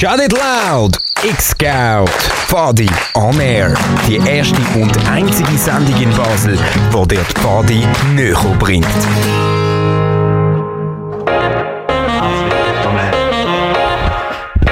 Shut 0.00 0.18
It 0.18 0.32
Loud! 0.32 0.96
X-Scout! 1.22 2.08
Fadi 2.48 2.88
on 3.14 3.38
Air. 3.38 3.74
Die 4.08 4.16
erste 4.16 4.58
und 4.74 4.96
einzige 5.06 5.58
Sendung 5.58 5.94
in 6.00 6.08
Basel, 6.16 6.56
die 6.56 7.06
dir 7.06 7.18
die 7.18 7.38
Fadi 7.38 7.86
näher 8.14 8.56
bringt. 8.58 8.86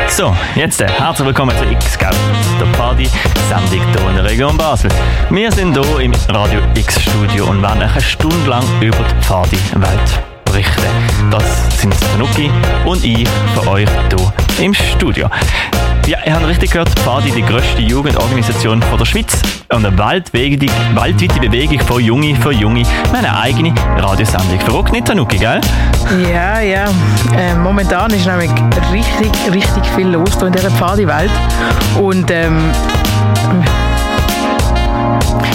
So, 0.09 0.35
jetzt 0.55 0.81
äh, 0.81 0.89
herzlich 0.89 1.27
willkommen 1.27 1.55
zu 1.59 1.65
X-Scout, 1.65 2.17
der 2.59 2.79
Party-Sendung 2.79 3.69
hier 3.71 4.09
in 4.09 4.15
der 4.15 4.25
Region 4.25 4.57
Basel. 4.57 4.91
Wir 5.29 5.53
sind 5.53 5.77
hier 5.77 6.01
im 6.01 6.15
Radio 6.29 6.61
X-Studio 6.75 7.51
und 7.51 7.61
werden 7.61 7.83
eine 7.83 8.01
Stunde 8.01 8.49
lang 8.49 8.65
über 8.81 9.05
die 9.05 9.27
Party-Welt 9.27 10.28
berichten. 10.51 10.83
Das 11.31 11.45
sind 11.81 11.95
Tanuki 12.13 12.51
und 12.85 13.05
ich 13.05 13.29
für 13.55 13.69
euch 13.69 13.89
hier 14.11 14.65
im 14.65 14.75
Studio. 14.75 15.29
Ja, 16.07 16.19
ihr 16.25 16.35
habt 16.35 16.47
richtig 16.47 16.71
gehört, 16.71 16.89
Fadi, 17.01 17.31
die 17.31 17.43
grösste 17.43 17.83
Jugendorganisation 17.83 18.83
von 18.83 18.99
der 18.99 19.05
Schweiz. 19.05 19.43
Und 19.71 19.85
eine 19.85 19.99
weltweite, 19.99 20.67
weltweite 20.95 21.41
Bewegung 21.41 21.81
von 21.81 22.03
Junge 22.03 22.35
für 22.37 22.53
Junge. 22.53 22.81
Wir 22.81 23.09
haben 23.09 23.27
eine 23.27 23.39
eigene 23.39 23.75
Radiosendung. 23.99 24.59
Verrückt 24.61 24.93
nicht, 24.93 25.07
Tanuki, 25.07 25.37
gell? 25.37 25.61
Ja, 26.33 26.61
ja. 26.61 26.85
Äh, 27.37 27.55
momentan 27.55 28.11
ist 28.13 28.27
nämlich 28.27 28.51
richtig, 28.91 29.31
richtig 29.53 29.85
viel 29.95 30.09
los 30.09 30.35
in 30.41 30.53
dieser 30.53 30.71
Pfadi-Welt. 30.71 31.31
Und 32.01 32.31
ähm, 32.31 32.73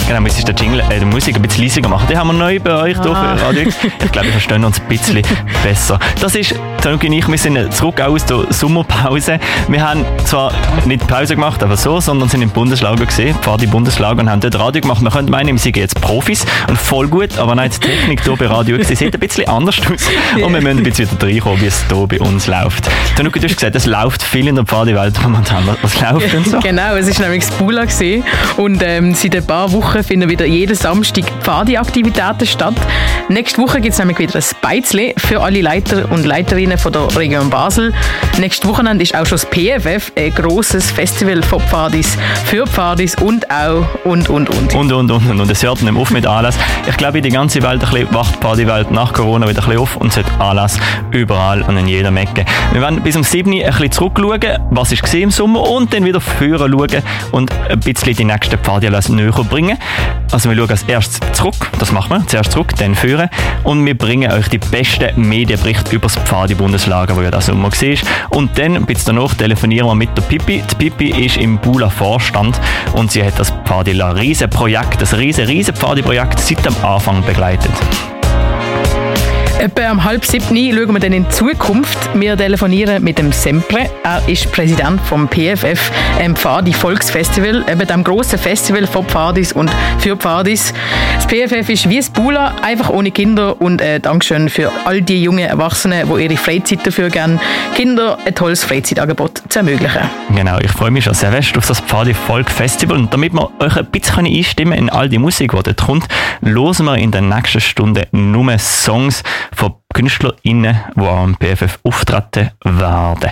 Genau, 0.06 0.20
müsstest 0.20 0.48
den 0.48 0.56
Jingle, 0.56 0.80
äh, 0.90 0.98
die 0.98 1.04
Musik 1.04 1.36
ein 1.36 1.42
bisschen 1.42 1.64
leiser 1.64 1.88
machen. 1.88 2.06
Die 2.10 2.16
haben 2.16 2.26
wir 2.28 2.32
neu 2.34 2.58
bei 2.60 2.74
euch 2.74 2.98
Ah. 2.98 3.36
für 3.36 3.42
Radio. 3.46 3.62
Ich 4.04 4.12
glaube, 4.12 4.26
wir 4.26 4.32
verstehen 4.32 4.64
uns 4.64 4.80
ein 4.80 4.86
bisschen 4.88 5.22
besser. 5.62 5.98
Das 6.20 6.34
ist, 6.34 6.54
Tanuki 6.82 7.06
und 7.08 7.12
ich, 7.14 7.26
wir 7.28 7.38
sind 7.38 7.72
zurück 7.72 8.00
aus 8.00 8.24
der 8.26 8.44
Sommerpause. 8.50 9.38
Wir 9.68 9.82
haben 9.88 10.04
zwar 10.24 10.52
nicht 10.84 11.06
Pause 11.06 11.34
gemacht, 11.34 11.62
aber 11.62 11.76
so, 11.76 12.00
sondern 12.00 12.28
sind 12.28 12.42
im 12.42 12.50
Bundeslager 12.50 13.04
gesehen, 13.06 13.34
Pfadi 13.40 13.66
Bundeslager 13.66 14.20
und 14.20 14.30
haben 14.30 14.40
dort 14.40 14.58
Radio 14.58 14.82
gemacht. 14.82 15.00
Man 15.02 15.12
könnte 15.12 15.30
meinen, 15.30 15.48
wir 15.52 15.58
sind 15.58 15.76
jetzt 15.76 16.00
Profis 16.00 16.44
und 16.68 16.78
voll 16.78 17.08
gut, 17.08 17.38
aber 17.38 17.54
nein, 17.54 17.70
die 17.70 17.78
Technik 17.80 18.22
hier 18.24 18.36
bei 18.36 18.46
Radio 18.46 18.76
X, 18.76 18.88
sieht 18.88 19.14
ein 19.14 19.20
bisschen 19.20 19.48
anders 19.48 19.78
aus. 19.80 20.04
Und 20.44 20.52
wir 20.52 20.60
müssen 20.60 20.78
ein 20.78 20.82
bisschen 20.82 21.10
wieder 21.10 21.26
reinkommen, 21.26 21.60
wie 21.60 21.66
es 21.66 21.84
hier 21.88 22.06
bei 22.06 22.20
uns 22.20 22.46
läuft. 22.46 22.88
Tanuki, 23.16 23.38
du 23.40 23.46
hast 23.48 23.56
gesagt, 23.56 23.74
es 23.76 23.86
läuft 23.86 24.22
viel 24.22 24.46
in 24.48 24.54
der 24.56 24.64
Pfadi-Welt 24.64 25.20
momentan. 25.22 25.64
Was- 25.82 26.00
läuft 26.00 26.32
denn 26.32 26.44
so? 26.44 26.58
genau, 26.62 26.94
es 26.96 27.08
ist 27.08 27.20
nämlich 27.20 27.44
das 27.44 27.56
gewesen. 27.58 28.24
und 28.56 28.82
ähm, 28.82 29.14
seit 29.14 29.34
ein 29.36 29.46
paar 29.46 29.72
Wochen 29.74 30.04
finden 30.04 30.30
wieder 30.30 30.46
jeden 30.46 30.76
Samstag 30.76 31.24
Pfadi-Aktivitäten 31.42 32.46
statt. 32.46 32.74
Nächste 33.28 33.60
Woche 33.60 33.80
gibt 33.80 33.92
es 33.92 33.98
nämlich 33.98 34.18
wieder 34.18 34.36
ein 34.36 34.44
Beizli 34.62 35.14
für 35.18 35.42
alle 35.42 35.60
Leiter 35.60 36.10
und 36.12 36.24
Leiterinnen 36.24 36.78
von 36.78 36.92
der 36.92 37.14
Region 37.16 37.50
Basel. 37.50 37.92
Nächstes 38.38 38.68
Wochenende 38.68 39.02
ist 39.02 39.14
auch 39.14 39.26
schon 39.26 39.38
das 39.38 39.46
PFF, 39.46 40.12
ein 40.16 40.32
grosses 40.34 40.90
Festival 40.90 41.42
von 41.42 41.60
Pfadis, 41.60 42.16
für 42.44 42.66
Pfadis 42.66 43.16
und 43.16 43.50
auch 43.50 43.84
und 44.04 44.30
und 44.30 44.48
und. 44.48 44.74
Und, 44.74 44.92
und, 44.92 45.10
und, 45.10 45.26
und, 45.28 45.40
und. 45.40 45.50
Es 45.50 45.62
hört 45.64 45.82
nicht 45.82 45.96
auf 45.96 46.10
mit 46.10 46.26
Anlass. 46.26 46.56
Ich 46.88 46.96
glaube, 46.96 47.20
die 47.20 47.30
ganze 47.30 47.60
Welt 47.62 47.82
ein 47.82 47.90
bisschen, 47.90 48.14
wacht 48.14 48.36
die 48.36 48.38
Partywelt 48.38 48.92
nach 48.92 49.12
Corona 49.12 49.48
wieder 49.48 49.60
ein 49.62 49.66
bisschen 49.66 49.80
auf 49.80 49.96
und 49.96 50.08
es 50.08 50.18
hat 50.18 50.40
Anlass 50.40 50.78
überall 51.10 51.62
und 51.62 51.76
in 51.76 51.88
jeder 51.88 52.14
Ecke. 52.14 52.44
Wir 52.72 52.80
werden 52.80 53.02
bis 53.02 53.16
um 53.16 53.24
7 53.24 53.50
Uhr 53.52 53.64
ein 53.64 53.70
bisschen 53.70 53.90
zurückschauen, 53.90 54.58
was 54.70 54.92
ist 54.92 55.14
im 55.14 55.32
Sommer 55.32 55.68
und 55.68 55.92
dann 55.92 56.04
wieder 56.04 56.20
führen 56.20 56.72
schauen 56.72 57.02
und 57.32 57.50
ein 57.68 57.80
bisschen 57.80 58.14
die 58.14 58.24
nächsten 58.24 58.58
Partyanlässe 58.58 59.14
näher 59.14 59.32
bringen. 59.32 59.63
Also 60.32 60.50
wir 60.50 60.56
schauen 60.56 60.70
als 60.70 60.82
erstes 60.84 61.20
zurück, 61.32 61.70
das 61.78 61.92
machen 61.92 62.10
wir, 62.10 62.26
zuerst 62.26 62.52
zurück, 62.52 62.74
dann 62.78 62.94
führen 62.94 63.28
und 63.62 63.84
wir 63.84 63.96
bringen 63.96 64.30
euch 64.32 64.48
die 64.48 64.58
besten 64.58 65.28
Medienberichte 65.28 65.94
über 65.94 66.08
das 66.08 66.16
Pfadi-Bundeslager, 66.16 67.16
wo 67.16 67.22
ja 67.22 67.30
das 67.30 67.46
Sommer 67.46 67.70
war. 67.70 68.36
Und 68.36 68.58
dann, 68.58 68.76
ein 68.76 68.86
bisschen 68.86 69.16
danach, 69.16 69.34
telefonieren 69.34 69.86
wir 69.86 69.94
mit 69.94 70.16
der 70.16 70.22
Pipi. 70.22 70.62
Die 70.70 70.74
Pipi 70.74 71.24
ist 71.24 71.36
im 71.36 71.58
Bula 71.58 71.88
Vorstand 71.88 72.60
und 72.94 73.12
sie 73.12 73.24
hat 73.24 73.38
das 73.38 73.52
Pfadila 73.64 74.10
riesen 74.10 74.50
Projekt, 74.50 75.00
das 75.00 75.16
riesen, 75.16 75.46
riesen 75.46 75.74
Pfadi-Projekt 75.74 76.40
seit 76.40 76.66
am 76.66 76.76
Anfang 76.84 77.24
begleitet. 77.24 77.72
Etwa 79.64 79.92
um 79.92 80.04
halb 80.04 80.26
sieben 80.26 80.44
schauen 80.46 80.92
wir 80.92 81.00
dann 81.00 81.14
in 81.14 81.24
die 81.24 81.30
Zukunft. 81.30 81.98
Wir 82.12 82.36
telefonieren 82.36 83.02
mit 83.02 83.16
dem 83.16 83.32
Sempre. 83.32 83.88
Er 84.02 84.20
ist 84.28 84.52
Präsident 84.52 85.00
vom 85.00 85.26
PFF 85.26 85.90
ähm, 86.20 86.36
Pfadi 86.36 86.74
Volksfestival, 86.74 87.64
eben 87.66 87.86
dem 87.86 88.04
grossen 88.04 88.38
Festival 88.38 88.86
von 88.86 89.06
Pfadis 89.06 89.54
und 89.54 89.70
für 90.00 90.18
Pfadis. 90.18 90.74
Das 91.14 91.26
PFF 91.26 91.66
ist 91.70 91.88
wie 91.88 91.96
das 91.96 92.10
Bula, 92.10 92.56
einfach 92.60 92.90
ohne 92.90 93.10
Kinder 93.10 93.58
und 93.58 93.80
äh, 93.80 94.00
Dankeschön 94.00 94.50
für 94.50 94.70
all 94.84 95.00
die 95.00 95.22
jungen 95.22 95.46
Erwachsenen, 95.48 96.10
die 96.14 96.24
ihre 96.24 96.36
Freizeit 96.36 96.86
dafür 96.86 97.08
geben, 97.08 97.40
Kinder 97.74 98.18
ein 98.26 98.34
tolles 98.34 98.64
Freizeitangebot 98.64 99.44
zu 99.48 99.60
ermöglichen. 99.60 100.02
Genau, 100.36 100.58
ich 100.58 100.72
freue 100.72 100.90
mich 100.90 101.04
schon 101.04 101.14
sehr 101.14 101.32
fest 101.32 101.56
auf 101.56 101.66
das 101.66 101.80
Pfadi 101.80 102.12
Folk 102.12 102.50
Festival 102.50 102.98
und 102.98 103.14
damit 103.14 103.32
wir 103.32 103.50
euch 103.60 103.78
ein 103.78 103.86
bisschen 103.86 104.26
einstimmen 104.26 104.78
in 104.78 104.90
all 104.90 105.08
die 105.08 105.18
Musik, 105.18 105.52
die 105.52 105.62
dort 105.62 105.78
kommt, 105.78 106.06
hören 106.42 106.84
wir 106.84 106.98
in 106.98 107.12
der 107.12 107.22
nächsten 107.22 107.62
Stunde 107.62 108.08
nur 108.12 108.58
Songs 108.58 109.22
von 109.54 109.74
KünstlerInnen, 109.92 110.80
die 110.96 111.06
am 111.06 111.36
PFF 111.36 111.78
auftreten 111.84 112.50
werden. 112.64 113.30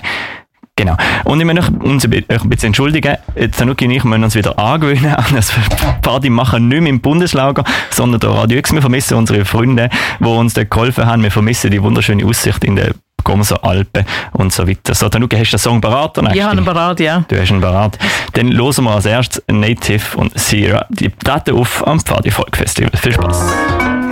Genau. 0.75 0.95
Und 1.25 1.39
ich 1.39 1.45
möchte 1.45 1.71
uns 1.71 2.03
ein 2.03 2.09
bisschen 2.09 2.67
entschuldigen. 2.67 3.15
Tanuki 3.55 3.85
und 3.85 3.91
ich 3.91 4.03
müssen 4.03 4.23
uns 4.23 4.35
wieder 4.35 4.57
angewöhnen 4.57 5.13
an 5.13 5.25
das 5.35 5.53
Party 6.01 6.29
machen 6.29 6.67
nicht 6.67 6.81
mehr 6.81 6.89
im 6.89 6.99
Bundeslager, 6.99 7.63
sondern 7.91 8.19
der 8.19 8.31
Radio 8.31 8.57
X. 8.57 8.73
Wir 8.73 8.81
vermissen 8.81 9.15
unsere 9.15 9.45
Freunde, 9.45 9.89
die 10.19 10.25
uns 10.25 10.55
dort 10.55 10.71
geholfen 10.71 11.05
haben. 11.05 11.21
Wir 11.21 11.29
vermissen 11.29 11.69
die 11.69 11.81
wunderschöne 11.81 12.25
Aussicht 12.25 12.63
in 12.63 12.75
den 12.75 12.93
Gomser 13.23 13.63
Alpen 13.63 14.05
und 14.31 14.51
so 14.51 14.67
weiter. 14.67 14.95
So, 14.95 15.09
Tanuki, 15.09 15.37
hast 15.37 15.51
du 15.51 15.57
den 15.57 15.61
Song 15.61 15.79
parat? 15.79 16.17
Ich 16.33 16.41
habe 16.41 16.51
einen 16.53 16.65
Parat, 16.65 16.99
ja. 16.99 17.23
Du 17.27 17.39
hast 17.39 17.51
ihn 17.51 17.61
parat. 17.61 17.97
Dann 18.33 18.51
hören 18.51 18.83
wir 18.83 18.91
als 18.91 19.05
erstes 19.05 19.43
Native 19.47 20.17
und 20.17 20.37
Sierra. 20.37 20.85
Die 20.89 21.09
treten 21.09 21.55
auf 21.55 21.85
am 21.87 21.99
Pfadi 21.99 22.31
Folk 22.31 22.57
Festival. 22.57 22.91
Viel 22.95 23.13
Spaß. 23.13 24.02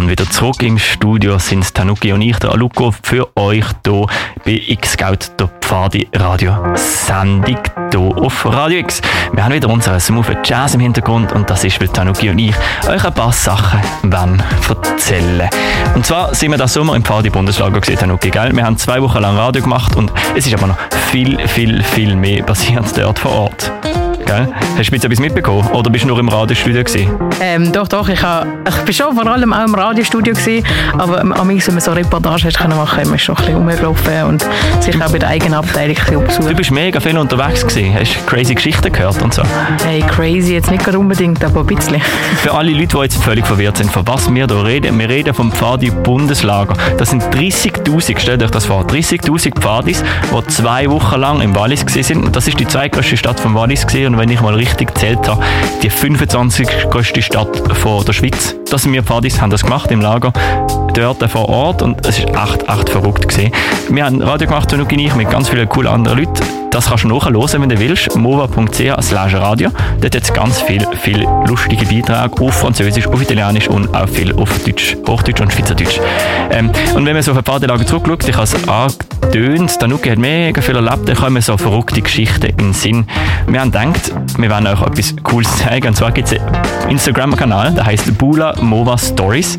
Und 0.00 0.08
wieder 0.08 0.28
zurück 0.30 0.62
im 0.62 0.78
Studio 0.78 1.38
sind 1.38 1.74
Tanuki 1.74 2.12
und 2.12 2.22
ich, 2.22 2.38
der 2.38 2.52
Aluko, 2.52 2.90
für 3.02 3.28
euch 3.36 3.66
hier 3.84 4.06
bei 4.46 4.62
X-Scout, 4.66 5.36
der 5.38 5.48
Pfadi 5.60 6.08
Radio 6.14 6.56
Sendung 6.74 7.58
hier 7.90 8.00
auf 8.00 8.46
Radio 8.46 8.78
X. 8.78 9.02
Wir 9.34 9.44
haben 9.44 9.52
wieder 9.52 9.68
unseren 9.68 10.00
smoothen 10.00 10.38
Jazz 10.42 10.74
im 10.74 10.80
Hintergrund 10.80 11.32
und 11.32 11.50
das 11.50 11.64
ist, 11.64 11.78
weil 11.80 11.88
Tanuki 11.88 12.30
und 12.30 12.38
ich 12.38 12.54
euch 12.88 13.04
ein 13.04 13.12
paar 13.12 13.32
Sachen 13.32 13.80
wollen 14.02 14.42
erzählen 14.68 15.50
Und 15.94 16.06
zwar 16.06 16.34
sind 16.34 16.50
wir 16.50 16.58
das 16.58 16.72
Sommer 16.72 16.96
im 16.96 17.04
Pfadi 17.04 17.28
Bundeslager 17.28 17.80
gesehen, 17.80 17.98
Tanuki, 17.98 18.30
gell? 18.30 18.56
Wir 18.56 18.64
haben 18.64 18.78
zwei 18.78 19.02
Wochen 19.02 19.18
lang 19.18 19.36
Radio 19.36 19.62
gemacht 19.62 19.96
und 19.96 20.10
es 20.34 20.46
ist 20.46 20.54
aber 20.54 20.68
noch 20.68 20.78
viel, 21.10 21.46
viel, 21.46 21.82
viel 21.82 22.16
mehr 22.16 22.42
passiert 22.42 22.96
dort 22.96 23.18
vor 23.18 23.32
Ort. 23.32 23.79
Gell? 24.30 24.46
Hast 24.78 24.90
du 24.90 24.94
jetzt 24.94 25.04
etwas 25.04 25.18
mitbekommen 25.18 25.66
oder 25.72 25.90
bist 25.90 26.04
du 26.04 26.08
nur 26.08 26.18
im 26.20 26.28
Radiostudio 26.28 26.84
gewesen? 26.84 27.10
Ähm, 27.40 27.72
doch, 27.72 27.88
doch, 27.88 28.08
ich, 28.08 28.22
ha, 28.22 28.46
ich 28.68 28.76
bin 28.82 28.94
schon 28.94 29.12
vor 29.16 29.26
allem 29.26 29.52
auch 29.52 29.64
im 29.64 29.74
Radiostudio 29.74 30.34
gewesen, 30.34 30.64
aber 30.96 31.20
am 31.20 31.32
Anfang, 31.32 31.60
wenn 31.66 31.74
man 31.74 31.80
so 31.80 31.90
Reportage 31.90 32.44
hast 32.44 32.56
können 32.56 32.76
machen, 32.76 33.02
man 33.06 33.16
ist 33.16 33.22
schon 33.22 33.36
ein 33.36 33.44
bisschen 33.44 33.56
rumgelaufen 33.56 34.24
und 34.28 34.46
sich 34.78 35.02
auch 35.02 35.10
bei 35.10 35.18
der 35.18 35.30
eigenen 35.30 35.54
Abteilung 35.54 35.96
bisschen 35.96 36.46
Du 36.46 36.54
bist 36.54 36.70
mega 36.70 37.00
viel 37.00 37.18
unterwegs 37.18 37.66
gewesen, 37.66 37.92
hast 37.92 38.24
crazy 38.28 38.54
Geschichten 38.54 38.92
gehört 38.92 39.20
und 39.20 39.34
so. 39.34 39.42
Hey, 39.84 40.00
crazy, 40.00 40.52
jetzt 40.52 40.70
nicht 40.70 40.86
unbedingt, 40.86 41.42
aber 41.42 41.60
ein 41.62 41.66
bisschen. 41.66 42.00
Für 42.36 42.54
alle 42.54 42.70
Leute, 42.70 42.96
die 42.98 43.02
jetzt 43.02 43.24
völlig 43.24 43.44
verwirrt 43.44 43.78
sind, 43.78 43.90
von 43.90 44.06
was 44.06 44.32
wir 44.32 44.46
hier 44.46 44.64
reden, 44.64 44.96
wir 44.96 45.08
reden 45.08 45.34
vom 45.34 45.50
Pfadi 45.50 45.90
Bundeslager. 45.90 46.74
Das 46.98 47.10
sind 47.10 47.24
30'000, 47.34 48.16
stellt 48.20 48.44
euch 48.44 48.50
das 48.52 48.66
vor, 48.66 48.82
30'000 48.84 49.58
Pfadis, 49.58 50.04
die 50.30 50.46
zwei 50.46 50.88
Wochen 50.88 51.18
lang 51.18 51.40
im 51.40 51.56
Wallis. 51.56 51.82
Und 51.82 52.36
das 52.36 52.46
ist 52.46 52.60
die 52.60 52.66
zweitgrößte 52.68 53.16
Stadt 53.16 53.40
vom 53.40 53.56
Wallis 53.56 53.84
gewesen. 53.84 54.14
Und 54.14 54.19
wenn 54.20 54.28
ich 54.28 54.42
mal 54.42 54.54
richtig 54.54 54.88
gezählt 54.88 55.26
habe, 55.28 55.42
die 55.82 55.88
25 55.88 56.68
größte 56.90 57.22
Stadt 57.22 57.56
von 57.74 58.04
der 58.04 58.12
Schweiz. 58.12 58.59
Das 58.70 58.82
sind 58.82 58.92
wir 58.92 59.02
Pfadis, 59.02 59.40
haben 59.40 59.50
das 59.50 59.64
gemacht 59.64 59.90
im 59.90 60.00
Lager 60.00 60.32
dort 60.92 61.30
vor 61.30 61.48
Ort 61.48 61.82
und 61.82 62.06
es 62.06 62.18
ist 62.18 62.28
echt, 62.28 62.68
echt 62.68 62.90
verrückt 62.90 63.28
gewesen. 63.28 63.52
Wir 63.90 64.04
haben 64.04 64.22
Radio 64.22 64.46
gemacht, 64.46 64.70
Tanuki 64.70 64.94
und 64.94 65.00
ich, 65.00 65.14
mit 65.14 65.30
ganz 65.30 65.48
vielen 65.48 65.68
coolen 65.68 65.92
anderen 65.92 66.18
Leuten. 66.18 66.44
Das 66.70 66.86
kannst 66.86 67.02
du 67.02 67.08
nachhören, 67.08 67.62
wenn 67.62 67.68
du 67.68 67.78
willst. 67.80 68.16
mova.ch 68.16 69.02
slash 69.02 69.34
radio. 69.34 69.70
Dort 70.00 70.14
hat 70.14 70.22
es 70.22 70.32
ganz 70.32 70.60
viel, 70.60 70.86
viel 71.02 71.26
lustige 71.46 71.84
Beiträge 71.84 72.40
auf 72.40 72.54
Französisch, 72.54 73.08
auf 73.08 73.20
Italienisch 73.20 73.66
und 73.66 73.92
auch 73.92 74.08
viel 74.08 74.32
auf 74.34 74.56
Deutsch, 74.64 74.96
Hochdeutsch 75.06 75.40
und 75.40 75.52
Schweizerdeutsch. 75.52 75.98
Ähm, 76.52 76.70
und 76.94 77.04
wenn 77.06 77.14
man 77.14 77.22
so 77.22 77.32
auf 77.32 77.38
ein 77.38 77.44
paar 77.44 77.60
Tage 77.60 77.84
zurückschaut, 77.84 78.28
ich 78.28 78.36
habe 78.36 78.44
es 78.44 78.68
angetönt, 78.68 79.80
Tanuki 79.80 80.10
hat 80.10 80.18
mega 80.18 80.60
viel 80.62 80.76
erlebt, 80.76 81.08
da 81.08 81.14
kommen 81.14 81.42
so 81.42 81.56
verrückte 81.56 82.02
Geschichten 82.02 82.46
in 82.46 82.56
den 82.56 82.72
Sinn. 82.72 83.06
Wir 83.48 83.60
haben 83.60 83.72
gedacht, 83.72 84.12
wir 84.38 84.50
wollen 84.50 84.68
euch 84.68 84.80
etwas 84.82 85.16
Cooles 85.24 85.56
zeigen. 85.56 85.88
Und 85.88 85.96
zwar 85.96 86.12
gibt 86.12 86.30
es 86.30 86.38
einen 86.38 86.90
Instagram-Kanal, 86.90 87.72
der 87.72 87.84
heißt 87.84 88.16
Bula 88.16 88.54
Mova 88.62 88.96
Stories. 88.98 89.56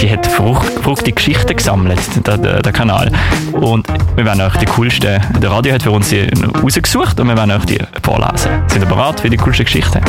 die 0.00 0.10
hat 0.10 0.26
frucht, 0.26 0.72
fruchtige 0.82 1.12
Geschichten 1.12 1.56
gesammelt, 1.56 2.00
der, 2.26 2.36
der, 2.36 2.62
der, 2.62 2.72
Kanal. 2.72 3.10
Und 3.52 3.86
wir 4.16 4.24
werden 4.24 4.40
euch 4.40 4.56
die 4.56 4.66
coolsten, 4.66 5.20
der 5.40 5.50
Radio 5.50 5.74
hat 5.74 5.82
für 5.82 5.90
uns 5.90 6.08
die 6.08 6.28
rausgesucht 6.62 7.18
und 7.20 7.28
wir 7.28 7.36
werden 7.36 7.52
euch 7.52 7.64
die 7.64 7.78
vorlesen. 8.02 8.50
Sind 8.68 8.82
ihr 8.82 8.88
bereit 8.88 9.20
für 9.20 9.30
die 9.30 9.36
coolsten 9.36 9.64
Geschichten? 9.64 10.00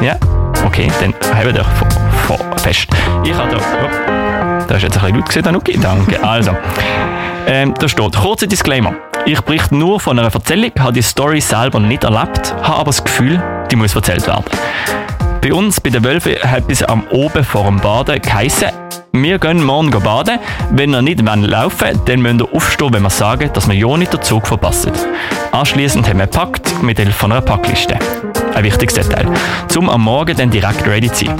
Ja? 0.00 0.16
Okay, 0.64 0.90
dann 1.00 1.14
wir 1.44 1.60
euch 1.60 2.60
fest. 2.62 2.86
Ich 3.24 3.34
habe 3.34 3.50
da... 3.50 3.56
Oh, 3.58 4.64
da 4.68 4.76
ist 4.76 4.82
jetzt 4.82 5.02
ein 5.02 5.22
bisschen 5.22 5.42
laut 5.42 5.46
Danuki. 5.46 5.78
Danke. 5.78 6.22
Also, 6.22 6.56
ähm, 7.46 7.74
da 7.78 7.88
steht, 7.88 8.16
kurzer 8.16 8.46
Disclaimer. 8.46 8.94
Ich 9.26 9.40
berichte 9.40 9.74
nur 9.74 10.00
von 10.00 10.18
einer 10.18 10.32
Erzählung, 10.32 10.70
habe 10.78 10.92
die 10.92 11.02
Story 11.02 11.40
selber 11.40 11.80
nicht 11.80 12.04
erlebt, 12.04 12.54
habe 12.62 12.76
aber 12.76 12.84
das 12.86 13.02
Gefühl, 13.04 13.42
die 13.70 13.76
muss 13.76 13.94
erzählt 13.94 14.26
werden. 14.26 14.44
Bei 15.42 15.52
uns 15.52 15.80
bei 15.80 15.90
den 15.90 16.04
Wölfen 16.04 16.36
hat 16.44 16.68
bis 16.68 16.84
am 16.84 17.04
Oben 17.08 17.42
vor 17.42 17.64
dem 17.64 17.80
Baden 17.80 18.22
geheissen, 18.22 18.68
wir 19.10 19.40
gehen 19.40 19.64
morgen 19.64 19.90
baden. 19.90 20.38
Wenn 20.70 20.94
ihr 20.94 21.02
nicht 21.02 21.20
laufen 21.20 21.80
wollt, 21.80 22.08
dann 22.08 22.22
müsst 22.22 22.40
ihr 22.40 22.54
aufstehen, 22.54 22.94
wenn 22.94 23.02
wir 23.02 23.10
sagen, 23.10 23.50
dass 23.52 23.68
wir 23.68 23.74
ja 23.74 23.96
nicht 23.96 24.12
den 24.12 24.22
Zug 24.22 24.46
verpassen. 24.46 24.92
Anschließend 25.50 26.08
haben 26.08 26.20
wir 26.20 26.26
gepackt 26.26 26.80
mit 26.82 26.98
Hilfe 26.98 27.26
einer 27.26 27.40
Packliste. 27.40 27.98
Ein 28.54 28.64
wichtiges 28.64 28.94
Detail. 28.94 29.26
Zum 29.68 29.88
am 29.88 30.02
Morgen 30.02 30.36
dann 30.36 30.50
direkt 30.50 30.86
ready 30.86 31.10
zu 31.10 31.26
sein. 31.26 31.36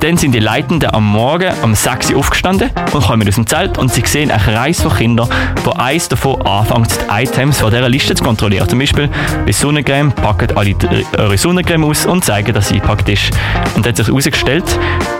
Dann 0.00 0.16
sind 0.18 0.32
die 0.32 0.38
Leitenden 0.38 0.92
am 0.94 1.06
Morgen 1.06 1.50
um 1.62 1.74
6 1.74 2.10
Uhr 2.10 2.18
aufgestanden 2.18 2.70
und 2.92 3.04
kommen 3.06 3.26
aus 3.26 3.36
dem 3.36 3.46
Zelt 3.46 3.78
und 3.78 3.90
sie 3.90 4.02
sehen 4.04 4.30
einen 4.30 4.42
Kreis 4.42 4.82
von 4.82 4.94
Kindern, 4.94 5.28
wo 5.64 5.70
eins 5.72 6.08
davon 6.08 6.42
anfängt, 6.42 6.88
die 6.90 7.22
Items 7.22 7.60
von 7.60 7.70
dieser 7.70 7.88
Liste 7.88 8.14
zu 8.14 8.22
kontrollieren. 8.22 8.68
Zum 8.68 8.78
Beispiel 8.78 9.08
bei 9.46 9.52
Sonnencreme 9.52 10.12
packen 10.12 10.56
alle 10.56 10.74
eure 11.16 11.38
Sonnencreme 11.38 11.84
aus 11.84 12.04
und 12.04 12.22
zeigen, 12.22 12.52
dass 12.52 12.68
sie 12.68 12.74
eingepackt 12.74 13.08
ist. 13.08 13.30
Und 13.76 13.86
hat 13.86 13.96
sich 13.96 14.08
herausgestellt, 14.08 14.64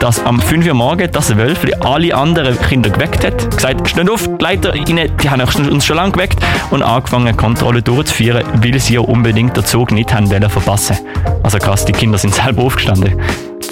dass 0.01 0.23
am 0.25 0.39
5 0.39 0.67
Uhr 0.67 0.75
morgen 0.75 1.11
das 1.11 1.35
Wölfli 1.35 1.73
alle 1.81 2.15
anderen 2.15 2.61
Kinder 2.61 2.91
geweckt 2.91 3.25
hat. 3.25 3.51
Gesagt, 3.57 3.89
steht 3.89 4.11
auf, 4.11 4.29
die 4.29 4.43
Leiter 4.43 4.75
rein, 4.75 5.11
die 5.23 5.31
haben 5.31 5.41
uns 5.41 5.87
schon 5.87 5.97
lange 5.97 6.13
geweckt 6.13 6.39
und 6.71 6.83
angefangen, 6.83 7.35
Kontrolle 7.37 7.81
durchzuführen, 7.81 8.45
weil 8.55 8.79
sie 8.79 8.95
ja 8.95 9.01
unbedingt 9.01 9.57
den 9.57 9.65
Zug 9.65 9.93
nicht 9.93 10.13
haben 10.13 10.29
verpassen. 10.51 10.99
Also 11.43 11.59
krass, 11.59 11.85
die 11.85 11.93
Kinder 11.93 12.19
sind 12.19 12.35
selber 12.35 12.63
aufgestanden. 12.63 13.21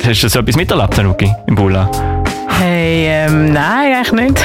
Hast 0.05 0.23
du 0.23 0.29
so 0.29 0.41
etwas 0.41 0.57
miterlebt, 0.57 0.95
Tanuki, 0.95 1.31
im 1.47 1.55
Bula? 1.55 2.22
Hey, 2.65 3.07
ähm, 3.09 3.53
nein, 3.53 3.93
eigentlich 3.93 4.13
nicht. 4.13 4.45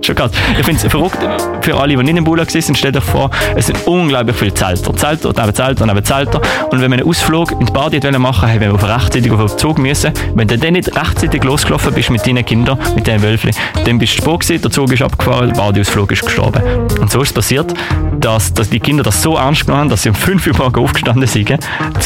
Schon 0.06 0.14
krass. 0.14 0.30
Ich 0.58 0.64
finde 0.64 0.80
es 0.82 0.90
verrückt, 0.90 1.18
für 1.60 1.78
alle, 1.78 1.94
die 1.94 2.02
nicht 2.02 2.16
im 2.16 2.24
Bula 2.24 2.46
waren, 2.46 2.74
stellt 2.74 2.96
euch 2.96 3.04
vor, 3.04 3.30
es 3.54 3.66
sind 3.66 3.86
unglaublich 3.86 4.34
viele 4.36 4.54
Zelter. 4.54 4.96
Zelter, 4.96 5.34
neben 5.36 5.54
Zelter, 5.54 5.84
neben 5.84 6.02
Zelter. 6.02 6.40
Und 6.70 6.80
wenn 6.80 6.90
wir 6.90 6.96
einen 6.96 7.06
Ausflug 7.06 7.52
in 7.52 7.66
die 7.66 7.72
Badi 7.72 8.00
machen 8.18 8.48
haben 8.48 8.60
wir 8.60 8.72
auf 8.72 8.82
rechtzeitig 8.82 9.30
auf 9.32 9.50
den 9.50 9.58
Zug 9.58 9.78
müssen. 9.78 10.14
Wenn 10.34 10.48
du 10.48 10.56
dann 10.56 10.72
nicht 10.72 10.96
rechtzeitig 10.96 11.44
losgelaufen 11.44 11.92
bist 11.92 12.08
mit 12.08 12.26
deinen 12.26 12.42
Kindern, 12.42 12.78
mit 12.94 13.06
deinen 13.06 13.22
Wölfchen, 13.22 13.50
dann 13.84 13.98
bist 13.98 14.16
du 14.16 14.22
spät 14.22 14.40
gewesen, 14.40 14.62
der 14.62 14.70
Zug 14.70 14.92
ist 14.92 15.02
abgefahren, 15.02 15.52
der 15.52 15.56
Badi-Ausflug 15.56 16.12
ist 16.12 16.24
gestorben. 16.24 16.62
Und 16.98 17.10
so 17.10 17.20
ist 17.20 17.28
es 17.28 17.34
passiert, 17.34 17.74
dass, 18.18 18.54
dass 18.54 18.70
die 18.70 18.80
Kinder 18.80 19.02
das 19.02 19.20
so 19.20 19.36
ernst 19.36 19.66
genommen 19.66 19.82
haben, 19.82 19.90
dass 19.90 20.04
sie 20.04 20.08
um 20.08 20.14
5 20.14 20.46
Uhr 20.46 20.54
morgens 20.56 20.78
aufgestanden 20.78 21.26
sind, 21.26 21.58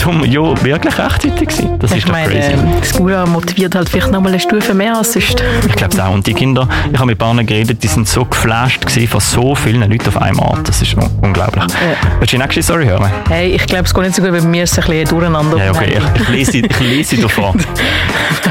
um 0.06 0.24
ja 0.24 0.64
wirklich 0.64 0.98
rechtzeitig 0.98 1.50
zu 1.50 1.62
sein. 1.62 1.78
Das 1.78 1.92
ich 1.92 1.98
ist 1.98 2.08
doch 2.08 2.12
meine, 2.12 2.32
crazy. 2.32 2.54
Das 2.80 2.92
Bula 2.94 3.26
motiviert 3.26 3.76
halt 3.76 3.88
vielleicht 3.88 4.10
noch 4.10 4.20
mal 4.20 4.30
eine 4.30 4.40
Stufe 4.40 4.74
mehr 4.74 4.96
als 4.96 5.19
sonst. 5.20 5.42
Ich 5.66 5.76
glaube 5.76 5.92
es 5.92 6.00
auch. 6.00 6.12
Und 6.12 6.26
die 6.26 6.34
Kinder, 6.34 6.68
ich 6.92 6.98
habe 6.98 7.06
mit 7.06 7.18
Bahnen 7.18 7.46
geredet, 7.46 7.82
die 7.82 7.88
sind 7.88 8.08
so 8.08 8.24
geflasht 8.24 8.90
von 9.08 9.20
so 9.20 9.54
vielen 9.54 9.88
Leuten 9.88 10.08
auf 10.08 10.20
einmal. 10.20 10.58
Das 10.64 10.82
ist 10.82 10.94
unglaublich. 11.20 11.64
Ja. 11.64 12.08
Willst 12.18 12.32
du 12.32 12.36
die 12.36 12.42
nächste 12.42 12.62
Story 12.62 12.86
hören? 12.86 13.10
Hey, 13.28 13.50
ich 13.50 13.66
glaube, 13.66 13.84
es 13.84 13.94
geht 13.94 14.04
nicht 14.04 14.14
so 14.14 14.22
gut, 14.22 14.32
weil 14.32 14.62
ist 14.62 14.72
es 14.72 14.78
ein 14.78 14.84
bisschen 14.84 15.08
durcheinander. 15.08 15.56
Ja, 15.58 15.70
okay, 15.70 15.98
ich, 15.98 16.22
ich, 16.22 16.28
lese, 16.28 16.58
ich 16.58 16.80
lese 16.80 17.16
sie 17.16 17.22
davor. 17.22 17.54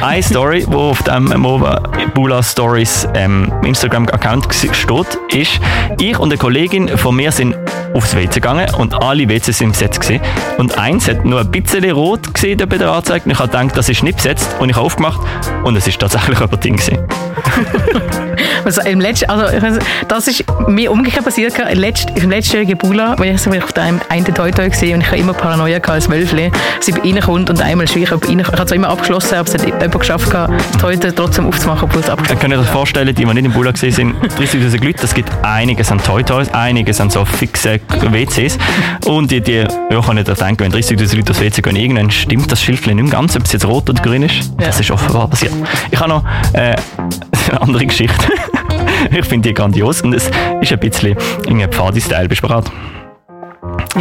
Eine 0.02 0.24
Story, 0.24 0.66
die 0.70 0.76
auf 0.76 1.02
dem 1.04 1.26
Mova 1.26 1.82
Bula 2.14 2.42
Stories 2.42 3.08
ähm, 3.16 3.52
Instagram-Account 3.64 4.48
steht, 4.54 5.08
ist, 5.34 5.60
ich 6.00 6.20
und 6.20 6.32
eine 6.32 6.38
Kollegin 6.38 6.98
von 6.98 7.16
mir 7.16 7.32
sind 7.32 7.56
aufs 7.94 8.16
WC 8.16 8.36
gegangen 8.36 8.68
und 8.76 8.94
alle 8.94 9.28
WCs 9.28 9.58
sind 9.58 9.72
besetzt 9.72 10.02
gewesen. 10.02 10.22
Und 10.58 10.78
eins 10.78 11.08
hat 11.08 11.26
nur 11.26 11.42
ein 11.42 11.52
bisschen 11.52 11.90
rot 11.92 12.34
gesehen 12.34 12.58
bei 12.58 12.78
der 12.78 12.92
Anzeige 12.92 13.26
und 13.26 13.32
ich 13.32 13.40
habe 13.40 13.50
gedacht, 13.50 13.78
das 13.78 13.90
ist 13.90 14.04
nicht 14.04 14.18
besetzt 14.18 14.56
und 14.60 14.70
ich 14.70 14.76
habe 14.76 14.86
aufgemacht 14.86 15.22
und 15.64 15.76
es 15.76 15.88
ist 15.88 16.00
tatsächlich 16.00 16.40
ein 16.40 16.49
Ding 16.58 16.80
also 18.66 18.82
im 18.82 19.00
letzten, 19.00 19.30
also 19.30 19.80
das 20.08 20.28
ist 20.28 20.44
mir 20.68 20.92
umgekehrt 20.92 21.26
passiert. 21.26 21.54
Im 21.60 22.30
letztjährigen 22.30 22.78
Bula, 22.78 23.16
weil 23.18 23.36
ich 23.36 23.48
auf 23.64 23.74
dem 23.74 24.00
einen 24.10 24.26
Toi 24.26 24.52
Toi 24.52 24.70
gesehen 24.70 24.96
und 24.96 25.02
ich 25.02 25.08
habe 25.08 25.18
immer 25.18 25.34
Paranoia 25.34 25.80
als 25.80 26.10
Wölfli, 26.10 26.52
dass 26.78 26.88
ich 26.88 26.96
reinkommt 26.98 27.50
und 27.50 27.62
einmal 27.62 27.88
schwierig, 27.88 28.12
ob 28.12 28.28
rein, 28.28 28.40
ich 28.40 28.48
habe 28.48 28.66
zwar 28.66 28.76
immer 28.76 28.90
abgeschlossen, 28.90 29.36
aber 29.36 29.48
es 29.48 29.54
hat 29.54 29.66
jemand 29.66 30.00
geschafft, 30.00 30.34
das 30.34 30.50
Toi 30.80 30.96
trotzdem 30.98 31.48
aufzumachen, 31.48 31.84
obwohl 31.84 32.02
es 32.02 32.10
abgeschlossen 32.10 32.40
Könnt 32.40 32.54
ihr 32.54 32.60
euch 32.60 32.68
vorstellen, 32.68 33.08
die, 33.08 33.26
die 33.26 33.26
nicht 33.26 33.46
im 33.46 33.52
Bula 33.52 33.72
gesehen 33.72 33.92
sind, 33.92 34.16
30'000 34.40 34.84
Leute, 34.84 35.04
es 35.04 35.14
gibt 35.14 35.30
einiges 35.44 35.92
an 35.92 36.02
Toi 36.04 36.24
Toys, 36.24 36.50
einiges 36.54 37.02
an 37.02 37.10
so 37.10 37.26
fixe 37.26 37.80
WCs 37.90 38.58
und 39.06 39.32
die, 39.32 39.42
die 39.42 39.66
ja, 39.90 40.02
kann 40.02 40.18
ich 40.18 40.26
da 40.26 40.34
denken, 40.34 40.64
wenn 40.64 40.72
30'000 40.72 41.16
Leute 41.16 41.32
aufs 41.32 41.42
WC 41.42 41.62
gehen, 41.62 41.76
irgendwann 41.76 42.12
stimmt 42.12 42.52
das 42.52 42.62
Schildchen 42.62 42.96
nicht 42.96 43.04
mehr 43.04 43.14
ganz, 43.14 43.36
ob 43.36 43.44
es 43.44 43.54
jetzt 43.54 43.66
rot 43.66 43.90
oder 43.90 44.02
grün 44.02 44.24
ist. 44.24 44.52
Ja. 44.60 44.68
Das 44.68 44.80
ist 44.80 44.92
offenbar 44.92 45.28
passiert. 45.28 45.54
Ich 45.92 46.00
habe 46.00 46.10
noch 46.10 46.24
äh, 46.54 46.76
eine 47.50 47.62
andere 47.62 47.86
Geschichte. 47.86 48.28
ich 49.12 49.26
finde 49.26 49.50
die 49.50 49.54
grandios 49.54 50.02
und 50.02 50.14
es 50.14 50.30
ist 50.62 50.72
ein 50.72 50.80
bisschen 50.80 51.18
in 51.46 51.62
einem 51.62 51.72
Pfadi-Style. 51.72 52.28
Bist 52.28 52.44
du 52.44 52.48
bereit? 52.48 52.66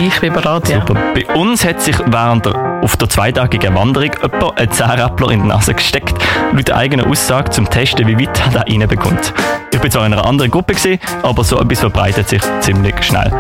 Ich 0.01 0.21
bin 0.21 0.33
bereit, 0.33 0.69
ja. 0.69 0.81
Super. 0.87 1.01
Bei 1.15 1.27
uns 1.35 1.65
hat 1.65 1.81
sich 1.81 1.99
während 2.07 2.47
der, 2.47 2.81
auf 2.83 2.97
der 2.97 3.09
zweitagigen 3.09 3.75
Wanderung 3.75 4.11
jemand 4.23 4.59
einen 4.59 4.71
Zähräppler 4.71 5.31
in 5.31 5.43
die 5.43 5.49
Nase 5.49 5.75
gesteckt, 5.75 6.15
laut 6.53 6.71
eigener 6.71 7.07
Aussage 7.07 7.51
zum 7.51 7.69
Testen, 7.69 8.07
wie 8.07 8.19
weit 8.19 8.41
er 8.55 8.61
reinbekommt. 8.61 9.33
Ich 9.73 9.81
bin 9.81 9.91
zwar 9.91 10.07
in 10.07 10.13
einer 10.13 10.25
anderen 10.25 10.51
Gruppe, 10.51 10.75
gewesen, 10.75 10.99
aber 11.23 11.43
so 11.43 11.59
etwas 11.59 11.81
verbreitet 11.81 12.29
sich 12.29 12.43
ziemlich 12.61 12.95
schnell. 13.03 13.33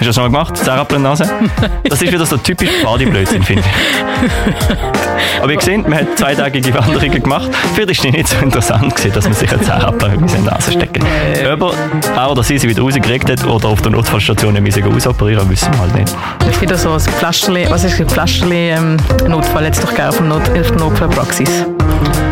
Hast 0.00 0.06
du 0.06 0.08
das 0.08 0.14
schon 0.14 0.32
mal 0.32 0.44
gemacht? 0.44 0.90
Die 0.90 0.98
Nase? 0.98 1.24
Das 1.84 2.00
ist 2.00 2.10
wieder 2.10 2.24
so 2.24 2.38
typisch 2.38 2.70
Partyblödsinn, 2.82 3.42
finde 3.42 3.62
ich. 3.62 5.42
Aber 5.42 5.52
ihr 5.52 5.60
seht, 5.60 5.86
man 5.86 5.98
hat 5.98 6.16
zweitägige 6.16 6.72
Wanderungen 6.72 7.22
gemacht. 7.22 7.50
Vielleicht 7.74 7.90
ist 7.90 8.04
es 8.06 8.12
nicht 8.12 8.28
so 8.28 8.36
interessant 8.38 8.96
gewesen, 8.96 9.12
dass 9.12 9.24
man 9.24 9.34
sich 9.34 9.52
einen 9.52 9.62
Zähräppler 9.62 10.14
in 10.14 10.26
die 10.26 10.38
Nase 10.38 10.72
stecken 10.72 11.04
Aber 11.46 11.74
auch, 12.16 12.34
dass 12.34 12.48
sie 12.48 12.56
sie 12.56 12.70
wieder 12.70 12.80
rausgekriegt 12.80 13.28
hat 13.28 13.44
oder 13.44 13.68
auf 13.68 13.82
der 13.82 13.90
Notfallstation 13.90 14.54
müssen 14.62 14.84
ausoperieren, 14.84 15.50
wissen 15.50 15.70
wir 15.70 15.80
halt 15.80 15.94
nicht. 15.94 16.16
Es 16.48 16.58
gibt 16.58 16.74
so 16.78 16.92
ein 16.92 17.00
Pflasterli, 17.00 17.66
was 17.68 17.84
ist 17.84 18.00
ein 18.00 18.08
Pflasterli 18.08 18.70
ähm, 18.70 18.96
Notfall 19.28 19.64
jetzt 19.64 19.84
doch 19.84 19.92
Not, 20.22 20.48
auf 20.48 20.70
der 20.70 20.78
Notfallpraxis. 20.78 21.66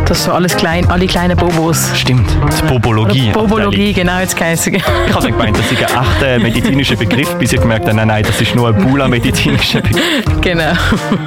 Das 0.08 0.24
so 0.24 0.32
alles 0.32 0.56
klein, 0.56 0.88
alle 0.88 1.06
kleinen 1.06 1.36
Bobos. 1.36 1.90
Stimmt, 1.94 2.26
das 2.46 2.62
Bobologie. 2.62 3.30
Oder 3.30 3.40
Bobologie, 3.40 3.92
genau, 3.92 4.20
jetzt 4.20 4.34
geheißen. 4.38 4.74
Ich 4.74 4.82
habe 5.14 5.26
gemeint, 5.26 5.58
das 5.58 5.70
ist 5.70 5.82
ein 5.82 6.02
echter 6.02 6.38
medizinischer 6.38 6.96
Begriff, 6.96 7.34
bis 7.34 7.52
ich 7.52 7.60
gemerkt 7.60 7.84
habe, 7.84 7.96
nein, 7.96 8.08
nein, 8.08 8.24
das 8.24 8.40
ist 8.40 8.54
nur 8.54 8.68
ein 8.68 8.82
Bula-medizinischer 8.82 9.82
Begriff. 9.82 10.24
Genau. 10.40 10.72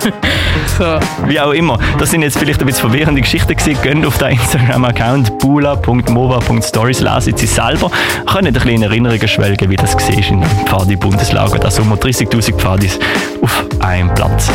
so. 0.80 1.00
Wie 1.28 1.40
auch 1.40 1.52
immer. 1.52 1.78
Das 2.00 2.10
sind 2.10 2.24
jetzt 2.24 2.40
vielleicht 2.40 2.60
ein 2.60 2.66
bisschen 2.66 2.90
verwirrende 2.90 3.22
Geschichten 3.22 3.56
gewesen. 3.56 3.80
Geht 3.84 4.04
auf 4.04 4.18
den 4.18 4.32
Instagram-Account 4.32 5.38
bula.mova.stories, 5.38 7.02
lesen 7.02 7.38
Sie 7.38 7.46
selber. 7.46 7.92
Können 8.26 8.48
ein 8.48 8.54
bisschen 8.54 8.70
in 8.70 8.82
Erinnerungen 8.82 9.28
schwelgen, 9.28 9.70
wie 9.70 9.76
das 9.76 9.94
war 9.94 10.10
in 10.10 10.44
Pfadi-Bundeslager. 10.66 11.60
Da 11.60 11.70
Sommer 11.70 11.98
30'000 11.98 12.56
Pfadis 12.56 12.98
auf 13.44 13.64
einem 13.80 14.12
Platz. 14.16 14.50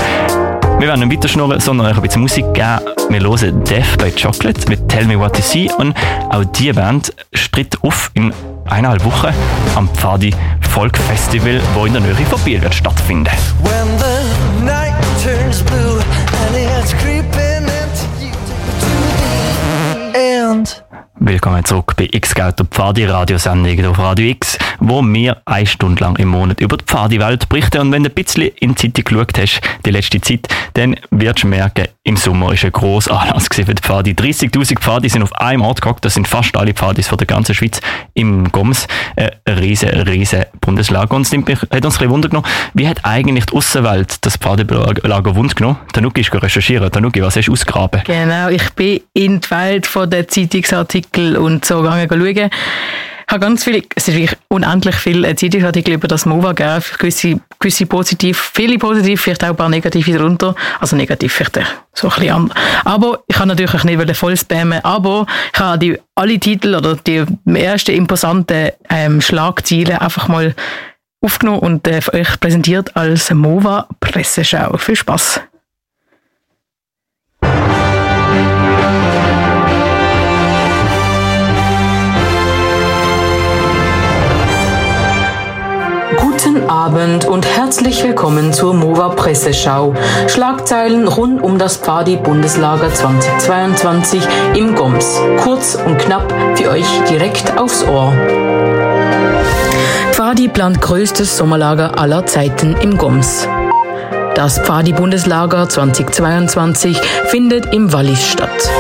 Wir 0.79 0.89
werden 0.89 1.09
nicht 1.09 1.19
weiter 1.19 1.29
schnurren, 1.29 1.59
sondern 1.59 1.87
euch 1.87 1.97
ein 1.97 2.03
bisschen 2.03 2.21
Musik 2.21 2.45
geben. 2.53 2.81
Wir 3.09 3.21
hören 3.21 3.65
Death 3.65 3.97
by 3.99 4.11
Chocolate 4.11 4.69
mit 4.69 4.87
Tell 4.89 5.07
Me 5.07 5.19
What 5.19 5.37
You 5.39 5.43
See 5.43 5.71
und 5.79 5.95
auch 6.31 6.45
diese 6.45 6.75
Band 6.75 7.15
stritt 7.33 7.83
auf 7.83 8.11
in 8.13 8.31
eineinhalb 8.67 9.03
Wochen 9.05 9.29
am 9.75 9.89
Pfadi 9.89 10.35
Folk 10.71 10.99
Festival, 10.99 11.63
wo 11.75 11.87
in 11.87 11.95
der 11.95 12.03
Nähe 12.03 12.15
von 12.15 12.39
Biel 12.41 12.61
wird 12.61 12.75
stattfinden. 12.75 13.31
When 13.63 13.97
Willkommen 21.19 21.65
zurück 21.65 21.95
bei 21.97 22.11
X-Geld, 22.13 22.59
der 22.59 22.67
Pfadi-Radiosendung 22.67 23.87
auf 23.87 23.99
Radio 23.99 24.27
X, 24.27 24.59
wo 24.81 25.01
wir 25.03 25.39
eine 25.47 25.67
Stunde 25.67 26.05
lang 26.05 26.17
im 26.17 26.29
Monat 26.29 26.61
über 26.61 26.77
die 26.77 26.85
Pfadi-Welt 26.85 27.49
berichten. 27.49 27.81
Und 27.81 27.93
wenn 27.93 28.05
du 28.05 28.11
ein 28.11 28.15
bisschen 28.15 28.49
in 28.61 28.75
die 28.75 28.93
Zeitung 28.93 29.17
geschaut 29.17 29.39
hast, 29.39 29.63
die 29.87 29.91
letzte 29.93 30.21
Zeit, 30.21 30.47
dann 30.75 30.95
wirst 31.11 31.43
du 31.43 31.47
merken, 31.47 31.87
im 32.03 32.19
Sommer 32.19 32.53
ist 32.53 32.67
ein 32.67 32.73
grosser 32.73 33.19
Anlass 33.19 33.49
für 33.51 33.65
die 33.65 33.83
Pfadi. 33.83 34.11
30'000 34.13 34.79
Pfadi 34.79 35.09
sind 35.09 35.23
auf 35.23 35.33
einem 35.41 35.63
Ort 35.63 35.81
gehockt, 35.81 36.05
das 36.05 36.15
sind 36.15 36.29
fast 36.29 36.55
alle 36.55 36.75
Pfadis 36.75 37.09
von 37.09 37.17
der 37.17 37.27
ganzen 37.27 37.55
Schweiz 37.55 37.81
im 38.13 38.53
Goms. 38.53 38.87
Ein 39.17 39.31
riesen, 39.55 39.89
riesen 39.89 40.45
Bundeslager. 40.61 41.17
Und 41.17 41.23
es 41.23 41.33
hat 41.33 41.39
uns 41.39 41.63
ein 41.71 41.81
bisschen 41.81 42.11
Wunder 42.11 42.29
genommen, 42.29 42.47
wie 42.75 42.87
hat 42.87 43.05
eigentlich 43.05 43.47
die 43.47 43.57
Aussenwelt 43.57 44.25
das 44.25 44.37
Pfadi-Lager 44.37 45.35
Wund 45.35 45.57
genommen? 45.57 45.79
Tanuki 45.95 46.21
ist 46.21 46.35
recherchieren. 46.35 46.93
Tanuki, 46.93 47.23
was 47.23 47.37
hast 47.37 47.47
du 47.47 47.53
ausgegraben? 47.53 48.03
Genau, 48.05 48.49
ich 48.51 48.71
bin 48.75 49.01
in 49.15 49.41
die 49.41 49.51
Welt 49.51 49.87
von 49.87 50.11
der 50.11 50.29
Zeitungsartikel 50.29 51.06
und 51.15 51.65
so 51.65 51.83
gegangen 51.83 52.09
schauen. 52.09 52.51
habe 53.29 53.41
ganz 53.41 53.65
viele, 53.65 53.83
es 53.95 54.09
ist 54.09 54.37
unendlich 54.49 54.95
viele 54.95 55.35
Zeitungsartikel 55.35 55.95
über 55.95 56.09
das 56.09 56.27
MOVA 56.27 56.53
gegeben, 56.53 56.85
gewisse, 56.99 57.41
gewisse 57.59 57.87
positiv, 57.87 58.51
viele 58.55 58.79
positiv, 58.79 59.21
vielleicht 59.21 59.43
auch 59.45 59.49
ein 59.49 59.57
paar 59.57 59.69
negative 59.69 60.13
darunter. 60.17 60.55
Also 60.81 60.97
negativ 60.97 61.33
vielleicht 61.33 61.59
so 61.93 62.09
ein 62.09 62.15
bisschen 62.15 62.35
anders. 62.35 62.57
Aber 62.85 63.25
ich 63.27 63.37
kann 63.37 63.49
natürlich 63.49 63.85
nicht 63.85 64.17
voll 64.17 64.37
spammen, 64.37 64.85
aber 64.85 65.27
ich 65.53 65.59
habe 65.59 65.79
die, 65.79 65.99
alle 66.15 66.39
Titel 66.39 66.75
oder 66.75 66.97
die 66.97 67.25
ersten 67.53 67.97
imposanten 67.97 68.71
ähm, 68.91 69.21
Schlagziele 69.21 70.01
einfach 70.01 70.29
mal 70.29 70.55
aufgenommen 71.21 71.61
und 71.61 71.89
äh, 71.89 72.01
euch 72.13 72.39
präsentiert 72.39 72.97
als 72.97 73.33
MOVA 73.33 73.89
Presseschau. 74.01 74.77
Viel 74.77 74.97
Spaß! 74.97 75.41
Abend 86.87 87.25
und 87.25 87.45
herzlich 87.45 88.05
willkommen 88.05 88.53
zur 88.53 88.73
MOVA 88.73 89.09
Presseschau. 89.09 89.93
Schlagzeilen 90.29 91.09
rund 91.09 91.43
um 91.43 91.59
das 91.59 91.79
Pfadi 91.79 92.15
Bundeslager 92.15 92.95
2022 92.95 94.23
im 94.55 94.77
GOMS. 94.77 95.21
Kurz 95.43 95.75
und 95.75 95.99
knapp 95.99 96.33
für 96.55 96.71
euch 96.71 96.87
direkt 97.11 97.59
aufs 97.59 97.83
Ohr. 97.83 98.13
Pfadi 100.13 100.47
plant 100.47 100.81
größtes 100.81 101.37
Sommerlager 101.37 101.99
aller 101.99 102.25
Zeiten 102.25 102.77
im 102.81 102.97
GOMS. 102.97 103.49
Das 104.37 104.61
Pfadi-Bundeslager 104.61 105.69
2022 105.69 107.01
findet 107.25 107.75
im 107.75 107.93
Wallis 107.93 108.25
statt. 108.25 108.71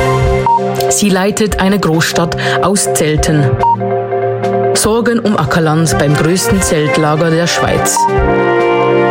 Sie 0.90 1.10
leitet 1.10 1.58
eine 1.58 1.80
Großstadt 1.80 2.36
aus 2.62 2.94
Zelten. 2.94 3.50
Sorgen 4.86 5.18
um 5.18 5.36
Ackerland 5.36 5.98
beim 5.98 6.14
größten 6.14 6.62
Zeltlager 6.62 7.28
der 7.28 7.48
Schweiz. 7.48 7.98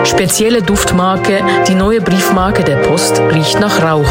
Spezielle 0.05 0.61
Duftmarke, 0.61 1.41
die 1.67 1.75
neue 1.75 1.99
Briefmarke 1.99 2.63
der 2.63 2.77
Post 2.77 3.19
riecht 3.33 3.59
nach 3.59 3.83
Rauch. 3.83 4.09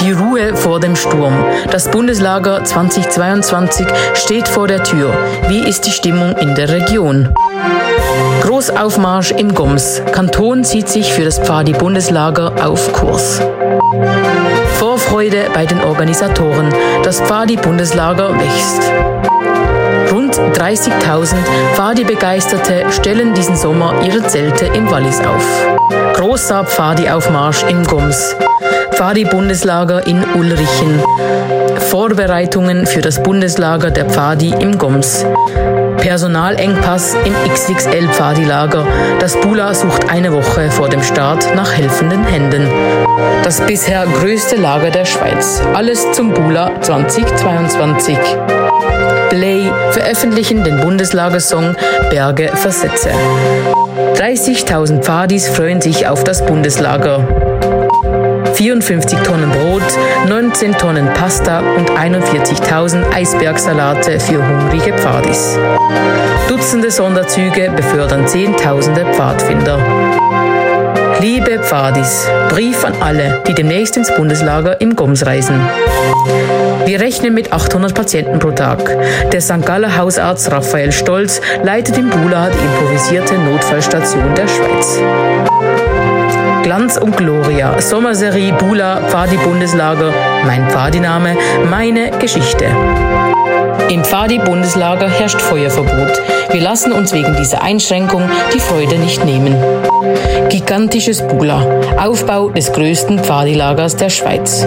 Die 0.00 0.12
Ruhe 0.12 0.54
vor 0.54 0.80
dem 0.80 0.96
Sturm. 0.96 1.32
Das 1.70 1.90
Bundeslager 1.90 2.62
2022 2.62 3.86
steht 4.12 4.46
vor 4.46 4.68
der 4.68 4.84
Tür. 4.84 5.14
Wie 5.48 5.66
ist 5.66 5.86
die 5.86 5.92
Stimmung 5.92 6.36
in 6.36 6.54
der 6.54 6.68
Region? 6.68 7.30
Großaufmarsch 8.42 9.30
im 9.30 9.54
Goms. 9.54 10.02
Kanton 10.12 10.62
zieht 10.62 10.90
sich 10.90 11.14
für 11.14 11.24
das 11.24 11.38
Pfadi-Bundeslager 11.38 12.52
auf 12.62 12.92
Kurs. 12.92 13.40
Vorfreude 14.78 15.46
bei 15.54 15.64
den 15.64 15.80
Organisatoren. 15.80 16.68
Das 17.02 17.22
Pfadi-Bundeslager 17.22 18.38
wächst. 18.38 18.92
Rund 20.38 20.56
30.000 20.56 21.36
Pfadi-Begeisterte 21.74 22.90
stellen 22.90 23.34
diesen 23.34 23.56
Sommer 23.56 23.94
ihre 24.04 24.26
Zelte 24.26 24.66
im 24.66 24.90
Wallis 24.90 25.20
auf. 25.20 25.66
Großer 26.14 26.64
Pfadi-Aufmarsch 26.64 27.64
im 27.64 27.84
Goms. 27.84 28.34
Pfadi-Bundeslager 28.92 30.06
in 30.06 30.24
Ulrichen. 30.34 31.00
Vorbereitungen 31.78 32.86
für 32.86 33.00
das 33.00 33.22
Bundeslager 33.22 33.90
der 33.90 34.06
Pfadi 34.06 34.54
im 34.58 34.78
Goms. 34.78 35.24
Personalengpass 35.98 37.14
im 37.24 37.34
XXL 37.52 38.08
Pfadi-Lager. 38.08 38.86
Das 39.20 39.36
Bula 39.40 39.72
sucht 39.74 40.10
eine 40.10 40.32
Woche 40.32 40.70
vor 40.70 40.88
dem 40.88 41.02
Start 41.02 41.54
nach 41.54 41.72
helfenden 41.72 42.24
Händen. 42.24 42.66
Das 43.44 43.60
bisher 43.60 44.06
größte 44.06 44.56
Lager 44.56 44.90
der 44.90 45.04
Schweiz. 45.04 45.62
Alles 45.74 46.10
zum 46.12 46.32
Bula 46.32 46.70
2022. 46.80 48.18
Play 49.34 49.63
veröffentlichen 49.92 50.64
den 50.64 50.80
Bundeslagersong 50.80 51.76
Berge 52.10 52.48
Versetze. 52.54 53.10
30.000 54.16 55.02
Pfadis 55.02 55.48
freuen 55.48 55.80
sich 55.80 56.06
auf 56.06 56.24
das 56.24 56.44
Bundeslager. 56.44 57.26
54 58.54 59.18
Tonnen 59.20 59.50
Brot, 59.50 59.82
19 60.28 60.72
Tonnen 60.78 61.12
Pasta 61.14 61.60
und 61.76 61.90
41.000 61.90 63.12
Eisbergsalate 63.12 64.20
für 64.20 64.46
hungrige 64.46 64.96
Pfadis. 64.96 65.58
Dutzende 66.48 66.90
Sonderzüge 66.90 67.72
befördern 67.74 68.28
Zehntausende 68.28 69.04
Pfadfinder. 69.12 69.78
Liebe 71.24 71.58
Pfadis, 71.58 72.28
Brief 72.50 72.84
an 72.84 72.92
alle, 73.00 73.42
die 73.48 73.54
demnächst 73.54 73.96
ins 73.96 74.14
Bundeslager 74.14 74.78
im 74.82 74.94
Goms 74.94 75.24
reisen. 75.24 75.58
Wir 76.84 77.00
rechnen 77.00 77.32
mit 77.32 77.50
800 77.50 77.94
Patienten 77.94 78.38
pro 78.38 78.50
Tag. 78.50 78.94
Der 79.32 79.40
St. 79.40 79.64
Galler 79.64 79.96
Hausarzt 79.96 80.52
Raphael 80.52 80.92
Stolz 80.92 81.40
leitet 81.62 81.96
im 81.96 82.10
Bula 82.10 82.50
die 82.50 82.62
improvisierte 82.62 83.38
Notfallstation 83.38 84.34
der 84.34 84.48
Schweiz. 84.48 85.00
Glanz 86.62 86.98
und 86.98 87.16
Gloria, 87.16 87.80
Sommerserie 87.80 88.52
Bula, 88.52 89.00
Pfadi-Bundeslager, 89.08 90.12
mein 90.44 90.68
Pfadiname, 90.68 91.38
meine 91.70 92.10
Geschichte. 92.18 92.66
Im 93.90 94.02
Pfadi-Bundeslager 94.04 95.08
herrscht 95.08 95.40
Feuerverbot. 95.40 96.20
Wir 96.50 96.60
lassen 96.60 96.92
uns 96.92 97.12
wegen 97.12 97.36
dieser 97.36 97.62
Einschränkung 97.62 98.22
die 98.52 98.60
Freude 98.60 98.98
nicht 98.98 99.24
nehmen. 99.24 99.56
Gigantisches 100.48 101.26
Bula, 101.26 101.66
Aufbau 101.98 102.48
des 102.48 102.72
größten 102.72 103.18
Pfadilagers 103.18 103.96
der 103.96 104.10
Schweiz. 104.10 104.66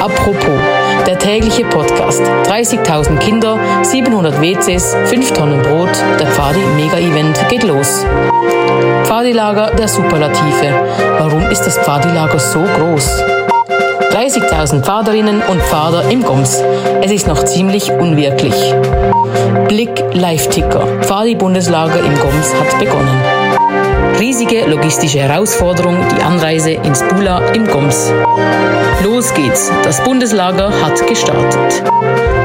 Apropos, 0.00 0.58
der 1.06 1.18
tägliche 1.18 1.64
Podcast. 1.64 2.22
30.000 2.46 3.18
Kinder, 3.18 3.58
700 3.82 4.40
WCs, 4.40 4.96
5 5.06 5.32
Tonnen 5.32 5.62
Brot. 5.62 5.90
Der 6.18 6.26
Pfadi-Mega-Event 6.26 7.48
geht 7.48 7.64
los. 7.64 8.04
Pfadilager 9.04 9.72
der 9.76 9.88
Superlative. 9.88 10.74
Warum 11.18 11.50
ist 11.50 11.62
das 11.62 11.78
Pfadilager 11.78 12.38
so 12.38 12.60
groß? 12.60 13.22
30.000 14.22 14.84
Pfaderinnen 14.84 15.42
und 15.42 15.60
Pfader 15.60 16.08
im 16.08 16.22
Goms. 16.22 16.62
Es 17.02 17.10
ist 17.10 17.26
noch 17.26 17.44
ziemlich 17.44 17.90
unwirklich. 17.90 18.54
Blick 19.66 20.04
Live-Ticker. 20.12 20.86
Pfadi-Bundeslager 21.00 21.98
im 21.98 22.16
Goms 22.20 22.54
hat 22.54 22.78
begonnen. 22.78 23.20
Riesige 24.20 24.66
logistische 24.66 25.18
Herausforderung, 25.18 25.96
die 26.16 26.22
Anreise 26.22 26.70
ins 26.70 27.02
Bula 27.02 27.40
im 27.52 27.66
Goms. 27.66 28.12
Los 29.02 29.34
geht's, 29.34 29.72
das 29.82 30.00
Bundeslager 30.04 30.70
hat 30.70 31.04
gestartet. 31.04 31.82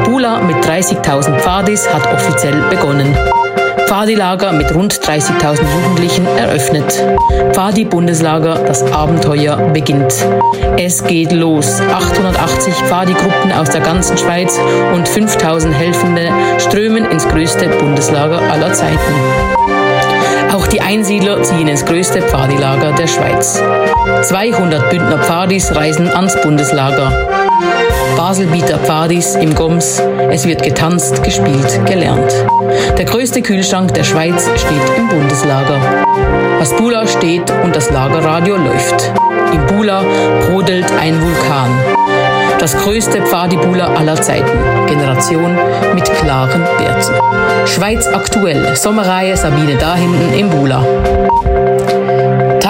Bula 0.03 0.39
mit 0.41 0.57
30.000 0.65 1.37
Pfadis 1.37 1.87
hat 1.93 2.11
offiziell 2.11 2.59
begonnen. 2.71 3.15
Pfadi-Lager 3.85 4.51
mit 4.53 4.73
rund 4.73 4.93
30.000 4.93 5.61
Jugendlichen 5.75 6.25
eröffnet. 6.25 7.03
Pfadi-Bundeslager, 7.53 8.55
das 8.65 8.83
Abenteuer 8.91 9.57
beginnt. 9.73 10.13
Es 10.77 11.03
geht 11.03 11.31
los. 11.31 11.79
880 11.81 12.73
Pfadi-Gruppen 12.73 13.51
aus 13.51 13.69
der 13.69 13.81
ganzen 13.81 14.17
Schweiz 14.17 14.59
und 14.93 15.07
5.000 15.07 15.71
Helfende 15.71 16.31
strömen 16.59 17.05
ins 17.05 17.27
größte 17.27 17.67
Bundeslager 17.67 18.41
aller 18.51 18.73
Zeiten. 18.73 19.13
Auch 20.53 20.67
die 20.67 20.81
Einsiedler 20.81 21.43
ziehen 21.43 21.67
ins 21.67 21.85
größte 21.85 22.21
Pfadilager 22.21 22.91
der 22.93 23.07
Schweiz. 23.07 23.61
200 24.23 24.89
Bündner 24.89 25.19
Pfadis 25.19 25.75
reisen 25.75 26.09
ans 26.09 26.39
Bundeslager. 26.41 27.46
Baselbieter 28.17 28.79
Pfadis 28.79 29.35
im 29.35 29.53
Goms. 29.53 30.01
Es 30.31 30.45
wird 30.45 30.63
getanzt, 30.63 31.23
gespielt, 31.23 31.85
gelernt. 31.85 32.33
Der 32.97 33.05
größte 33.05 33.43
Kühlschrank 33.43 33.93
der 33.93 34.03
Schweiz 34.03 34.49
steht 34.55 34.97
im 34.97 35.07
Bundeslager. 35.07 35.79
Das 36.57 36.75
Bula 36.75 37.05
steht 37.05 37.51
und 37.63 37.75
das 37.75 37.91
Lagerradio 37.91 38.57
läuft. 38.57 39.13
Im 39.53 39.63
Bula 39.67 40.03
brodelt 40.47 40.91
ein 40.99 41.21
Vulkan. 41.21 41.69
Das 42.59 42.75
größte 42.75 43.21
Pfadibula 43.21 43.93
aller 43.93 44.19
Zeiten. 44.19 44.57
Generation 44.87 45.55
mit 45.93 46.11
klaren 46.15 46.63
Werten. 46.79 47.67
Schweiz 47.67 48.07
aktuell. 48.07 48.75
Sommerreihe 48.75 49.37
Sabine 49.37 49.75
Dahinten 49.75 50.33
im 50.33 50.49
Bula. 50.49 50.83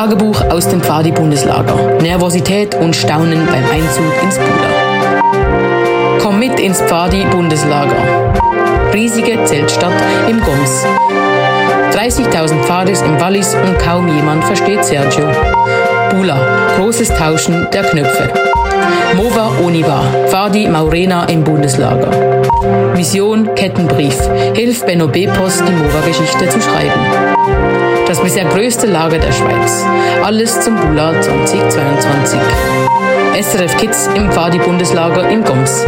Tagebuch 0.07 0.41
aus 0.49 0.69
dem 0.69 0.79
Pfadi-Bundeslager. 0.79 1.99
Nervosität 2.01 2.75
und 2.75 2.95
Staunen 2.95 3.45
beim 3.45 3.65
Einzug 3.65 4.23
ins 4.23 4.37
Bula. 4.37 5.27
Komm 6.21 6.39
mit 6.39 6.57
ins 6.61 6.81
Pfadi-Bundeslager. 6.81 8.33
Riesige 8.93 9.43
Zeltstadt 9.43 9.91
im 10.29 10.39
Goms. 10.39 10.85
30.000 11.91 12.63
Pfadis 12.63 13.01
im 13.01 13.19
Wallis 13.19 13.53
und 13.53 13.77
kaum 13.79 14.07
jemand 14.07 14.45
versteht 14.45 14.85
Sergio. 14.85 15.27
Bula, 16.11 16.37
großes 16.77 17.09
Tauschen 17.09 17.67
der 17.73 17.83
Knöpfe. 17.83 18.29
Mova 19.13 19.51
Oniva, 19.61 20.03
Fadi 20.27 20.69
Maurena 20.69 21.25
im 21.25 21.43
Bundeslager. 21.43 22.11
Vision 22.93 23.53
Kettenbrief, 23.55 24.17
hilf 24.53 24.85
Benno 24.85 25.09
Bepos, 25.09 25.61
die 25.67 25.73
Mova-Geschichte 25.73 26.47
zu 26.47 26.61
schreiben. 26.61 27.86
Das 28.07 28.21
bisher 28.21 28.45
größte 28.45 28.87
Lager 28.87 29.17
der 29.17 29.33
Schweiz. 29.33 29.85
Alles 30.23 30.61
zum 30.61 30.77
Bula 30.77 31.19
2022. 31.19 32.39
SRF 33.37 33.77
Kids 33.77 34.09
im 34.15 34.31
Fadi-Bundeslager 34.31 35.29
im 35.29 35.43
Goms. 35.43 35.85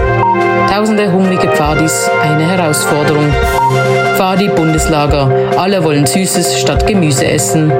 Tausende 0.70 1.12
hungrige 1.12 1.48
Pfadis, 1.48 2.10
eine 2.22 2.46
Herausforderung. 2.46 3.34
Pfadi-Bundeslager, 4.18 5.32
alle 5.58 5.82
wollen 5.82 6.06
Süßes 6.06 6.60
statt 6.60 6.86
Gemüse 6.86 7.26
essen. 7.26 7.72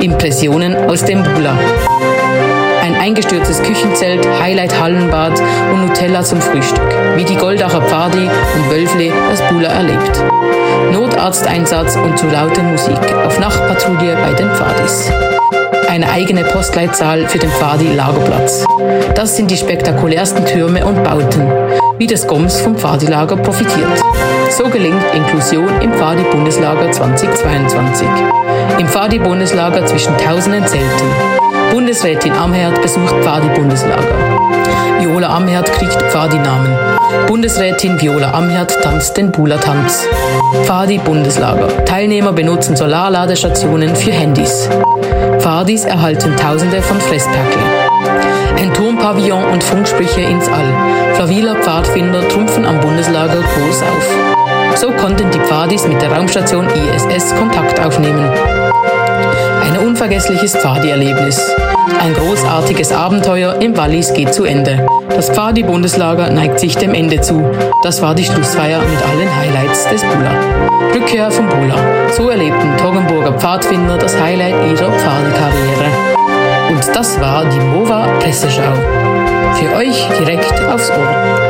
Impressionen 0.00 0.74
aus 0.90 1.04
dem 1.04 1.22
Bula. 1.22 1.56
Ein 2.82 2.96
eingestürztes 2.96 3.62
Küchenzelt, 3.62 4.26
Highlight-Hallenbad 4.42 5.40
und 5.72 5.86
Nutella 5.86 6.22
zum 6.22 6.40
Frühstück. 6.40 6.92
Wie 7.14 7.24
die 7.24 7.36
Goldacher 7.36 7.82
Pfadi 7.82 8.28
und 8.28 8.70
Wölfle 8.70 9.12
das 9.30 9.42
Bula 9.42 9.68
erlebt. 9.68 10.22
Notarzteinsatz 10.92 11.96
und 11.96 12.18
zu 12.18 12.26
laute 12.26 12.62
Musik 12.62 12.98
auf 13.26 13.38
Nachtpatrouille 13.38 14.16
bei 14.16 14.32
den 14.34 14.50
Pfadis 14.50 15.10
eine 15.96 16.10
eigene 16.10 16.44
Postleitzahl 16.44 17.26
für 17.26 17.38
den 17.38 17.48
Pfadi 17.48 17.94
Lagerplatz. 17.94 18.66
Das 19.14 19.34
sind 19.34 19.50
die 19.50 19.56
spektakulärsten 19.56 20.44
Türme 20.44 20.84
und 20.84 21.02
Bauten, 21.02 21.50
wie 21.96 22.06
das 22.06 22.26
GOMS 22.26 22.60
vom 22.60 22.76
Pfadi-Lager 22.76 23.36
profitiert. 23.36 24.02
So 24.50 24.64
gelingt 24.64 25.02
Inklusion 25.14 25.80
im 25.80 25.94
Pfadi-Bundeslager 25.94 26.92
2022. 26.92 28.06
Im 28.78 28.86
Pfadi-Bundeslager 28.86 29.86
zwischen 29.86 30.14
tausenden 30.18 30.66
Zelten. 30.66 31.55
Bundesrätin 31.70 32.32
Amherd 32.32 32.80
besucht 32.80 33.14
Pfadi-Bundeslager. 33.22 34.14
Viola 34.98 35.36
Amherd 35.36 35.70
kriegt 35.72 36.00
Pfadi-Namen. 36.10 36.76
Bundesrätin 37.26 38.00
Viola 38.00 38.32
Amherd 38.32 38.76
tanzt 38.82 39.16
den 39.16 39.32
Bula-Tanz. 39.32 40.06
Pfadi-Bundeslager. 40.64 41.84
Teilnehmer 41.84 42.32
benutzen 42.32 42.76
Solarladestationen 42.76 43.94
für 43.96 44.12
Handys. 44.12 44.68
Pfadis 45.38 45.84
erhalten 45.84 46.36
Tausende 46.36 46.80
von 46.82 47.00
Fressperkle. 47.00 47.62
Ein 48.56 48.72
Turmpavillon 48.72 49.44
und 49.44 49.62
Funksprüche 49.62 50.22
ins 50.22 50.48
All. 50.48 51.14
Flaviler 51.14 51.56
Pfadfinder 51.56 52.26
trumpfen 52.28 52.64
am 52.64 52.80
Bundeslager 52.80 53.42
groß 53.42 53.82
auf. 53.82 54.76
So 54.76 54.90
konnten 54.92 55.30
die 55.30 55.40
Pfadis 55.40 55.86
mit 55.86 56.00
der 56.00 56.12
Raumstation 56.12 56.66
ISS 56.66 57.34
Kontakt 57.36 57.80
aufnehmen. 57.80 58.30
Unvergessliches 59.96 60.54
Pfadi-Erlebnis. 60.54 61.40
Ein 61.98 62.12
großartiges 62.12 62.92
Abenteuer 62.92 63.54
im 63.62 63.74
Wallis 63.78 64.12
geht 64.12 64.34
zu 64.34 64.44
Ende. 64.44 64.86
Das 65.08 65.30
Pfadi-Bundeslager 65.30 66.28
neigt 66.28 66.60
sich 66.60 66.76
dem 66.76 66.92
Ende 66.92 67.22
zu. 67.22 67.42
Das 67.82 68.02
war 68.02 68.14
die 68.14 68.26
Schlussfeier 68.26 68.78
mit 68.80 69.02
allen 69.02 69.34
Highlights 69.34 69.88
des 69.88 70.02
Bula. 70.02 70.32
Rückkehr 70.94 71.30
vom 71.30 71.48
Bula. 71.48 71.76
So 72.12 72.28
erlebten 72.28 72.76
Toggenburger 72.76 73.32
Pfadfinder 73.38 73.96
das 73.96 74.20
Highlight 74.20 74.56
ihrer 74.70 74.92
Pfadekarriere. 74.92 75.88
Und 76.68 76.94
das 76.94 77.18
war 77.18 77.46
die 77.46 77.60
MOVA 77.60 78.06
Presseschau. 78.20 78.74
Für 79.54 79.76
euch 79.76 80.06
direkt 80.18 80.62
aufs 80.68 80.90
Ohr. 80.90 81.45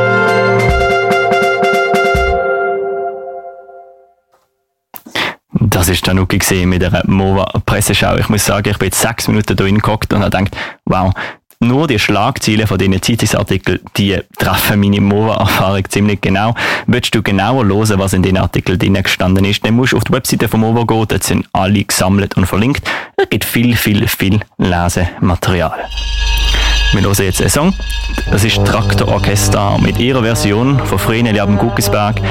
Das 5.77 5.89
ist 5.89 6.03
Tanuki 6.03 6.39
gesehen 6.39 6.69
mit 6.69 6.81
der 6.81 7.03
Mova-Presseschau. 7.05 8.17
Ich 8.17 8.29
muss 8.29 8.43
sagen, 8.43 8.67
ich 8.67 8.79
bin 8.79 8.87
jetzt 8.87 8.99
sechs 8.99 9.27
Minuten 9.27 9.55
da 9.55 9.63
geguckt 9.63 10.11
und 10.11 10.23
habe 10.23 10.31
gedacht, 10.31 10.57
wow, 10.85 11.13
nur 11.59 11.85
die 11.85 11.99
Schlagziele 11.99 12.65
von 12.65 12.79
diesen 12.79 12.99
Zeitungsartikeln, 12.99 13.81
die 13.95 14.19
treffen 14.39 14.79
meine 14.79 14.99
Mova-Erfahrung 14.99 15.87
ziemlich 15.87 16.19
genau. 16.19 16.55
Willst 16.87 17.13
du 17.13 17.21
genauer 17.21 17.63
hören, 17.65 17.99
was 17.99 18.13
in 18.13 18.23
den 18.23 18.39
Artikeln 18.39 18.79
drin 18.79 18.95
gestanden 18.95 19.45
ist, 19.45 19.63
dann 19.63 19.75
musst 19.75 19.93
du 19.93 19.97
auf 19.97 20.03
die 20.05 20.13
Webseite 20.13 20.47
von 20.47 20.61
Mova 20.61 20.83
gehen, 20.83 21.05
dort 21.07 21.23
sind 21.23 21.47
alle 21.53 21.83
gesammelt 21.83 22.35
und 22.37 22.47
verlinkt. 22.47 22.89
Es 23.15 23.29
gibt 23.29 23.45
viel, 23.45 23.75
viel, 23.75 24.07
viel 24.07 24.39
Lesematerial. 24.57 25.77
Wir 26.93 27.01
hören 27.01 27.15
jetzt 27.19 27.41
einen 27.41 27.49
Song. 27.49 27.73
Das 28.31 28.45
ist 28.45 28.63
Traktororchester 28.65 29.77
mit 29.79 29.99
ihrer 29.99 30.23
Version 30.23 30.79
von 30.79 30.97
Vreneli 30.97 31.39
ab 31.39 31.47
dem 31.47 31.57
Guckisberg. 31.57 32.21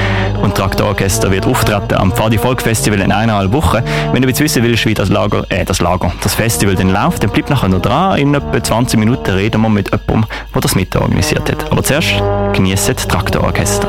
Und 0.42 0.54
Traktororchester 0.54 1.30
wird 1.30 1.46
auftreten 1.46 1.94
am 1.94 2.10
Pfadi 2.10 2.38
Folk 2.38 2.62
Festival 2.62 3.00
in 3.00 3.12
eineinhalb 3.12 3.52
Wochen. 3.52 3.82
Wenn 4.12 4.22
du 4.22 4.28
jetzt 4.28 4.40
wissen 4.40 4.62
willst, 4.62 4.86
wie 4.86 4.94
das 4.94 5.10
Lager, 5.10 5.44
äh, 5.50 5.64
das 5.64 5.80
Lager, 5.80 6.12
das 6.22 6.34
Festival 6.34 6.74
dann 6.74 6.90
läuft, 6.90 7.22
dann 7.22 7.30
bleib 7.30 7.50
nachher 7.50 7.68
noch 7.68 7.82
dran. 7.82 8.18
In 8.18 8.34
etwa 8.34 8.62
20 8.62 8.98
Minuten 8.98 9.30
reden 9.30 9.60
wir 9.60 9.68
mit 9.68 9.90
jemandem, 9.90 10.24
der 10.54 10.60
das 10.60 10.74
mitorganisiert 10.74 11.50
hat. 11.50 11.70
Aber 11.70 11.82
zuerst 11.82 12.14
genießt 12.52 13.08
Traktororchester. 13.08 13.88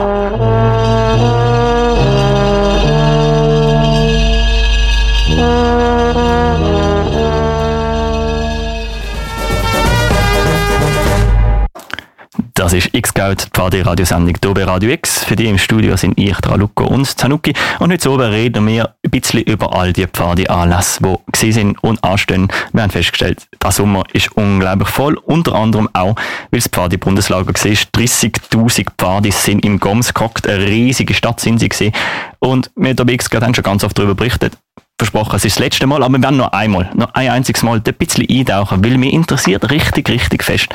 Das 12.67 12.73
ist 12.73 12.93
X-Geld, 12.93 13.45
die 13.45 13.49
Pfadi-Radiosendung 13.51 14.35
hier 14.43 14.53
bei 14.53 14.65
Radio 14.65 14.89
X. 14.89 15.23
Für 15.23 15.37
die 15.37 15.45
im 15.45 15.57
Studio 15.57 15.95
sind 15.95 16.19
ich, 16.19 16.35
Traluco 16.35 16.83
und 16.83 17.05
Zanuki. 17.05 17.53
Und 17.79 17.93
heute 17.93 18.11
oben 18.11 18.29
reden 18.29 18.67
wir 18.67 18.93
ein 19.05 19.09
bisschen 19.09 19.43
über 19.43 19.73
all 19.73 19.93
die 19.93 20.05
Pfadi-Anlässe, 20.05 21.01
die 21.01 21.15
gewesen 21.31 21.53
sind 21.53 21.81
und 21.81 22.03
anstehen. 22.03 22.49
Wir 22.73 22.83
haben 22.83 22.89
festgestellt, 22.89 23.47
der 23.63 23.71
Sommer 23.71 24.03
ist 24.11 24.33
unglaublich 24.35 24.89
voll. 24.89 25.15
Unter 25.15 25.55
anderem 25.55 25.87
auch, 25.93 26.17
weil 26.51 26.59
das 26.59 26.67
Pfadi-Bundeslager 26.67 27.47
war. 27.47 27.53
30.000 27.53 28.87
Pfadis 28.97 29.45
sind 29.45 29.63
im 29.63 29.79
Goms 29.79 30.13
gehockt. 30.13 30.45
Eine 30.45 30.65
riesige 30.65 31.13
Stadt 31.13 31.39
sind 31.39 31.59
sie 31.59 31.69
gewesen. 31.69 31.93
Und 32.39 32.69
wir 32.75 32.89
haben 32.89 33.07
X-Geld 33.07 33.55
schon 33.55 33.63
ganz 33.63 33.85
oft 33.85 33.97
darüber 33.97 34.15
berichtet 34.15 34.57
versprochen, 34.97 35.35
es 35.35 35.45
ist 35.45 35.57
das 35.57 35.63
letzte 35.63 35.85
Mal, 35.85 36.01
aber 36.01 36.17
wir 36.17 36.23
werden 36.23 36.37
noch 36.37 36.51
einmal, 36.51 36.89
noch 36.95 37.13
ein 37.13 37.29
einziges 37.29 37.61
Mal 37.61 37.81
ein 37.85 37.93
bisschen 37.93 38.25
eintauchen, 38.29 38.83
weil 38.83 38.97
mich 38.97 39.13
interessiert 39.13 39.69
richtig, 39.69 40.09
richtig 40.09 40.43
fest, 40.43 40.69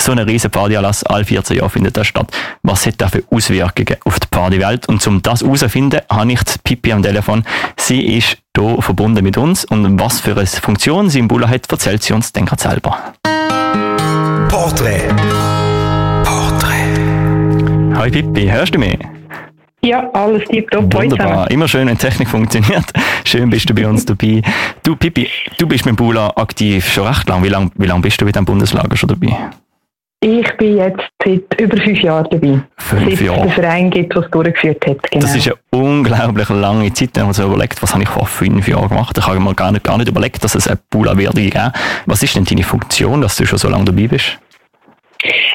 so 0.00 0.12
eine 0.12 0.26
riesen 0.26 0.50
Partyanlass, 0.50 1.04
alle 1.04 1.24
14 1.24 1.58
Jahre 1.58 1.70
findet 1.70 1.96
das 1.96 2.08
statt. 2.08 2.28
Was 2.62 2.86
hat 2.86 2.94
das 2.98 3.12
für 3.12 3.22
Auswirkungen 3.30 3.96
auf 4.04 4.18
die 4.18 4.26
Partywelt? 4.30 4.88
Und 4.88 5.06
um 5.06 5.22
das 5.22 5.42
herauszufinden, 5.42 6.00
habe 6.10 6.32
ich 6.32 6.42
die 6.42 6.58
Pipi 6.64 6.92
am 6.92 7.02
Telefon. 7.02 7.44
Sie 7.76 8.16
ist 8.16 8.38
hier 8.56 8.82
verbunden 8.82 9.22
mit 9.22 9.36
uns 9.36 9.64
und 9.64 10.00
was 10.00 10.20
für 10.20 10.36
eine 10.36 10.46
Funktion 10.46 11.08
sie 11.08 11.20
im 11.20 11.28
Bulla 11.28 11.48
hat, 11.48 11.70
erzählt 11.70 12.02
sie 12.02 12.12
uns 12.12 12.32
dann 12.32 12.46
gerade 12.46 12.62
selber. 12.62 12.98
Porträt. 14.48 15.08
Porträt. 16.24 17.94
Hi 17.96 18.10
Pipi, 18.10 18.48
hörst 18.48 18.74
du 18.74 18.78
mich? 18.80 18.98
Ja, 19.82 20.10
alles 20.12 20.44
tipptopp. 20.48 20.92
Wunderbar. 20.92 21.50
Immer 21.50 21.68
schön, 21.68 21.86
wenn 21.86 21.98
Technik 21.98 22.28
funktioniert. 22.28 22.86
Schön 23.24 23.48
bist 23.48 23.70
du 23.70 23.74
bei 23.74 23.86
uns 23.86 24.04
dabei. 24.04 24.42
Du, 24.82 24.96
Pipi, 24.96 25.28
du 25.56 25.68
bist 25.68 25.86
mit 25.86 25.96
Bula 25.96 26.32
aktiv 26.34 26.90
schon 26.92 27.06
recht 27.06 27.28
lang. 27.28 27.44
Wie 27.44 27.48
lange 27.48 27.70
wie 27.76 27.86
lang 27.86 28.02
bist 28.02 28.20
du 28.20 28.24
mit 28.24 28.34
dem 28.34 28.44
Bundeslager 28.44 28.96
schon 28.96 29.08
dabei? 29.08 29.36
Ich 30.20 30.56
bin 30.56 30.78
jetzt 30.78 31.04
seit 31.24 31.60
über 31.60 31.76
fünf 31.76 32.00
Jahren 32.00 32.26
dabei. 32.28 32.60
Fünf 32.76 33.10
seit 33.10 33.20
Jahre. 33.20 33.42
der 33.42 33.50
Verein 33.52 33.88
gibt, 33.88 34.16
was 34.16 34.28
durchgeführt 34.32 34.84
hat. 34.84 35.10
Genau. 35.12 35.24
Das 35.24 35.36
ist 35.36 35.46
eine 35.46 35.56
unglaublich 35.70 36.48
lange 36.48 36.92
Zeit. 36.92 37.10
Wenn 37.14 37.26
man 37.26 37.34
so 37.34 37.44
überlegt, 37.44 37.80
was 37.80 37.94
habe 37.94 38.02
ich 38.02 38.08
vor 38.08 38.26
fünf 38.26 38.66
Jahren 38.66 38.88
gemacht? 38.88 39.16
Ich 39.16 39.24
habe 39.24 39.38
mir 39.38 39.54
gar 39.54 39.70
nicht, 39.70 39.84
gar 39.84 39.96
nicht 39.96 40.08
überlegt, 40.08 40.42
dass 40.42 40.56
es 40.56 40.66
eine 40.66 40.80
Bula 40.90 41.16
wird. 41.16 41.34
Was 42.06 42.22
ist 42.24 42.34
denn 42.34 42.44
deine 42.44 42.64
Funktion, 42.64 43.20
dass 43.20 43.36
du 43.36 43.46
schon 43.46 43.58
so 43.58 43.68
lange 43.68 43.84
dabei 43.84 44.08
bist? 44.08 44.40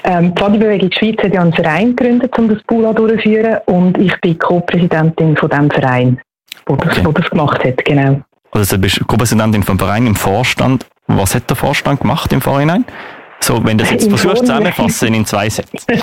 Ähm, 0.04 0.34
die 0.34 0.42
Pfadibewegung 0.42 0.92
Schweiz 0.92 1.18
hat 1.24 1.34
ja 1.34 1.42
einen 1.42 1.54
Verein 1.54 1.96
gegründet, 1.96 2.38
um 2.38 2.50
das 2.50 2.62
Pula 2.64 2.94
durchzuführen 2.94 3.60
und 3.66 3.98
ich 3.98 4.14
bin 4.22 4.38
Co-Präsidentin 4.38 5.38
von 5.38 5.50
diesem 5.50 5.72
Verein, 5.72 6.20
der 6.68 6.78
das, 6.78 6.98
okay. 7.00 7.14
das 7.14 7.30
gemacht 7.30 7.64
hat, 7.64 7.86
genau. 7.86 8.22
Also 8.52 8.76
du 8.76 8.82
bist 8.82 9.06
Co-Präsidentin 9.08 9.64
vom 9.64 9.80
Verein 9.80 10.08
im 10.08 10.16
Vorstand. 10.16 10.86
Was 11.08 11.36
hat 11.36 11.50
der 11.50 11.56
Vorstand 11.56 12.02
gemacht 12.02 12.32
im 12.34 12.42
Vorhinein? 12.42 12.86
So, 13.44 13.62
wenn 13.66 13.78
du 13.78 13.84
das 13.84 13.92
jetzt 13.92 14.08
versuchst 14.08 14.38
zusammenfassen 14.38 15.14
in 15.14 15.26
zwei 15.26 15.50
Sätzen. 15.50 15.78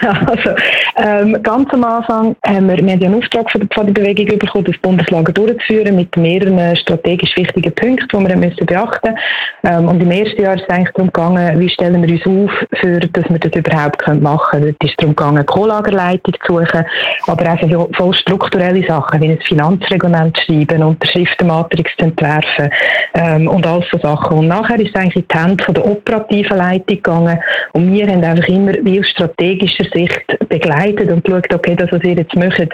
also, 0.00 0.50
ähm, 0.96 1.36
ganz 1.42 1.68
am 1.72 1.82
Anfang 1.82 2.36
haben 2.46 2.68
wir, 2.68 2.76
wir 2.76 2.92
haben 2.92 3.00
ja 3.00 3.08
einen 3.08 3.20
Auftrag 3.20 3.50
von 3.50 3.62
der 3.62 3.68
Pfadebewegung 3.68 4.38
bekommen, 4.38 4.64
das 4.64 4.78
Bundeslager 4.78 5.32
durchzuführen 5.32 5.96
mit 5.96 6.16
mehreren 6.16 6.76
strategisch 6.76 7.36
wichtigen 7.36 7.74
Punkten, 7.74 8.06
die 8.08 8.28
wir 8.28 8.36
müssen 8.36 8.64
beachten 8.64 9.10
müssen. 9.10 9.18
Ähm, 9.64 9.88
und 9.88 10.00
im 10.00 10.10
ersten 10.12 10.40
Jahr 10.40 10.54
ist 10.54 10.62
es 10.62 10.68
eigentlich 10.68 10.94
darum 10.94 11.08
gegangen, 11.08 11.58
wie 11.58 11.68
stellen 11.68 12.00
wir 12.00 12.14
uns 12.14 12.26
auf, 12.26 12.80
für, 12.80 13.00
dass 13.00 13.28
wir 13.28 13.38
das 13.40 13.52
überhaupt 13.52 14.06
machen 14.20 14.50
können. 14.50 14.76
Es 14.80 14.88
ist 14.88 15.00
darum 15.00 15.16
gegangen, 15.16 15.46
Co-Lagerleitung 15.46 16.34
zu 16.46 16.60
suchen, 16.60 16.84
aber 17.26 17.54
auch 17.54 17.68
so 17.68 17.90
voll 17.96 18.14
strukturelle 18.14 18.86
Sachen, 18.86 19.20
wie 19.20 19.32
ein 19.32 19.40
Finanzreglement 19.40 20.38
schreiben, 20.46 20.84
Unterschriftenmatrix 20.84 21.90
zu 21.98 22.04
entwerfen 22.04 22.70
ähm, 23.14 23.48
und 23.48 23.66
all 23.66 23.84
so 23.90 23.98
Sachen. 23.98 24.38
Und 24.38 24.46
nachher 24.46 24.78
ist 24.78 24.90
es 24.90 24.94
eigentlich 24.94 25.26
die 25.26 25.36
Hände 25.36 25.64
von 25.64 25.74
der 25.74 25.84
operativen 25.84 26.56
Leitung 26.56 26.67
Leitung 26.70 26.96
gegangen. 26.96 27.38
Und 27.72 27.92
wir 27.92 28.06
haben 28.06 28.24
einfach 28.24 28.48
immer 28.48 28.72
wie 28.82 29.00
aus 29.00 29.08
strategischer 29.08 29.84
Sicht 29.92 30.48
begleitet 30.48 31.10
und 31.10 31.24
geschaut, 31.24 31.52
okay, 31.52 31.74
das, 31.74 31.90
was 31.92 32.02
ihr 32.02 32.14
jetzt 32.14 32.34
macht, 32.34 32.68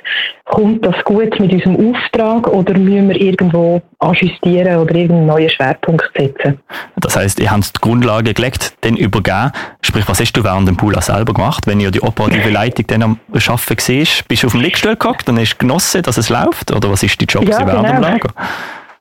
kommt 0.44 0.84
das 0.84 0.96
gut 1.04 1.38
mit 1.40 1.52
unserem 1.52 1.94
Auftrag 1.94 2.46
oder 2.48 2.78
müssen 2.78 3.08
wir 3.08 3.20
irgendwo 3.20 3.82
ajustieren 3.98 4.76
oder 4.76 4.94
irgendeinen 4.94 5.26
neuen 5.26 5.50
Schwerpunkt 5.50 6.10
setzen? 6.16 6.58
Das 6.96 7.16
heisst, 7.16 7.40
ihr 7.40 7.50
habt 7.50 7.76
die 7.76 7.80
Grundlage 7.80 8.34
gelegt, 8.34 8.74
dann 8.82 8.96
übergeben. 8.96 9.52
Sprich, 9.82 10.08
was 10.08 10.20
hast 10.20 10.32
du 10.32 10.44
während 10.44 10.68
dem 10.68 10.76
Pool 10.76 10.94
selber 11.00 11.34
gemacht, 11.34 11.66
wenn 11.66 11.80
ihr 11.80 11.90
die 11.90 12.02
operative 12.02 12.50
Leitung 12.50 12.86
dann 12.86 13.02
am 13.02 13.20
Arbeiten 13.32 13.76
siehst? 13.78 14.26
Bist 14.28 14.42
du 14.42 14.46
auf 14.46 14.52
dem 14.52 14.60
Liegstuhl 14.60 14.96
gehockt 14.96 15.28
und 15.28 15.38
hast 15.38 15.58
genossen, 15.58 16.02
dass 16.02 16.16
es 16.16 16.28
läuft? 16.28 16.72
Oder 16.72 16.90
was 16.90 17.02
ist 17.02 17.20
die 17.20 17.26
Job 17.26 17.48
ja, 17.48 17.66
während 17.66 17.86
genau. 17.86 17.94
dem 17.94 18.02
Lager? 18.02 18.28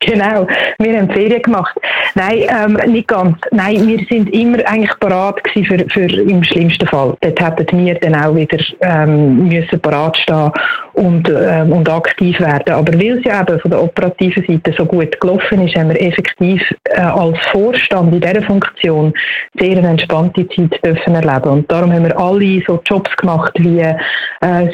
Genau, 0.06 0.48
wir 0.80 0.98
haben 0.98 1.10
Ferien 1.10 1.42
gemacht. 1.42 1.76
Nein, 2.16 2.44
ähm, 2.50 2.92
nicht 2.92 3.08
ganz. 3.08 3.38
Nein, 3.52 3.88
wir 3.88 4.00
sind 4.10 4.34
immer 4.34 4.58
eigentlich 4.66 5.00
parat 5.00 5.42
für, 5.54 5.64
für 5.90 6.22
im 6.22 6.44
schlimmsten 6.44 6.88
Fall. 6.88 7.16
Dort 7.22 7.42
hätten 7.42 7.86
wir 7.86 7.96
dann 7.96 8.16
auch 8.16 8.36
wieder 8.36 8.58
ähm, 8.82 9.48
müssen 9.48 9.80
parat 9.80 10.18
stehen 10.18 10.52
und, 10.94 11.30
ähm, 11.30 11.72
und 11.72 11.90
aktiv 11.90 12.40
werden. 12.40 12.74
Aber 12.74 12.94
weil 12.94 13.18
es 13.18 13.26
ja 13.26 13.42
eben 13.42 13.60
von 13.60 13.72
der 13.72 13.82
operativen 13.82 14.46
Seite 14.48 14.74
so 14.78 14.86
gut 14.86 15.20
gelaufen 15.20 15.68
ist, 15.68 15.76
haben 15.76 15.90
wir 15.90 16.02
effektiv 16.02 16.62
äh, 16.86 17.02
als 17.02 17.38
Vorstand 17.52 18.14
in 18.14 18.22
dieser 18.22 18.42
Funktion 18.44 19.14
sehr 19.60 19.78
eine 19.78 19.90
entspannte 19.90 20.48
Zeit 20.50 20.84
dürfen 20.84 21.16
erleben. 21.16 21.50
Und 21.50 21.72
darum 21.72 21.92
haben 21.92 22.06
wir 22.06 22.18
alle 22.18 22.62
so 22.68 22.80
Jobs 22.86 23.16
gemacht 23.18 23.54
wie 23.58 23.80
äh, 23.80 23.96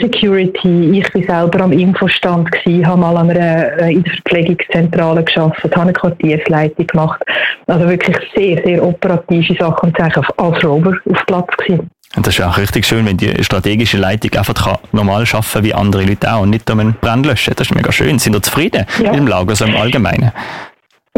Security. 0.02 1.00
Ich 1.00 1.12
bin 1.14 1.24
selber 1.24 1.62
am 1.62 1.72
Infostand 1.72 2.52
gewesen, 2.52 2.86
habe 2.86 3.00
mal 3.00 3.18
an 3.18 3.30
einer, 3.30 3.82
äh, 3.82 3.94
in 3.94 4.04
der 4.04 4.14
Verpflegungszentrale 4.14 5.24
geschafft, 5.24 5.64
habe 5.64 5.82
eine 5.82 5.94
Quartiersleitung 5.94 6.88
gemacht. 6.88 7.24
Also 7.68 7.88
wirklich 7.88 8.18
sehr, 8.36 8.62
sehr 8.64 8.84
operative 8.84 9.56
Sachen 9.56 9.90
und 9.90 10.00
als 10.00 10.64
Rover 10.64 10.98
auf 11.10 11.26
Platz 11.26 11.58
gewesen. 11.58 11.90
Und 12.16 12.26
das 12.26 12.38
ist 12.38 12.44
auch 12.44 12.58
richtig 12.58 12.86
schön, 12.86 13.06
wenn 13.06 13.18
die 13.18 13.44
strategische 13.44 13.98
Leitung 13.98 14.34
einfach 14.34 14.80
normal 14.92 15.26
arbeiten 15.32 15.64
wie 15.64 15.74
andere 15.74 16.04
Leute 16.04 16.34
auch 16.34 16.42
und 16.42 16.50
nicht 16.50 16.70
um 16.72 16.80
einen 16.80 16.94
Brand 16.94 17.26
löschen. 17.26 17.54
Das 17.56 17.68
ist 17.68 17.76
mega 17.76 17.92
schön. 17.92 18.18
Sind 18.18 18.36
ihr 18.36 18.42
zufrieden 18.42 18.86
ja. 18.98 19.12
mit 19.12 19.20
dem 19.20 19.28
Lager 19.28 19.56
so 19.56 19.66
im 19.66 19.76
Allgemeinen? 19.76 20.32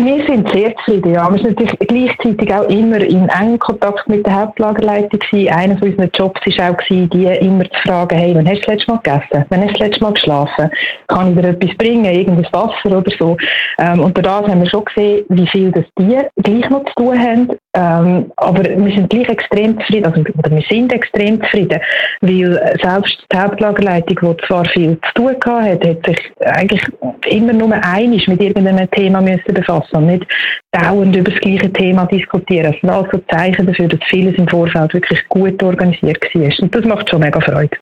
Wir 0.04 0.26
sind 0.26 0.50
sehr 0.52 0.76
zufrieden, 0.78 1.14
ja. 1.14 1.30
Wir 1.32 1.44
sind 1.44 1.60
natürlich 1.60 1.78
gleichzeitig 1.80 2.54
auch 2.54 2.68
immer 2.70 2.98
in 3.02 3.30
engem 3.30 3.60
Kontakt 3.60 4.08
mit 4.08 4.26
der 4.26 4.34
Hauptlagerleitung 4.34 5.20
gewesen. 5.20 5.54
Einer 5.54 5.78
von 5.78 5.90
unseren 5.90 6.10
Jobs 6.16 6.42
war 6.46 6.72
auch 6.72 6.78
gewesen, 6.78 7.10
die 7.12 7.26
immer 7.26 7.66
zu 7.66 7.82
fragen, 7.86 8.18
hey, 8.18 8.34
wann 8.34 8.48
hast 8.48 8.62
du 8.62 8.62
das 8.62 8.68
letzte 8.68 8.92
Mal 8.92 8.98
gegessen? 9.04 9.46
Wann 9.50 9.62
hast 9.62 9.70
du 9.70 9.74
das 9.74 9.80
letzte 9.80 10.04
Mal 10.04 10.14
geschlafen? 10.14 10.72
Kann 11.08 11.30
ich 11.30 11.42
dir 11.42 11.50
etwas 11.50 11.78
bringen? 11.78 12.06
Irgendein 12.06 12.52
Wasser 12.52 12.98
oder 12.98 13.12
so? 13.20 13.38
Ähm, 13.78 14.00
und 14.00 14.18
dadurch 14.18 14.50
haben 14.50 14.64
wir 14.64 14.70
schon 14.70 14.86
gesehen, 14.86 15.26
wie 15.30 15.48
viel 15.48 15.72
das 15.72 15.86
die 16.00 16.18
gleich 16.42 16.70
noch 16.70 16.86
zu 16.86 16.94
tun 16.96 17.20
haben. 17.20 17.50
Ähm, 17.74 18.32
aber 18.36 18.64
wir 18.64 18.94
sind 18.94 19.10
gleich 19.10 19.30
extrem 19.30 19.80
zufrieden, 19.80 20.06
also, 20.06 20.22
oder 20.38 20.52
wir 20.52 20.64
sind 20.70 20.92
extrem 20.92 21.42
zufrieden, 21.42 21.80
weil 22.20 22.78
selbst 22.82 23.26
die 23.32 23.38
Hauptlagerleitung, 23.38 24.36
die 24.36 24.46
zwar 24.46 24.66
viel 24.66 24.98
zu 25.00 25.14
tun 25.14 25.36
hatte, 25.46 25.90
hat 25.90 26.06
sich 26.06 26.34
eigentlich 26.42 26.84
immer 27.30 27.54
nur 27.54 27.74
einig 27.74 28.28
mit 28.28 28.42
irgendeinem 28.42 28.92
Thema 28.92 29.22
müssen 29.22 29.54
befassen 29.54 29.96
und 29.96 30.06
nicht 30.08 30.26
dauernd 30.72 31.16
über 31.16 31.30
das 31.30 31.40
gleiche 31.42 31.72
Thema 31.74 32.06
diskutieren. 32.06 32.72
Das 32.72 32.82
sind 32.82 32.90
also 32.90 33.22
Zeichen 33.30 33.68
dafür, 33.68 33.88
dass 33.88 34.00
vieles 34.10 34.36
im 34.36 34.48
Vorfeld 34.48 34.94
wirklich 34.94 35.28
gut 35.28 35.62
organisiert 35.62 36.24
war. 36.34 36.52
Und 36.60 36.74
das 36.74 36.86
macht 36.86 37.10
schon 37.10 37.20
mega 37.20 37.40
Freude. 37.42 37.78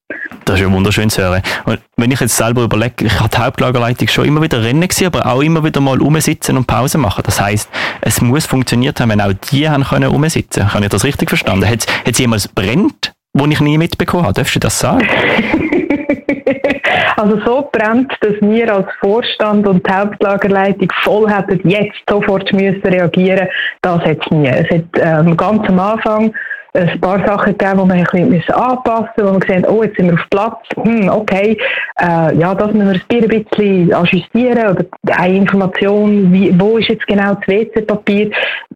Das 0.46 0.56
ist 0.56 0.62
ja 0.62 0.72
wunderschön 0.72 1.10
zu 1.10 1.22
hören. 1.22 1.42
Und 1.66 1.80
wenn 1.98 2.12
ich 2.12 2.20
jetzt 2.20 2.36
selber 2.36 2.64
überlege, 2.64 3.06
ich 3.06 3.20
habe 3.20 3.30
die 3.30 3.38
Hauptlagerleitung 3.38 4.08
schon 4.08 4.26
immer 4.26 4.42
wieder 4.42 4.64
Rennen 4.64 4.82
gewesen, 4.82 5.06
aber 5.06 5.26
auch 5.28 5.42
immer 5.42 5.64
wieder 5.64 5.82
mal 5.82 5.98
rumsitzen 5.98 6.58
und 6.58 6.66
Pause 6.66 6.98
machen. 6.98 7.22
Das 7.26 7.40
heisst, 7.40 7.70
es 8.02 8.22
muss 8.22 8.48
funktioniert 8.48 9.00
haben, 9.00 9.10
wenn 9.10 9.22
auch 9.22 9.34
die 9.52 9.70
haben 9.70 9.84
können 9.84 10.10
rumsitzen. 10.10 10.74
Habe 10.74 10.86
ich 10.86 10.90
das 10.90 11.04
richtig 11.04 11.30
verstanden? 11.30 11.70
Hat 11.70 11.86
es 12.06 12.18
jemals 12.18 12.48
brennt, 12.48 13.14
wo 13.34 13.46
ich 13.46 13.60
nie 13.62 13.78
mitbekommen 13.78 14.24
habe? 14.24 14.34
Darfst 14.34 14.56
du 14.56 14.60
das 14.60 14.80
sagen? 14.80 15.08
Also 17.18 17.40
so 17.46 17.70
brennt, 17.72 18.14
dass 18.22 18.34
wir 18.40 18.74
als 18.74 18.88
Vorstand 19.02 19.68
und 19.68 19.86
die 19.86 19.92
Hauptlagerleitung 19.92 20.88
voll 21.04 21.30
hätten 21.30 21.68
jetzt 21.68 21.98
sofort 22.10 22.52
müssen 22.54 22.82
reagieren 22.82 23.48
das 23.82 24.02
hat 24.02 24.18
es 24.22 24.32
nie. 24.32 24.48
Es 24.48 24.70
hat 24.70 24.86
ähm, 25.26 25.36
ganz 25.38 25.68
am 25.68 25.80
Anfang 25.80 26.34
ein 26.74 27.02
paar 27.02 27.26
Sachen 27.26 27.58
gegeben, 27.58 27.82
die 27.84 27.96
wir 27.96 28.14
ein 28.14 28.30
bisschen 28.30 28.56
anpassen 28.56 29.10
müssen, 29.18 29.28
wo 29.28 29.34
wir 29.34 29.40
gesehen 29.40 29.66
oh, 29.68 29.84
jetzt 29.84 29.98
sind 29.98 30.08
wir 30.08 30.14
auf 30.14 30.30
Platz, 30.30 30.58
hm, 30.84 31.10
okay, 31.10 31.58
äh, 32.00 32.38
ja, 32.38 32.54
das 32.54 32.74
müssen 32.74 32.92
wir 32.92 33.02
ein 33.22 33.28
bisschen 33.28 33.94
ajustieren 33.94 34.68
oder 34.70 34.86
eine 35.18 35.36
Information, 35.36 36.32
wie, 36.32 36.58
wo 36.60 36.78
ist 36.78 36.90
jetzt 36.90 37.08
genau 37.08 37.34
das 37.36 37.48
WC-Papier, 37.48 38.32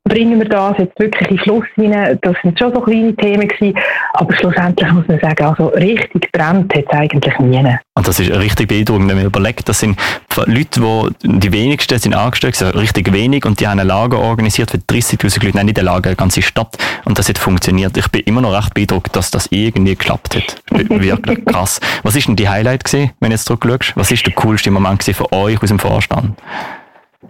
bringen 0.06 0.40
wir 0.40 0.50
das 0.50 0.78
jetzt 0.80 1.00
wirklich 1.00 1.32
in 1.32 1.38
Fluss 1.40 1.66
hinein, 1.76 2.18
das 2.22 2.36
sind 2.42 2.58
schon 2.58 2.74
so 2.74 2.82
kleine 2.82 3.16
Themen 3.16 3.48
gewesen, 3.48 3.78
aber 4.14 4.36
schlussendlich 4.36 4.92
muss 4.92 5.08
man 5.08 5.20
sagen, 5.20 5.44
also 5.44 5.68
richtig 5.68 6.32
brennt 6.32 6.74
hat 6.76 6.86
es 6.86 6.92
eigentlich 6.92 7.40
nie. 7.40 7.78
Und 7.96 8.08
das 8.08 8.20
ist 8.20 8.32
richtig 8.32 8.68
beeindruckend, 8.68 9.10
wenn 9.10 9.18
man 9.18 9.26
überlegt, 9.26 9.70
das 9.70 9.80
sind 9.80 9.98
Leute, 10.38 10.82
die, 11.22 11.40
die 11.40 11.52
wenigsten 11.52 12.00
sind 12.00 12.14
angestellt, 12.14 12.62
also 12.62 12.78
richtig 12.78 13.12
wenig, 13.14 13.46
und 13.46 13.60
die 13.60 13.68
haben 13.68 13.80
ein 13.80 13.88
Lager 13.88 14.20
organisiert 14.20 14.72
für 14.72 14.78
30'000 14.78 15.44
Leute, 15.44 15.58
nein, 15.58 15.68
nicht 15.68 15.80
ein 15.80 15.86
Lager, 15.86 16.10
eine 16.10 16.16
ganze 16.16 16.42
Stadt, 16.42 16.78
und 17.06 17.20
das 17.20 17.30
hat 17.30 17.38
funktioniert. 17.38 17.96
Ich 17.98 18.08
bin 18.10 18.22
immer 18.22 18.42
noch 18.42 18.54
recht 18.54 18.74
beeindruckt, 18.74 19.16
dass 19.16 19.32
das 19.32 19.48
irgendwie 19.52 19.96
geklappt 19.96 20.36
hat. 20.36 20.62
Wirklich 20.90 21.46
krass. 21.46 21.80
Was 22.04 22.16
ist 22.16 22.28
denn 22.28 22.36
die 22.36 22.50
Highlight 22.50 22.84
gewesen, 22.84 23.12
wenn 23.20 23.30
du 23.30 23.36
jetzt 23.36 23.46
zurückschaust? 23.46 23.94
Was 23.96 24.12
ist 24.12 24.26
der 24.26 24.34
coolste 24.34 24.72
Moment 24.72 25.04
für 25.04 25.32
euch 25.32 25.62
aus 25.62 25.70
dem 25.70 25.80
Vorstand? 25.80 26.38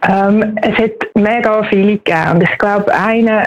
Ähm, 0.02 0.58
es 0.62 0.78
hat 0.78 0.92
mega 1.16 1.64
viele 1.64 1.98
gegeben. 1.98 2.32
Und 2.32 2.44
ich 2.44 2.58
glaube, 2.58 2.94
einer 2.94 3.46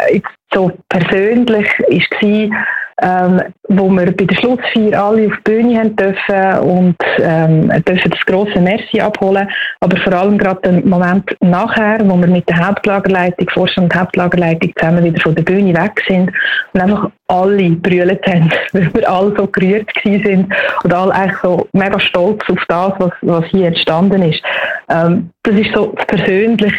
so 0.53 0.73
persönlich 0.89 1.67
war, 1.79 2.67
ähm, 3.03 3.43
wo 3.69 3.91
wir 3.91 4.07
bei 4.07 4.25
der 4.25 4.37
Schlussfeier 4.37 5.03
alle 5.03 5.27
auf 5.27 5.35
die 5.39 5.43
Bühne 5.45 5.79
haben 5.79 5.97
dürfen 5.97 6.59
und 6.61 6.97
ähm, 7.19 7.69
dürfen 7.85 8.11
das 8.11 8.21
grosse 8.27 8.59
Merci 8.61 9.01
abholen. 9.01 9.49
Aber 9.81 9.97
vor 9.99 10.13
allem 10.15 10.39
gerade 10.39 10.61
den 10.63 10.89
Moment 10.89 11.25
nachher, 11.41 11.99
wo 12.05 12.17
wir 12.17 12.27
mit 12.27 12.49
der 12.49 12.67
Hauptlagerleitung, 12.67 13.49
Vorstand 13.51 13.93
und 13.93 14.01
Hauptlagerleitung 14.01 14.73
zusammen 14.79 15.05
wieder 15.05 15.21
von 15.21 15.35
der 15.35 15.43
Bühne 15.43 15.75
weg 15.75 16.03
sind 16.09 16.33
und 16.73 16.81
einfach 16.81 17.11
alle 17.29 17.71
brüllt 17.71 18.27
haben, 18.27 18.51
weil 18.73 18.95
wir 18.95 19.11
alle 19.11 19.35
so 19.37 19.47
gerührt 19.47 19.91
sind 20.03 20.53
und 20.85 20.95
alle 20.95 21.13
eigentlich 21.13 21.39
so 21.43 21.69
mega 21.73 22.01
stolz 22.01 22.43
auf 22.49 22.65
das, 22.69 22.93
was, 22.99 23.13
was 23.23 23.45
hier 23.47 23.67
entstanden 23.67 24.23
ist. 24.23 24.43
Ähm, 24.89 25.31
das 25.43 25.55
ist 25.57 25.75
so 25.75 25.95
persönlich 26.07 26.73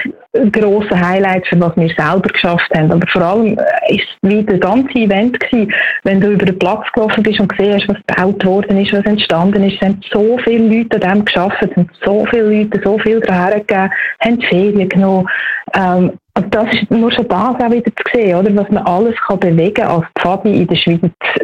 grosse 0.52 1.00
Highlight, 1.00 1.48
für 1.48 1.60
was 1.60 1.76
wir 1.76 1.90
selber 1.90 2.30
geschafft 2.30 2.70
haben. 2.76 2.92
Aber 2.92 3.08
vor 3.08 3.22
allem 3.22 3.58
äh, 3.58 3.96
ist 3.96 4.06
es 4.22 4.30
wie 4.30 4.44
das 4.44 4.60
ganze 4.60 4.94
Event 4.98 5.40
gewesen, 5.40 5.74
wenn 6.04 6.22
du 6.22 6.32
über 6.32 6.46
den 6.46 6.60
Platz 6.60 6.86
gelaufen 6.94 7.24
bist 7.24 7.40
und 7.40 7.50
gesehen 7.50 7.74
hast, 7.74 7.88
was 7.90 7.98
gebaut 8.08 8.46
worden 8.46 8.78
ist, 8.78 8.94
was 8.94 9.06
entstanden 9.06 9.64
ist. 9.64 9.76
Es 9.76 9.82
haben 9.82 10.02
so 10.12 10.38
viele 10.44 10.78
Leute 10.78 10.96
an 11.02 11.16
dem 11.16 11.26
geschafft, 11.26 11.58
es 11.62 11.76
haben 11.76 11.90
so 12.04 12.26
viele 12.30 12.58
Leute 12.58 12.82
so 12.84 12.98
viel 13.00 13.20
daher 13.22 13.60
gegeben, 13.60 13.92
haben 14.22 14.42
Ferien 14.42 14.90
genommen. 14.90 15.28
Ähm, 15.74 16.14
und 16.38 16.54
das 16.54 16.72
ist 16.72 16.92
nur 16.92 17.12
schon 17.12 17.28
das 17.28 17.56
auch 17.56 17.72
wieder 17.72 17.92
zu 17.96 18.04
sehen, 18.14 18.36
oder? 18.38 18.56
Was 18.56 18.70
man 18.70 18.86
alles 18.86 19.16
kann 19.28 19.40
bewegen 19.40 19.82
als 19.82 20.06
Pfadi 20.20 20.62
in 20.62 20.68
der 20.68 20.76
Schweiz. 20.76 21.02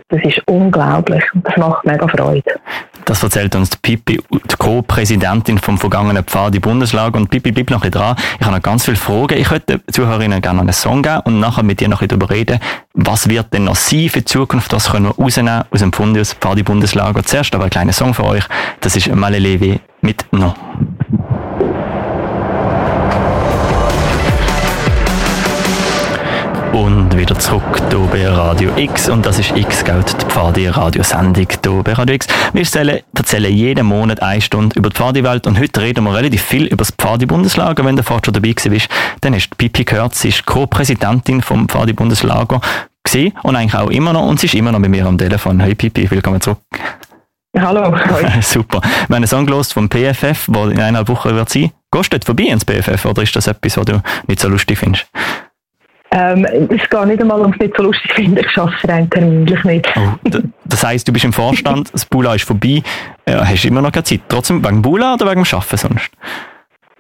Das 0.10 0.22
ist 0.24 0.40
unglaublich 0.48 1.24
und 1.34 1.48
das 1.48 1.58
macht 1.58 1.84
mega 1.84 2.08
Freude. 2.08 2.54
Das 3.06 3.22
erzählt 3.22 3.56
uns 3.56 3.70
die 3.70 3.78
Pippi, 3.82 4.22
die 4.32 4.56
Co-Präsidentin 4.58 5.58
vom 5.58 5.78
vergangenen 5.78 6.24
Pfadi 6.24 6.60
Bundeslag. 6.60 7.16
Und 7.16 7.30
Pippi, 7.30 7.52
bleib 7.52 7.70
noch 7.70 7.84
ein 7.84 7.92
bisschen 7.92 8.04
dran. 8.04 8.16
Ich 8.40 8.46
habe 8.46 8.56
noch 8.56 8.64
ganz 8.64 8.86
viele 8.86 8.98
Fragen. 8.98 9.38
Ich 9.38 9.48
den 9.48 9.82
Zuhörerinnen 9.92 10.42
gerne 10.42 10.62
einen 10.62 10.74
Song 10.74 11.02
geben 11.02 11.22
und 11.26 11.40
nachher 11.40 11.64
mit 11.64 11.80
dir 11.80 11.90
noch 11.90 12.02
ein 12.02 12.08
bisschen 12.08 12.20
darüber 12.20 12.34
reden, 12.34 12.60
was 12.94 13.28
wird 13.30 13.54
denn 13.54 13.66
noch 13.66 13.76
sein 13.76 14.10
für 14.10 14.20
die 14.20 14.26
Zukunft? 14.26 14.72
Was 14.74 14.92
können 14.92 15.06
wir 15.06 15.16
rausnehmen 15.16 15.64
aus 15.72 15.80
dem 15.80 15.92
Fundus 15.92 16.34
Pfadi 16.34 16.64
Bundeslager? 16.64 17.24
Zuerst 17.24 17.54
aber 17.56 17.66
ein 17.66 17.70
kleiner 17.70 17.94
Song 17.94 18.14
für 18.14 18.26
euch. 18.26 18.44
Das 18.82 18.96
ist 18.96 19.14
Malelevi 19.14 19.80
mit 20.02 20.26
No. 20.32 20.54
Und 26.74 27.16
wieder 27.16 27.38
zurück 27.38 27.84
hier 27.92 28.00
bei 28.12 28.28
Radio 28.28 28.72
X. 28.76 29.08
Und 29.08 29.28
das 29.28 29.38
ist 29.38 29.56
X, 29.56 29.86
Geld, 29.86 30.20
die 30.20 30.26
Pfadi-Radiosendung 30.26 31.48
hier 31.64 31.84
bei 31.84 31.94
Radio 31.94 32.16
X. 32.16 32.26
Wir 32.52 32.62
erzählen, 32.62 33.00
erzählen 33.16 33.54
jeden 33.54 33.86
Monat 33.86 34.24
eine 34.24 34.42
Stunde 34.42 34.76
über 34.76 34.90
die 34.90 34.96
Pfadi-Welt. 34.96 35.46
Und 35.46 35.60
heute 35.60 35.82
reden 35.82 36.04
wir 36.04 36.16
relativ 36.16 36.42
viel 36.42 36.66
über 36.66 36.78
das 36.78 36.92
Pfadi-Bundeslager. 36.92 37.86
Wenn 37.86 37.96
du 37.96 38.02
vorher 38.02 38.24
schon 38.26 38.34
dabei 38.34 38.54
bist, 38.54 38.90
dann 39.22 39.36
hast 39.36 39.52
du 39.52 39.56
Pipi 39.56 39.84
gehört. 39.84 40.16
Sie 40.16 40.30
ist 40.30 40.48
Co-Präsidentin 40.48 41.44
vom 41.44 41.70
Pfadi-Bundeslager 41.70 42.60
und 43.44 43.56
eigentlich 43.56 43.76
auch 43.76 43.92
immer 43.92 44.12
noch. 44.12 44.28
Und 44.28 44.40
sie 44.40 44.48
ist 44.48 44.56
immer 44.56 44.72
noch 44.72 44.82
bei 44.82 44.90
mir 44.90 45.06
am 45.06 45.20
Telefon. 45.20 45.60
Hey 45.60 45.76
Pipi, 45.76 46.10
willkommen 46.10 46.42
zurück. 46.42 46.58
Hallo. 47.56 47.96
Super. 48.42 48.82
Wir 48.82 49.04
haben 49.04 49.14
einen 49.14 49.28
Song 49.28 49.46
gelost 49.46 49.74
vom 49.74 49.88
PFF, 49.88 50.48
der 50.48 50.64
in 50.64 50.80
eineinhalb 50.80 51.08
Wochen 51.08 51.36
wird 51.36 51.50
sein. 51.50 51.72
Gehst 51.92 52.12
du 52.12 52.18
dort 52.18 52.26
vorbei 52.26 52.46
ins 52.46 52.66
PFF 52.66 53.06
oder 53.06 53.22
ist 53.22 53.36
das 53.36 53.46
etwas, 53.46 53.78
was 53.78 53.86
du 53.86 54.02
nicht 54.26 54.40
so 54.40 54.50
lustig 54.50 54.80
findest? 54.80 55.06
Ähm, 56.16 56.46
es 56.46 56.88
geht 56.90 57.06
nicht 57.08 57.22
einmal 57.22 57.42
ums 57.42 57.58
nicht 57.58 57.76
so 57.76 57.84
lustig 57.84 58.14
finden, 58.14 58.38
ich 58.38 58.52
schaffe 58.52 58.88
rein 58.88 59.10
terminlich 59.10 59.64
nicht. 59.64 59.92
Oh, 59.96 60.30
das 60.66 60.84
heisst, 60.84 61.08
du 61.08 61.12
bist 61.12 61.26
im 61.26 61.34
Vorstand, 61.34 61.92
das 61.92 62.06
Bula 62.06 62.36
ist 62.36 62.44
vorbei, 62.44 62.84
ja, 63.28 63.44
hast 63.44 63.66
immer 63.66 63.82
noch 63.82 63.92
keine 63.92 64.04
Zeit. 64.04 64.22
Trotzdem 64.30 64.64
wegen 64.64 64.84
Bula 64.84 65.16
oder 65.16 65.32
wegen 65.32 65.44
dem 65.44 65.56
Arbeiten 65.56 65.78
sonst? 65.78 66.12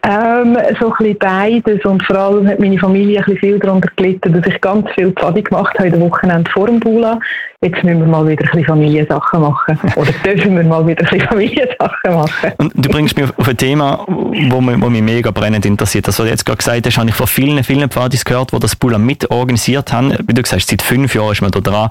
Ähm, 0.05 0.57
so 0.79 0.87
ein 0.87 0.97
bisschen 0.97 1.17
beides 1.19 1.85
und 1.85 2.03
vor 2.03 2.17
allem 2.17 2.47
hat 2.47 2.59
meine 2.59 2.77
Familie 2.79 3.19
ein 3.19 3.25
bisschen 3.25 3.39
viel 3.39 3.59
darunter 3.59 3.89
gelitten, 3.95 4.33
dass 4.33 4.45
ich 4.47 4.59
ganz 4.59 4.89
viel 4.95 5.11
Pfadi 5.11 5.43
gemacht 5.43 5.77
habe 5.77 5.87
in 5.87 5.93
den 5.93 6.01
Wochenende 6.01 6.49
vor 6.51 6.65
dem 6.65 6.79
Bula. 6.79 7.19
Jetzt 7.63 7.81
müssen 7.81 8.01
wir 8.01 8.07
mal 8.07 8.27
wieder 8.27 8.43
ein 8.43 8.49
bisschen 8.51 8.65
Familiensachen 8.65 9.39
machen. 9.39 9.79
Oder 9.95 10.11
dürfen 10.11 10.57
wir 10.57 10.63
mal 10.65 10.85
wieder 10.85 10.99
ein 10.99 11.09
bisschen 11.09 11.27
Familiensachen 11.27 12.13
machen. 12.13 12.51
Und 12.57 12.73
du 12.75 12.89
bringst 12.89 13.17
mich 13.17 13.29
auf 13.37 13.47
ein 13.47 13.55
Thema, 13.55 14.03
wo 14.05 14.59
mich, 14.59 14.81
wo 14.81 14.89
mich 14.89 15.01
mega 15.01 15.31
brennend 15.31 15.65
interessiert. 15.65 16.05
Das, 16.05 16.19
was 16.19 16.25
du 16.25 16.29
jetzt 16.29 16.45
gerade 16.45 16.57
gesagt 16.57 16.85
hast, 16.85 16.97
habe 16.97 17.07
ich 17.07 17.15
von 17.15 17.25
vielen, 17.25 17.63
vielen 17.63 17.89
Pfadis 17.89 18.25
gehört, 18.25 18.51
die 18.51 18.59
das 18.59 18.75
Bula 18.75 18.97
mit 18.97 19.31
organisiert 19.31 19.93
haben. 19.93 20.11
Wie 20.11 20.33
du 20.33 20.41
gesagt 20.41 20.61
hast, 20.61 20.69
seit 20.69 20.81
fünf 20.81 21.15
Jahren 21.15 21.31
ist 21.31 21.41
man 21.41 21.51
da 21.51 21.61
dran. 21.61 21.89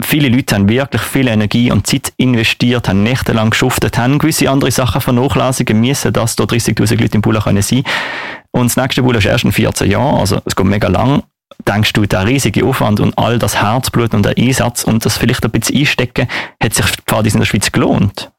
viele 0.00 0.28
Leute 0.28 0.54
haben 0.54 0.68
wirklich 0.70 1.02
viel 1.02 1.28
Energie 1.28 1.70
und 1.70 1.86
Zeit 1.86 2.14
investiert, 2.16 2.88
haben 2.88 3.02
nächtelang 3.02 3.50
geschuftet, 3.50 3.98
haben 3.98 4.18
gewisse 4.18 4.48
andere 4.48 4.70
Sachen 4.70 5.02
vernachlässigen 5.02 5.80
müssen, 5.80 6.14
dass 6.14 6.34
da 6.36 6.44
30.000 6.44 6.98
Leute 6.98 7.16
im 7.16 7.20
Bulla 7.20 7.40
können 7.40 7.60
sein. 7.60 7.82
Und 8.52 8.70
das 8.70 8.76
nächste 8.76 9.02
Bulla 9.02 9.18
ist 9.18 9.26
erst 9.26 9.44
in 9.44 9.52
14 9.52 9.90
Jahren, 9.90 10.18
also 10.18 10.40
es 10.46 10.56
geht 10.56 10.66
mega 10.66 10.88
lang. 10.88 11.22
Denkst 11.66 11.92
du, 11.92 12.06
der 12.06 12.26
riesige 12.26 12.64
Aufwand 12.64 13.00
und 13.00 13.16
all 13.18 13.38
das 13.38 13.60
Herzblut 13.60 14.14
und 14.14 14.24
der 14.24 14.36
Einsatz 14.36 14.84
und 14.84 15.04
das 15.04 15.18
vielleicht 15.18 15.44
ein 15.44 15.50
bisschen 15.50 15.78
einstecken, 15.78 16.28
hat 16.62 16.74
sich 16.74 16.86
die 16.86 17.02
Pfadis 17.06 17.34
in 17.34 17.40
der 17.40 17.46
Schweiz 17.46 17.70
gelohnt? 17.70 18.30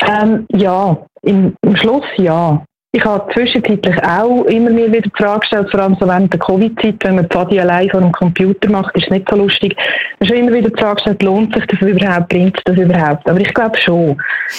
Ähm, 0.00 0.46
ja, 0.50 0.96
im, 1.22 1.54
im 1.62 1.76
Schluss 1.76 2.04
ja. 2.16 2.64
Ich 2.96 3.04
habe 3.04 3.30
zwischenzeitlich 3.34 4.02
auch 4.02 4.44
immer 4.44 4.70
mir 4.70 4.90
wieder 4.90 5.02
die 5.02 5.12
Frage 5.18 5.40
gestellt, 5.40 5.70
vor 5.70 5.80
allem 5.80 5.98
so 6.00 6.06
während 6.06 6.32
der 6.32 6.40
Covid-Zeit, 6.40 6.94
wenn 7.02 7.16
man 7.16 7.28
Pfadi 7.28 7.60
allein 7.60 7.90
vor 7.90 8.00
dem 8.00 8.10
Computer 8.10 8.70
macht, 8.70 8.96
ist 8.96 9.04
es 9.04 9.10
nicht 9.10 9.28
so 9.28 9.36
lustig. 9.36 9.76
Ich 10.20 10.30
habe 10.30 10.38
immer 10.38 10.54
wieder 10.54 10.70
die 10.70 10.80
Frage 10.80 10.94
gestellt, 10.94 11.22
lohnt 11.22 11.54
sich 11.54 11.66
das 11.66 11.78
überhaupt, 11.82 12.30
bringt 12.30 12.58
das 12.64 12.78
überhaupt? 12.78 13.28
Aber 13.28 13.38
ich 13.38 13.52
glaube 13.52 13.78
schon. 13.78 14.16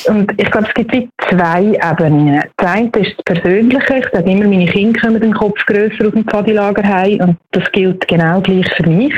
Und 0.08 0.32
ich 0.40 0.52
glaube, 0.52 0.68
es 0.68 0.74
gibt 0.76 1.10
zwei 1.32 1.64
Ebenen. 1.64 2.44
Das 2.58 2.70
eine 2.70 2.92
ist 2.94 3.16
das 3.26 3.42
Persönliche. 3.42 3.96
Ich 3.98 4.06
sage 4.14 4.30
immer, 4.30 4.46
meine 4.46 4.68
Kinder 4.68 5.00
kommen 5.00 5.20
den 5.20 5.34
Kopf 5.34 5.66
grösser 5.66 6.06
aus 6.06 6.14
dem 6.14 6.24
Pfadilager 6.24 6.88
heim 6.88 7.20
und 7.22 7.38
das 7.54 7.72
gilt 7.72 8.08
genau 8.08 8.40
gleich 8.42 8.72
für 8.76 8.88
mich. 8.88 9.16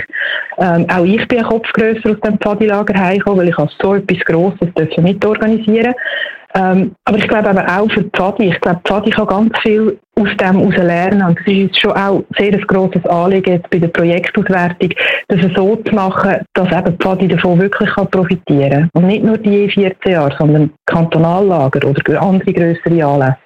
Ähm, 0.60 0.86
auch 0.89 1.03
ich 1.03 1.27
bin 1.27 1.39
ein 1.39 1.45
Kopf 1.45 1.69
grösser 1.73 2.12
aus 2.12 2.19
dem 2.21 2.39
Pfadilager 2.39 2.97
heimgekommen, 2.97 3.41
weil 3.41 3.49
ich 3.49 3.73
so 3.82 3.95
etwas 3.95 4.19
Grosses 4.19 4.97
mitorganisieren 4.97 5.93
durfte. 5.93 6.38
Ähm, 6.60 6.93
aber 7.06 7.17
ich 7.17 7.28
glaube 7.28 7.50
aber 7.50 7.65
auch 7.67 7.89
für 7.89 8.04
Pfadi, 8.04 8.50
ich 8.50 8.60
glaube, 8.60 8.82
Pfadi 8.84 9.12
kann 9.12 9.28
ganz 9.28 9.58
viel 9.60 9.98
aus 10.15 10.28
dem 10.38 10.60
heraus 10.60 10.76
lernen. 10.76 11.24
Und 11.24 11.39
es 11.39 11.48
ist 11.48 11.54
jetzt 11.54 11.80
schon 11.80 11.91
auch 11.93 12.24
sehr 12.38 12.54
ein 12.54 12.62
grosses 12.62 13.06
Anliegen 13.06 13.54
jetzt 13.54 13.69
bei 13.69 13.80
der 13.80 13.88
Projektauswertung, 13.88 14.89
das 15.30 15.39
so 15.56 15.76
zu 15.78 15.95
machen, 15.95 16.41
dass 16.54 16.72
eben 16.72 16.98
Pfadi 17.00 17.28
davon 17.30 17.60
wirklich 17.60 17.89
kann 17.91 18.10
profitieren 18.10 18.89
kann. 18.93 19.02
Und 19.02 19.08
nicht 19.08 19.24
nur 19.24 19.38
die 19.38 19.69
14 19.69 20.12
Jahre, 20.12 20.36
sondern 20.38 20.72
Kantonallager 20.86 21.88
oder 21.88 22.22
andere 22.22 22.54
grössere 22.54 23.06
Anlässe. 23.06 23.38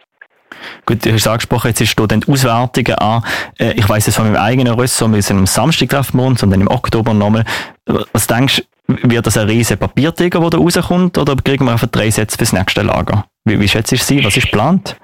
Gut, 0.85 1.05
du 1.05 1.11
hast 1.11 1.27
angesprochen, 1.27 1.67
jetzt 1.67 1.81
ist 1.81 1.99
da 1.99 2.05
Auswertungen 2.27 2.95
an. 2.95 3.23
Äh, 3.59 3.73
ich 3.73 3.87
weiss 3.89 4.07
es 4.07 4.15
von 4.15 4.25
meinem 4.25 4.41
eigenen 4.41 4.73
Ressort, 4.73 5.13
wir 5.13 5.21
sind 5.21 5.37
am 5.37 5.45
Samstag 5.47 5.89
und 6.17 6.41
dann 6.41 6.61
im 6.61 6.67
Oktober 6.67 7.13
nochmal. 7.13 7.43
Was 7.85 8.27
denkst 8.27 8.57
du, 8.57 8.72
wird 8.87 9.25
das 9.25 9.37
ein 9.37 9.47
riesiger 9.47 9.77
Papiertiger, 9.77 10.39
der 10.39 10.49
da 10.49 10.57
rauskommt, 10.57 11.17
oder 11.17 11.35
kriegen 11.35 11.65
wir 11.65 11.71
einfach 11.71 11.87
drei 11.87 12.09
Sätze 12.09 12.37
fürs 12.37 12.53
nächste 12.53 12.81
Lager? 12.81 13.25
Wie, 13.45 13.59
wie 13.59 13.67
schätzt 13.67 13.95
Sie? 13.95 14.23
Was 14.23 14.37
ist 14.37 14.45
geplant? 14.45 14.97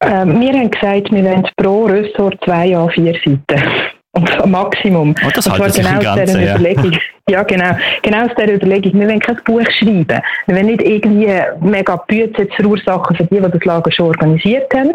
Ähm, 0.00 0.40
wir 0.40 0.52
haben 0.52 0.70
gesagt, 0.70 1.10
wir 1.10 1.24
wollen 1.24 1.48
pro 1.56 1.84
Ressort 1.86 2.38
zwei 2.44 2.76
A4 2.76 3.14
Seiten. 3.14 3.95
Und 4.16 4.28
zwar 4.34 4.46
Maximum. 4.46 5.14
Oh, 5.24 5.30
das 5.34 5.46
und 5.46 5.56
zwar 5.56 5.70
genau 5.70 6.10
aus 6.10 6.20
dieser 6.20 6.40
ja. 6.40 6.54
Überlegung. 6.56 6.92
Ja, 7.28 7.42
genau. 7.42 7.76
Genau 8.02 8.26
aus 8.26 8.30
dieser 8.38 8.54
Überlegung. 8.54 9.00
Wir 9.00 9.08
wollen 9.08 9.18
kein 9.18 9.34
Buch 9.44 9.68
schreiben. 9.80 10.22
Wir 10.46 10.54
wollen 10.54 10.66
nicht 10.66 10.80
irgendwie 10.80 11.28
mega 11.60 11.96
Budget 11.96 12.54
verursachen 12.54 13.16
für 13.16 13.24
die, 13.24 13.40
die 13.40 13.50
das 13.50 13.64
Lager 13.64 13.90
schon 13.90 14.06
organisiert 14.06 14.72
haben. 14.72 14.92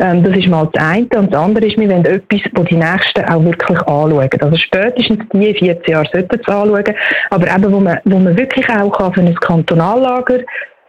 Ähm, 0.00 0.24
das 0.24 0.34
ist 0.34 0.48
mal 0.48 0.66
das 0.72 0.82
eine. 0.82 1.06
Und 1.14 1.30
das 1.30 1.38
andere 1.38 1.66
ist, 1.66 1.78
wir 1.78 1.90
wollen 1.90 2.06
etwas, 2.06 2.40
wo 2.54 2.62
die 2.62 2.76
Nächsten 2.76 3.22
auch 3.26 3.44
wirklich 3.44 3.78
anschauen. 3.80 4.30
Also 4.40 4.56
spätestens 4.56 5.18
die 5.30 5.54
14 5.54 5.82
Jahre 5.86 6.08
sollten 6.10 6.40
es 6.40 6.48
anschauen. 6.48 6.94
Aber 7.28 7.54
eben, 7.54 7.70
wo 7.70 7.80
man, 7.80 7.98
wo 8.04 8.18
man 8.18 8.34
wirklich 8.34 8.66
auch 8.70 8.90
kann 8.90 9.12
für 9.12 9.20
ein 9.20 9.34
Kantonallager 9.34 10.38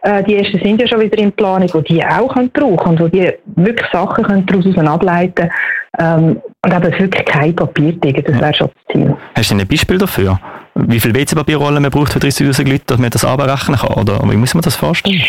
äh, 0.06 0.22
die 0.22 0.36
ersten 0.36 0.58
sind 0.58 0.80
ja 0.80 0.86
schon 0.86 1.00
wieder 1.00 1.18
in 1.18 1.32
Planung, 1.32 1.68
die 1.68 1.94
die 1.94 2.04
auch 2.04 2.32
können 2.32 2.50
brauchen 2.50 2.90
und 2.90 3.00
wo 3.00 3.08
die 3.08 3.32
wirklich 3.56 3.88
Sachen 3.90 4.24
können 4.24 4.46
daraus 4.46 4.78
ableiten 4.78 5.50
ähm, 5.98 6.40
und 6.64 6.72
eben 6.72 6.98
wirklich 6.98 7.24
kein 7.24 7.54
Papiertiger, 7.54 8.22
das 8.22 8.40
wäre 8.40 8.54
schon 8.54 8.68
das 8.68 8.94
Ziel. 8.94 9.16
Hast 9.34 9.50
du 9.50 9.56
ein 9.56 9.66
Beispiel 9.66 9.98
dafür? 9.98 10.38
Wie 10.74 11.00
viele 11.00 11.14
WC-Papierrollen 11.14 11.82
man 11.82 11.90
braucht 11.90 12.12
für 12.12 12.18
30'000 12.18 12.68
Leute, 12.68 12.84
dass 12.86 12.98
man 12.98 13.10
das 13.10 13.24
abrechnen 13.24 13.78
kann? 13.78 13.94
Oder 13.94 14.20
wie 14.30 14.36
muss 14.36 14.54
man 14.54 14.62
das 14.62 14.76
vorstellen? 14.76 15.22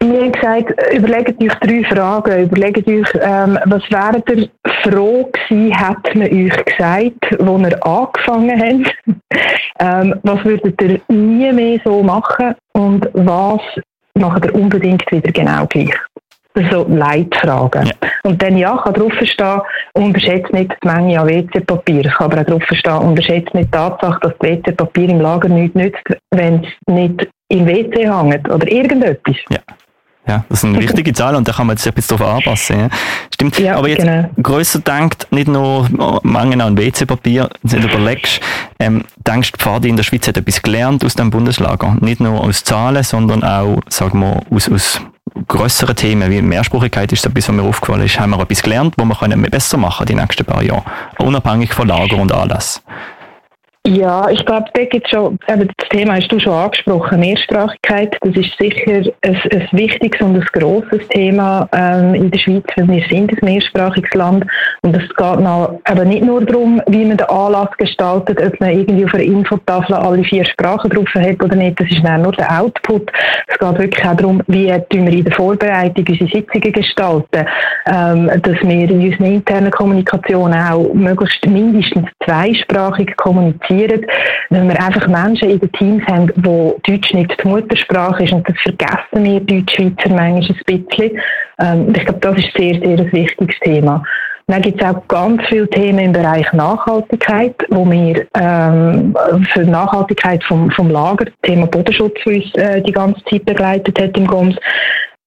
Wir 0.00 0.20
haben 0.20 0.32
gesagt, 0.32 0.92
überlegt 0.92 1.40
euch 1.40 1.54
drei 1.60 1.84
Fragen. 1.84 2.42
Überlegt 2.42 2.88
euch, 2.88 3.06
ähm, 3.20 3.56
was 3.66 3.82
wäre 3.88 4.20
ihr 4.34 4.48
froh 4.82 5.30
gewesen, 5.30 5.72
hätte 5.72 6.18
man 6.18 6.28
euch 6.28 6.64
gesagt, 6.64 7.36
wo 7.38 7.56
ihr 7.58 7.86
angefangen 7.86 8.60
habt? 8.60 8.96
ähm, 9.78 10.14
was 10.24 10.44
würdet 10.44 10.82
ihr 10.82 11.00
nie 11.08 11.52
mehr 11.52 11.78
so 11.84 12.02
machen? 12.02 12.56
Und 12.72 13.08
was 13.12 13.60
macht 14.18 14.44
ihr 14.44 14.54
unbedingt 14.54 15.10
wieder 15.10 15.32
genau 15.32 15.66
gleich? 15.66 15.94
so 16.70 16.86
Leitfragen. 16.88 17.86
Ja. 17.86 17.92
Und 18.24 18.42
dann 18.42 18.56
ja, 18.56 18.76
kann 18.76 18.94
drauf 18.94 19.12
stehen, 19.22 19.60
unterschätzt 19.94 20.52
nicht 20.52 20.72
die 20.82 20.86
Menge 20.86 21.20
an 21.20 21.28
WC-Papier. 21.28 22.06
Es 22.06 22.14
kann 22.14 22.32
aber 22.32 22.42
auch 22.42 22.46
drauf 22.46 22.62
stehen, 22.72 22.98
unterschätzt 22.98 23.54
nicht 23.54 23.68
die 23.68 23.70
Tatsache, 23.70 24.20
dass 24.20 24.32
das 24.38 24.48
WC-Papier 24.48 25.08
im 25.08 25.20
Lager 25.20 25.48
nichts 25.48 25.74
nützt, 25.74 26.02
wenn 26.30 26.62
es 26.64 26.70
nicht 26.86 27.28
im 27.48 27.66
WC 27.66 28.08
hängt 28.08 28.50
oder 28.50 28.70
irgendetwas. 28.70 29.36
Ja. 29.50 29.58
Ja, 30.26 30.44
das 30.48 30.60
sind 30.60 30.78
wichtige 30.78 31.12
Zahlen 31.12 31.36
und 31.36 31.48
da 31.48 31.52
kann 31.52 31.66
man 31.66 31.76
jetzt 31.76 31.86
ein 31.86 31.92
bisschen 31.94 32.16
darauf 32.16 32.36
anpassen. 32.36 32.78
Ja. 32.78 32.88
Stimmt. 33.34 33.58
Ja, 33.58 33.76
aber 33.76 33.88
jetzt 33.88 34.04
genau. 34.04 34.30
grösser 34.40 34.78
denkt, 34.78 35.26
nicht 35.32 35.48
nur 35.48 35.88
Mangel 36.22 36.60
an 36.60 36.78
WC-Papier, 36.78 37.50
wenn 37.62 37.80
du 37.80 37.88
überlegst, 37.88 38.40
ähm, 38.78 39.04
denkst 39.26 39.52
du, 39.52 39.58
Pfadi 39.58 39.88
in 39.88 39.96
der 39.96 40.04
Schweiz 40.04 40.28
hat 40.28 40.36
etwas 40.36 40.62
gelernt 40.62 41.04
aus 41.04 41.14
dem 41.14 41.30
Bundeslager. 41.30 41.96
Nicht 42.00 42.20
nur 42.20 42.40
aus 42.40 42.62
Zahlen, 42.62 43.02
sondern 43.02 43.42
auch, 43.42 43.80
sagen 43.88 44.20
wir, 44.20 44.42
aus, 44.50 44.70
aus 44.70 45.00
grösseren 45.48 45.96
Themen 45.96 46.30
wie 46.30 46.40
Mehrsprachigkeit 46.40 47.10
ist 47.12 47.26
etwas, 47.26 47.48
was 47.48 47.54
mir 47.54 47.62
aufgefallen 47.62 48.04
ist, 48.04 48.20
haben 48.20 48.30
wir 48.30 48.40
etwas 48.40 48.62
gelernt, 48.62 48.94
wo 48.98 49.04
wir 49.04 49.16
können 49.16 49.42
besser 49.42 49.76
machen 49.76 50.06
die 50.06 50.14
nächsten 50.14 50.44
paar 50.44 50.62
Jahre. 50.62 50.84
Unabhängig 51.18 51.72
von 51.74 51.88
Lager 51.88 52.16
und 52.16 52.32
Anlass. 52.32 52.82
Ja, 53.84 54.30
ich 54.30 54.46
glaube, 54.46 54.66
da 54.74 54.84
gibt 54.84 55.08
schon, 55.08 55.40
eben 55.48 55.68
das 55.76 55.88
Thema 55.88 56.14
hast 56.14 56.30
du 56.30 56.38
schon 56.38 56.52
angesprochen, 56.52 57.18
Mehrsprachigkeit, 57.18 58.16
das 58.20 58.36
ist 58.36 58.56
sicher 58.56 59.10
ein, 59.22 59.36
ein 59.36 59.68
wichtiges 59.72 60.20
und 60.20 60.36
ein 60.36 60.46
grosses 60.52 61.08
Thema 61.08 61.68
ähm, 61.72 62.14
in 62.14 62.30
der 62.30 62.38
Schweiz, 62.38 62.62
weil 62.76 62.86
wir 62.86 63.04
sind 63.08 63.32
ein 63.32 63.38
mehrsprachiges 63.42 64.14
Land. 64.14 64.46
Und 64.82 64.96
es 64.96 65.08
geht 65.08 65.40
noch, 65.40 65.80
eben 65.90 66.08
nicht 66.08 66.22
nur 66.22 66.44
darum, 66.44 66.80
wie 66.86 67.04
man 67.04 67.16
den 67.16 67.26
Anlass 67.26 67.70
gestaltet, 67.76 68.40
ob 68.40 68.60
man 68.60 68.70
irgendwie 68.70 69.04
auf 69.04 69.14
einer 69.14 69.24
Infotafel 69.24 69.96
alle 69.96 70.22
vier 70.22 70.44
Sprachen 70.44 70.88
drauf 70.88 71.08
hat 71.16 71.42
oder 71.42 71.56
nicht, 71.56 71.80
das 71.80 71.90
ist 71.90 72.04
dann 72.04 72.22
nur 72.22 72.32
der 72.32 72.60
Output. 72.60 73.10
Es 73.48 73.58
geht 73.58 73.78
wirklich 73.80 74.06
auch 74.06 74.14
darum, 74.14 74.42
wie 74.46 74.68
wir 74.68 74.86
in 74.90 75.24
der 75.24 75.34
Vorbereitung 75.34 76.04
unsere 76.08 76.30
Sitzungen 76.30 76.72
gestalten, 76.72 77.46
ähm, 77.86 78.30
dass 78.42 78.60
wir 78.62 78.88
in 78.88 79.10
unserer 79.10 79.26
internen 79.26 79.72
Kommunikation 79.72 80.54
auch 80.54 80.94
möglichst 80.94 81.44
mindestens 81.48 82.06
zweisprachig 82.24 83.16
kommunizieren 83.16 83.71
passiert, 83.72 84.04
wenn 84.50 84.68
wir 84.68 84.80
einfach 84.80 85.06
Menschen 85.08 85.50
in 85.50 85.60
den 85.60 85.72
Teams 85.72 86.04
haben, 86.06 86.30
wo 86.36 86.78
Deutsch 86.84 87.12
nicht 87.14 87.34
die 87.42 87.48
Muttersprache 87.48 88.24
ist 88.24 88.32
und 88.32 88.48
das 88.48 88.56
vergessen 88.62 89.24
wir 89.24 89.40
Deutschschweizer 89.40 90.08
manchmal 90.08 90.56
ein 90.68 90.84
bisschen. 90.84 91.20
Ähm, 91.58 91.92
ich 91.94 92.04
glaube, 92.04 92.20
das 92.20 92.38
ist 92.38 92.52
sehr, 92.56 92.74
sehr 92.74 92.98
ein 92.98 93.12
wichtiges 93.12 93.58
Thema. 93.60 94.02
Dann 94.48 94.60
gibt 94.60 94.82
es 94.82 94.88
auch 94.88 95.06
ganz 95.08 95.40
viele 95.48 95.68
Themen 95.70 96.00
im 96.00 96.12
Bereich 96.12 96.52
Nachhaltigkeit, 96.52 97.54
wo 97.70 97.88
wir 97.88 98.26
ähm, 98.34 99.16
für 99.52 99.60
Nachhaltigkeit 99.60 100.42
vom, 100.44 100.70
vom 100.72 100.90
Lager, 100.90 101.26
das 101.26 101.34
Thema 101.42 101.66
Bodenschutz, 101.66 102.18
uns 102.26 102.52
äh, 102.56 102.82
die 102.82 102.92
ganze 102.92 103.22
Zeit 103.24 103.44
begleitet 103.44 103.98
hat 104.00 104.16
im 104.18 104.26
GOMS, 104.26 104.56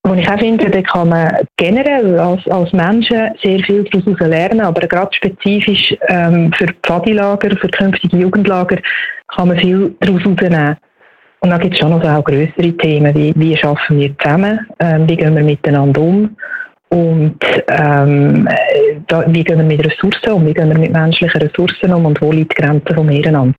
und 0.06 0.20
ich 0.20 0.30
auch 0.30 0.38
finde, 0.38 0.70
da 0.70 0.82
kann 0.84 1.10
man 1.10 1.32
generell 1.58 2.20
als, 2.20 2.48
als 2.48 2.72
Menschen 2.74 3.32
sehr 3.42 3.60
viel 3.62 3.84
daraus 3.86 4.20
lernen, 4.20 4.62
aber 4.62 4.88
gerade 4.88 5.12
spezifisch 5.12 5.96
ähm, 6.10 6.52
für 6.54 6.68
Pfadilager, 6.84 7.50
für 7.58 7.70
künftige 7.70 8.18
Jugendlager 8.18 8.78
kann 9.36 9.48
man 9.48 9.58
viel 9.58 9.96
daraus 10.00 10.22
herausnehmen. 10.22 10.78
Und 11.40 11.50
dann 11.50 11.60
gibt 11.60 11.74
es 11.74 11.80
schon 11.80 11.90
noch 11.90 12.04
auch 12.04 12.24
größere 12.24 12.78
Themen, 12.78 13.16
wie, 13.16 13.34
wie 13.36 13.58
schaffen 13.58 14.00
wir 14.00 14.16
zusammen, 14.20 14.60
ähm, 14.80 15.10
wie 15.10 15.16
gehen 15.16 15.36
wir 15.36 15.44
miteinander 15.44 16.02
um? 16.02 16.36
Und 16.90 17.40
ähm, 17.68 18.48
da, 19.08 19.26
wie 19.28 19.44
gehen 19.44 19.58
wir 19.58 19.66
mit 19.66 19.84
Ressourcen 19.84 20.34
um, 20.34 20.46
wie 20.46 20.54
gehen 20.54 20.70
wir 20.70 20.78
mit 20.78 20.94
menschlichen 20.94 21.42
Ressourcen 21.42 21.94
um? 21.94 22.06
Und 22.06 22.22
wo 22.22 22.32
liegt 22.32 22.56
die 22.56 22.62
Grenze 22.62 22.94
vom 22.94 23.10
Ehrenamt. 23.10 23.58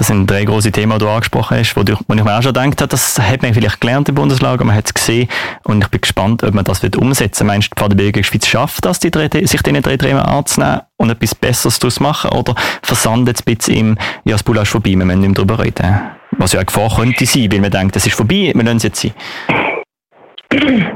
Das 0.00 0.06
sind 0.06 0.30
drei 0.30 0.46
große 0.46 0.72
Themen, 0.72 0.92
die 0.92 0.98
du 1.04 1.10
angesprochen 1.10 1.58
hast, 1.58 1.76
wo, 1.76 1.82
wo 1.82 2.14
ich 2.14 2.24
mir 2.24 2.38
auch 2.38 2.42
schon 2.42 2.54
gedacht 2.54 2.80
habe, 2.80 2.88
das 2.88 3.18
hat 3.18 3.42
man 3.42 3.52
vielleicht 3.52 3.82
gelernt 3.82 4.08
im 4.08 4.14
Bundeslager, 4.14 4.64
man 4.64 4.74
hat 4.74 4.86
es 4.86 4.94
gesehen 4.94 5.28
und 5.64 5.84
ich 5.84 5.88
bin 5.88 6.00
gespannt, 6.00 6.42
ob 6.42 6.54
man 6.54 6.64
das 6.64 6.82
wird 6.82 6.96
umsetzen. 6.96 7.46
Meinst 7.46 7.66
du, 7.66 7.74
die 7.74 7.80
Pfadenbewegung 7.80 8.24
Schweiz 8.24 8.46
schafft 8.46 8.86
das, 8.86 8.98
die 8.98 9.10
drei, 9.10 9.28
sich 9.28 9.60
diese 9.60 9.80
drei 9.82 9.98
Themen 9.98 10.20
anzunehmen 10.20 10.80
und 10.96 11.10
etwas 11.10 11.34
Besseres 11.34 11.80
daraus 11.80 12.00
machen 12.00 12.30
oder 12.30 12.54
versandet 12.80 13.40
es 13.40 13.46
ein 13.46 13.54
bisschen 13.54 13.76
im, 13.76 13.98
ja, 14.24 14.38
das 14.38 14.62
ist 14.62 14.68
vorbei, 14.70 14.92
wir 14.92 15.04
müssen 15.04 15.20
nicht 15.20 15.28
mehr 15.28 15.34
darüber 15.34 15.62
reden. 15.62 16.00
Was 16.38 16.54
ja 16.54 16.60
eine 16.60 16.64
Gefahr 16.64 16.96
könnte 16.96 17.26
sein, 17.26 17.52
weil 17.52 17.60
man 17.60 17.70
denkt, 17.70 17.94
das 17.94 18.06
ist 18.06 18.16
vorbei, 18.16 18.52
wir 18.54 18.64
lassen 18.64 18.78
es 18.78 18.82
jetzt 18.84 19.02
sein. 19.02 19.12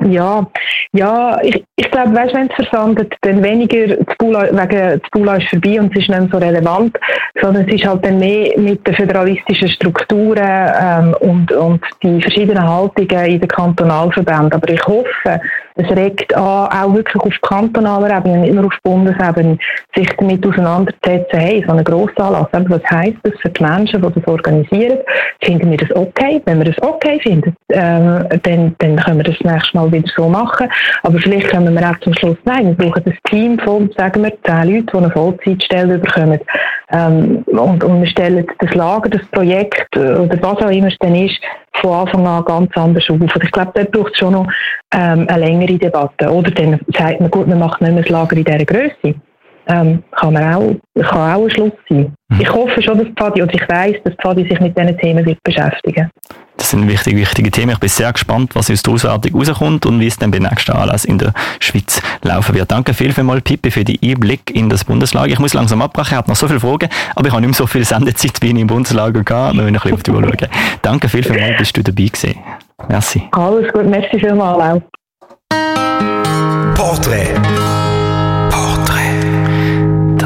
Ja, 0.09 0.47
ja, 0.93 1.41
ich, 1.43 1.65
ich 1.77 1.91
glaube, 1.91 2.15
weißt, 2.15 2.35
wenn 2.35 2.49
es 2.49 2.55
versandet, 2.55 3.15
dann 3.21 3.43
weniger 3.43 3.97
das 3.97 4.17
Bula, 4.19 4.49
wegen 4.51 5.01
das 5.01 5.11
Bula 5.13 5.37
ist 5.37 5.49
vorbei 5.49 5.81
und 5.81 5.97
es 5.97 6.03
ist 6.03 6.09
nicht 6.09 6.09
mehr 6.09 6.29
so 6.31 6.39
relevant, 6.39 6.99
sondern 7.41 7.69
es 7.69 7.75
ist 7.75 7.87
halt 7.87 8.05
dann 8.05 8.19
mehr 8.19 8.59
mit 8.59 8.87
den 8.87 8.95
föderalistischen 8.95 9.69
Strukturen 9.69 10.39
ähm, 10.39 11.15
und, 11.21 11.53
und 11.53 11.81
die 12.03 12.21
verschiedenen 12.21 12.69
Haltungen 12.69 13.27
in 13.27 13.41
den 13.41 13.49
Kantonalverbänden. 13.49 14.53
Aber 14.53 14.69
ich 14.69 14.85
hoffe, 14.87 15.41
es 15.77 15.91
regt 15.97 16.35
an, 16.37 16.69
auch 16.69 16.95
wirklich 16.95 17.21
auf 17.21 17.41
kantonaler 17.43 18.19
Ebene, 18.19 18.39
nicht 18.39 18.55
nur 18.55 18.67
auf 18.67 18.79
Bundesebene, 18.85 19.59
sich 19.97 20.09
damit 20.19 20.47
auseinanderzusetzen, 20.47 21.39
hey, 21.39 21.65
so 21.67 21.75
ein 21.75 21.83
Grossanlass, 21.83 22.47
was 22.53 22.91
heisst 22.91 23.19
das 23.25 23.33
für 23.41 23.49
die 23.49 23.63
Menschen, 23.63 24.01
die 24.01 24.21
das 24.21 24.29
organisieren? 24.29 24.99
Finden 25.43 25.71
wir 25.71 25.79
das 25.79 25.95
okay? 25.97 26.41
Wenn 26.45 26.59
wir 26.59 26.73
das 26.73 26.83
okay 26.83 27.19
finden, 27.21 27.55
äh, 27.69 28.39
dann, 28.43 28.77
dann 28.79 28.97
können 28.97 29.19
wir 29.19 29.25
das 29.25 29.44
nächste 29.45 29.77
Mal 29.77 29.93
wieder 29.93 30.09
so 30.17 30.29
machen. 30.29 30.69
Aber 31.03 31.19
vielleicht 31.19 31.49
können 31.49 31.75
wir 31.75 31.91
auch 31.91 31.99
zum 32.01 32.15
Schluss, 32.15 32.37
nein, 32.45 32.67
wir 32.67 32.75
brauchen 32.75 33.05
ein 33.07 33.19
Team 33.25 33.59
von, 33.59 33.91
sagen 33.97 34.23
wir, 34.23 34.33
zehn 34.43 34.75
Leuten, 34.75 34.87
die 34.87 34.97
eine 34.97 35.11
Vollzeitstelle 35.11 35.99
bekommen. 35.99 36.41
Ähm, 36.91 37.45
und, 37.47 37.83
und 37.83 38.01
wir 38.01 38.07
stellen 38.07 38.47
das 38.59 38.75
Lager, 38.75 39.09
das 39.09 39.27
Projekt 39.29 39.97
äh, 39.97 40.15
oder 40.15 40.37
was 40.43 40.63
auch 40.63 40.71
immer 40.71 40.89
es 40.89 40.97
dann 41.01 41.15
ist, 41.15 41.39
von 41.81 41.93
Anfang 41.93 42.27
an 42.27 42.45
ganz 42.45 42.71
anders 42.77 43.05
auf. 43.09 43.21
Und 43.21 43.43
ich 43.43 43.51
glaube, 43.51 43.73
dort 43.75 43.91
braucht 43.91 44.13
es 44.13 44.19
schon 44.19 44.33
noch 44.33 44.47
ähm, 44.93 45.27
eine 45.29 45.47
längere 45.47 45.79
Debatte. 45.79 46.31
Oder 46.31 46.51
dann 46.51 46.81
sagt 46.97 47.21
man, 47.21 47.31
gut, 47.31 47.47
man 47.47 47.59
macht 47.59 47.81
nicht 47.81 47.93
mehr 47.93 48.03
das 48.03 48.11
Lager 48.11 48.37
in 48.37 48.45
dieser 48.45 48.65
Größe. 48.65 49.15
Ähm, 49.67 50.03
kann, 50.13 50.35
man 50.35 50.55
auch, 50.55 51.03
kann 51.03 51.35
auch 51.35 51.45
ein 51.45 51.51
Schluss 51.51 51.73
sein. 51.89 52.13
Mhm. 52.29 52.41
Ich 52.41 52.53
hoffe 52.53 52.83
schon, 52.83 52.99
dass 52.99 53.09
Pfadi, 53.17 53.43
oder 53.43 53.55
ich 53.55 53.67
weiß, 53.67 53.97
dass 54.05 54.15
Pfadi 54.17 54.47
sich 54.47 54.61
mit 54.61 54.77
diesen 54.77 54.99
Themen 54.99 55.25
wird 55.25 55.39
beschäftigen 55.43 56.11
Das 56.57 56.71
sind 56.71 56.89
wichtige, 56.89 57.17
wichtige 57.17 57.51
Themen. 57.51 57.73
Ich 57.73 57.81
bin 57.81 57.89
sehr 57.89 58.13
gespannt, 58.13 58.55
was 58.55 58.71
aus 58.71 58.83
der 58.83 58.95
Auswertung 58.95 59.35
rauskommt 59.35 59.87
und 59.87 60.01
wie 60.01 60.07
es 60.07 60.17
dann 60.17 60.31
beim 60.31 60.43
nächsten 60.45 60.73
Anlass 60.73 61.05
in 61.05 61.19
der 61.19 61.33
Schweiz 61.59 62.01
laufen 62.23 62.55
wird. 62.55 62.71
Danke 62.71 62.95
viel, 62.95 63.13
vielmals, 63.13 63.43
Pippi, 63.43 63.71
für 63.71 63.85
den 63.85 63.99
Einblick 64.03 64.51
in 64.55 64.71
das 64.71 64.85
Bundeslager. 64.85 65.33
Ich 65.33 65.39
muss 65.41 65.53
langsam 65.53 65.83
abbrechen, 65.83 66.13
ich 66.13 66.17
habe 66.17 66.31
noch 66.31 66.37
so 66.37 66.47
viele 66.47 66.61
Fragen, 66.61 66.89
aber 67.17 67.27
ich 67.27 67.33
habe 67.33 67.41
nicht 67.41 67.51
mehr 67.51 67.57
so 67.57 67.67
viel 67.67 67.85
Sendezeit, 67.85 68.41
wie 68.41 68.51
ich 68.51 68.59
im 68.59 68.67
Bundeslager 68.69 69.25
gehabt. 69.25 69.55
Wir 69.55 69.63
müssen 69.63 69.75
ein 69.77 69.81
bisschen 69.81 69.95
auf 69.95 70.03
die 70.03 70.11
Uhr 70.13 70.23
schauen. 70.23 70.49
Danke 70.83 71.09
viel, 71.09 71.25
vielmals, 71.25 71.59
bist 71.59 71.77
du 71.77 71.83
dabei 71.83 72.05
gewesen. 72.05 72.39
Merci. 72.89 73.23
Alles 73.33 73.73
gut, 73.73 73.87
merci 73.87 74.19
vielmals 74.19 74.63
auch. 74.63 74.83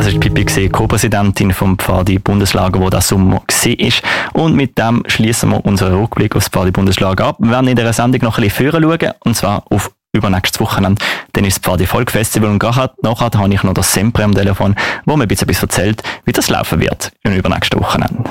Porträt 0.09 0.17
ist 0.17 0.21
Pippi 0.21 0.45
gesehen, 0.45 0.73
Co-Präsidentin 0.73 1.53
vom 1.53 1.79
Pfadi 1.79 2.19
Bundeslager, 2.19 2.81
wo 2.81 2.89
das 2.89 3.09
Sommer 3.09 3.43
war. 3.47 3.93
Und 4.33 4.57
mit 4.57 4.79
dem 4.79 5.03
schließen 5.07 5.51
wir 5.51 5.65
unseren 5.67 6.01
Rückblick 6.01 6.35
aufs 6.35 6.49
Pfadi 6.49 6.71
Bundeslager 6.71 7.27
ab. 7.27 7.37
Wir 7.39 7.51
werden 7.51 7.69
in 7.69 7.77
der 7.77 7.93
Sendung 7.93 8.23
noch 8.23 8.39
ein 8.39 8.45
bisschen 8.45 8.73
führen 8.73 8.83
schauen, 8.83 9.13
und 9.25 9.37
zwar 9.37 9.65
auf 9.71 9.93
übernächstes 10.13 10.61
Wochenende. 10.61 11.03
Dann 11.35 11.45
ist 11.45 11.59
das 11.59 11.63
Pfadi 11.63 11.87
Volk 11.87 12.11
Festival 12.11 12.49
und 12.49 12.63
nachher, 12.63 12.93
nachher 13.03 13.31
habe 13.39 13.53
ich 13.53 13.63
noch 13.63 13.75
das 13.75 13.93
Sempre 13.93 14.25
am 14.25 14.35
Telefon, 14.35 14.75
wo 15.05 15.17
mir 15.17 15.25
ein 15.25 15.29
bisschen 15.29 15.49
erzählt, 15.49 16.03
wie 16.25 16.33
das 16.33 16.49
laufen 16.49 16.81
wird 16.81 17.13
im 17.25 17.35
übernächsten 17.35 17.79
Wochenende. 17.79 18.25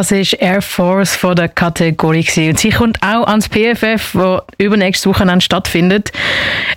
Das 0.00 0.12
ist 0.12 0.32
Air 0.32 0.62
Force 0.62 1.14
von 1.14 1.36
der 1.36 1.50
Kategorie 1.50 2.24
gewesen. 2.24 2.48
und 2.48 2.58
sie 2.58 2.70
kommt 2.70 3.02
auch 3.02 3.26
ans 3.26 3.50
PFF, 3.50 4.14
wo 4.14 4.40
übernächstes 4.56 5.06
Wochenende 5.06 5.44
stattfindet. 5.44 6.10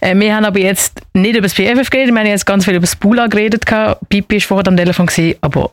Äh, 0.02 0.14
wir 0.18 0.36
haben 0.36 0.44
aber 0.44 0.60
jetzt 0.60 1.00
nicht 1.14 1.38
über 1.38 1.44
das 1.44 1.54
PFF 1.54 1.90
geredet, 1.90 2.14
wir 2.14 2.20
haben 2.20 2.28
jetzt 2.28 2.46
ganz 2.46 2.66
viel 2.66 2.74
über 2.74 2.82
das 2.82 2.98
Bula 2.98 3.28
geredet. 3.28 3.64
Pipi 4.10 4.36
war 4.36 4.42
vorher 4.42 4.68
am 4.68 4.76
Telefon, 4.76 5.06
gewesen, 5.06 5.38
aber 5.40 5.72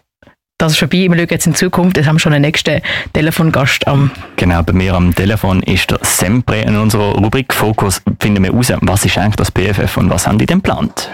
das 0.59 0.75
ist 0.75 0.79
vorbei. 0.79 1.09
Wir 1.11 1.17
schauen 1.17 1.27
jetzt 1.29 1.47
in 1.49 1.55
Zukunft. 1.57 1.97
Wir 1.97 2.07
haben 2.07 2.21
schon 2.21 2.33
einen 2.33 2.43
nächsten 2.43 2.83
Telefongast 3.15 3.85
am. 3.89 4.13
Genau, 4.37 4.63
bei 4.63 4.73
mir 4.73 4.95
am 4.95 5.13
Telefon 5.13 5.61
ist 5.65 5.91
der 5.91 5.99
Sempre. 6.03 6.61
In 6.61 6.77
unserer 6.77 7.17
Rubrik 7.17 7.53
Fokus 7.53 8.01
finden 8.21 8.45
wir 8.45 8.53
heraus, 8.53 8.73
was 8.83 9.05
ist 9.05 9.19
eigentlich 9.19 9.35
das 9.35 9.51
PFF 9.51 9.97
und 9.97 10.09
was 10.09 10.25
haben 10.25 10.39
die 10.39 10.47
denn 10.47 10.59
geplant? 10.63 11.11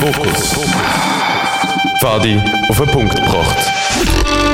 Fokus. 0.00 0.60
Fadi 2.00 2.40
auf 2.68 2.78
den 2.78 2.86
Punkt 2.88 3.16
gebracht. 3.16 4.51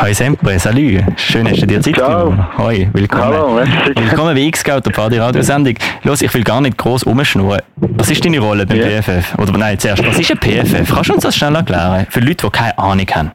Hi 0.00 0.14
sempre, 0.14 0.58
salut. 0.60 1.02
Schön, 1.16 1.48
hast 1.48 1.60
du 1.60 1.66
dir 1.66 1.80
Zeit 1.80 1.96
Ciao. 1.96 2.32
Hoi, 2.56 2.88
willkommen. 2.92 3.24
Hallo, 3.24 3.54
merci. 3.54 3.92
Willkommen 3.96 4.32
bei 4.34 4.42
X-Scout, 4.42 4.82
der 4.86 4.92
Pfadi 4.92 5.18
Radiosendung. 5.18 5.74
Los, 6.04 6.22
ich 6.22 6.32
will 6.34 6.44
gar 6.44 6.60
nicht 6.60 6.78
groß 6.78 7.02
umschnurren. 7.02 7.62
Was 7.76 8.08
ist 8.08 8.24
deine 8.24 8.38
Rolle 8.38 8.64
beim 8.64 8.76
Ja. 8.78 9.02
PFF? 9.02 9.36
Oder 9.38 9.58
nein, 9.58 9.76
zuerst, 9.76 10.06
was 10.06 10.16
ist 10.18 10.30
ein 10.30 10.38
PFF? 10.38 10.94
Kannst 10.94 11.10
du 11.10 11.14
uns 11.14 11.24
das 11.24 11.34
schnell 11.36 11.54
erklären? 11.56 12.06
Für 12.10 12.20
Leute, 12.20 12.46
die 12.46 12.50
keine 12.50 12.78
Ahnung 12.78 13.06
haben. 13.12 13.32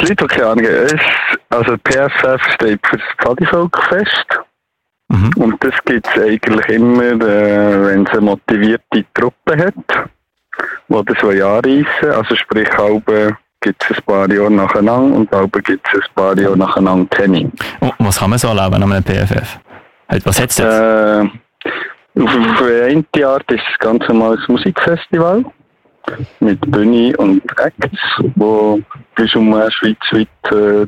Die 0.00 0.06
Leute, 0.06 0.14
die 0.16 0.26
keine 0.26 0.46
Ahnung 0.46 0.64
haben, 0.64 1.00
also 1.50 1.76
PFF 1.76 2.42
steht 2.54 2.80
für 2.86 2.96
das 2.96 3.06
Pfadivolkfest. 3.22 4.26
Mhm. 5.08 5.30
Und 5.36 5.62
das 5.62 5.74
gibt 5.84 6.08
es 6.08 6.22
eigentlich 6.22 6.68
immer, 6.68 7.02
äh, 7.02 7.86
wenn 7.86 8.06
es 8.06 8.12
eine 8.12 8.22
motivierte 8.22 9.04
Truppe 9.12 9.58
hat, 9.58 10.08
die 10.88 11.04
das 11.04 11.36
Jahr 11.36 11.62
reissen. 11.62 12.10
Also 12.16 12.34
sprich, 12.34 12.68
halbe 12.78 13.36
gibt 13.60 13.84
es 13.90 13.96
ein 13.96 14.02
paar 14.04 14.30
Jahre 14.30 14.50
nacheinander 14.50 15.16
und 15.16 15.30
halbe 15.32 15.62
gibt 15.62 15.86
es 15.92 16.00
ein 16.00 16.14
paar 16.14 16.38
Jahre 16.38 16.56
nacheinander 16.56 17.08
Training. 17.10 17.52
Und 17.80 17.92
was 17.98 18.18
kann 18.18 18.30
man 18.30 18.38
so 18.38 18.48
erleben 18.48 18.82
an 18.82 18.92
einem 18.92 19.04
PFF? 19.04 19.58
Halt, 20.08 20.26
Was 20.26 20.40
hat's 20.40 20.58
jetzt? 20.58 20.66
Äh, 20.66 21.28
auf, 22.18 22.36
auf 22.36 22.62
eine 22.62 23.26
Art 23.26 23.50
ist 23.52 23.62
das 23.70 23.78
ganz 23.78 24.06
normales 24.08 24.46
Musikfestival 24.48 25.44
mit 26.40 26.60
Bühne 26.70 27.16
und 27.18 27.42
Acts, 27.58 28.00
wo 28.34 28.80
bis 29.14 29.34
um 29.34 29.52
schweizweit 29.70 30.28
äh, 30.50 30.86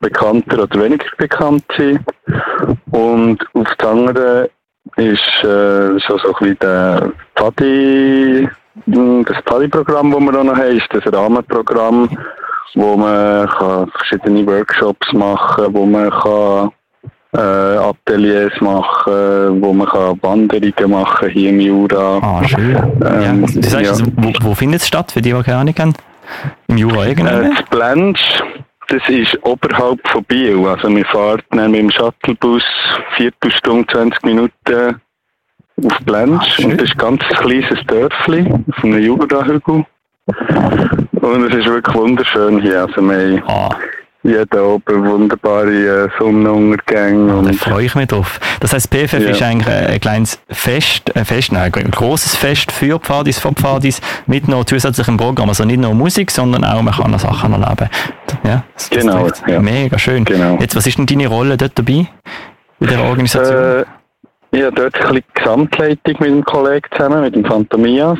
bekannter 0.00 0.62
oder 0.62 0.82
weniger 0.82 1.06
bekannt 1.16 1.64
sind. 1.76 2.00
Und 2.90 3.44
auf 3.54 3.74
der 3.76 3.88
anderen 3.88 4.48
ist 4.96 5.42
äh, 5.42 5.98
so, 6.06 6.18
so 6.18 6.28
ein 6.28 6.34
bisschen 6.38 6.58
der 6.60 7.12
Pfadi, 7.36 8.48
das 8.86 9.36
Pfadi-Programm, 9.44 10.10
das 10.10 10.20
wir 10.20 10.40
auch 10.40 10.44
noch 10.44 10.56
haben, 10.56 10.76
ist 10.76 10.88
das 10.90 11.12
Rahmenprogramm, 11.12 12.08
wo 12.74 12.96
man 12.96 13.48
kann 13.48 13.88
verschiedene 13.90 14.46
Workshops 14.46 15.12
machen 15.12 15.64
kann, 15.64 15.74
wo 15.74 15.86
man 15.86 16.10
kann 16.10 16.70
äh, 17.36 17.76
Ateliers 17.78 18.52
machen, 18.60 19.62
wo 19.62 19.72
man 19.72 19.86
kann 19.88 20.18
Wanderungen 20.22 20.90
machen 20.90 21.28
hier 21.30 21.50
im 21.50 21.60
Jura. 21.60 22.18
Ah, 22.18 22.42
schön. 22.46 22.76
ähm, 23.04 23.44
ja. 23.44 23.60
Du 23.60 23.62
sagst, 23.68 23.84
ja. 23.84 23.90
also, 23.90 24.04
wo, 24.16 24.32
wo 24.42 24.54
findet 24.54 24.80
es 24.80 24.86
statt, 24.88 25.12
für 25.12 25.22
die, 25.22 25.32
die 25.32 25.42
keine 25.42 25.58
Ahnung 25.58 25.74
haben? 25.78 25.94
Im 26.68 26.76
Jura 26.78 27.04
Äh, 27.04 27.08
irgendwann? 27.10 27.54
das 27.54 27.62
Blench, 27.70 28.42
das 28.88 29.02
ist 29.08 29.38
oberhalb 29.42 30.00
von 30.08 30.24
Biel. 30.24 30.66
Also 30.66 30.88
wir 30.88 31.04
fahren 31.06 31.42
dann 31.50 31.70
mit 31.70 31.80
dem 31.80 31.90
Shuttlebus 31.90 32.62
Viertelstunde, 33.16 33.86
20 33.92 34.22
Minuten 34.24 35.00
auf 35.82 35.98
Blench. 36.04 36.58
Ah, 36.60 36.64
und 36.64 36.80
das 36.80 36.88
ist 36.88 36.92
ein 36.94 36.98
ganz 36.98 37.22
kleines 37.38 37.78
Dörfli 37.86 38.52
auf 38.68 38.84
einem 38.84 38.98
Jura-Hügel. 39.02 39.84
Und 41.12 41.44
es 41.50 41.54
ist 41.54 41.66
wirklich 41.66 41.94
wunderschön 41.96 42.60
hier. 42.60 42.82
Also 42.86 43.02
wir 43.02 43.42
Ah, 43.46 43.68
jeden 44.22 44.58
oben 44.60 45.04
wunderbare 45.06 46.06
äh, 46.06 46.08
Sonnenuntergänge. 46.18 47.26
da 47.28 47.34
Und 47.38 47.54
freue 47.56 47.84
ich 47.84 47.94
mich 47.94 48.06
drauf. 48.08 48.40
Das 48.60 48.72
heisst, 48.72 48.90
PFF 48.90 49.12
Ja. 49.20 49.30
ist 49.30 49.42
eigentlich 49.42 49.68
ein, 49.68 49.86
ein 49.88 50.00
kleines 50.00 50.40
Fest, 50.48 51.14
ein 51.14 51.26
Fest, 51.26 51.52
nein, 51.52 51.70
ein 51.74 51.90
grosses 51.90 52.34
Fest 52.34 52.72
für 52.72 52.98
Pfadis, 52.98 53.38
von 53.38 53.54
Pfadis, 53.54 54.00
mit 54.26 54.48
noch 54.48 54.64
zusätzlichem 54.64 55.18
Programm. 55.18 55.50
Also 55.50 55.64
nicht 55.66 55.78
nur 55.80 55.92
Musik, 55.92 56.30
sondern 56.30 56.64
auch, 56.64 56.80
man 56.80 56.94
kann 56.94 57.10
noch 57.10 57.18
Sachen 57.20 57.52
erleben. 57.52 57.90
Ja, 58.44 58.64
das, 58.74 58.88
Genau, 58.90 59.28
ja. 59.46 59.60
Mega 59.60 59.98
schön. 59.98 60.24
Genau. 60.24 60.56
Jetzt, 60.58 60.74
was 60.74 60.86
ist 60.86 60.96
denn 60.96 61.04
deine 61.06 61.26
Rolle 61.26 61.56
dort 61.58 61.78
dabei? 61.78 62.06
In 62.80 62.86
der 62.86 63.02
Organisation? 63.04 63.80
Äh, 63.80 63.84
ich 64.54 64.62
habe 64.62 64.74
dort 64.74 64.94
ein 64.96 65.00
bisschen 65.08 65.24
Gesamtleitung 65.34 66.16
mit 66.20 66.30
dem 66.30 66.44
Kollegen 66.44 66.86
zusammen, 66.92 67.20
mit 67.22 67.34
dem 67.34 67.44
Phantomias. 67.44 68.18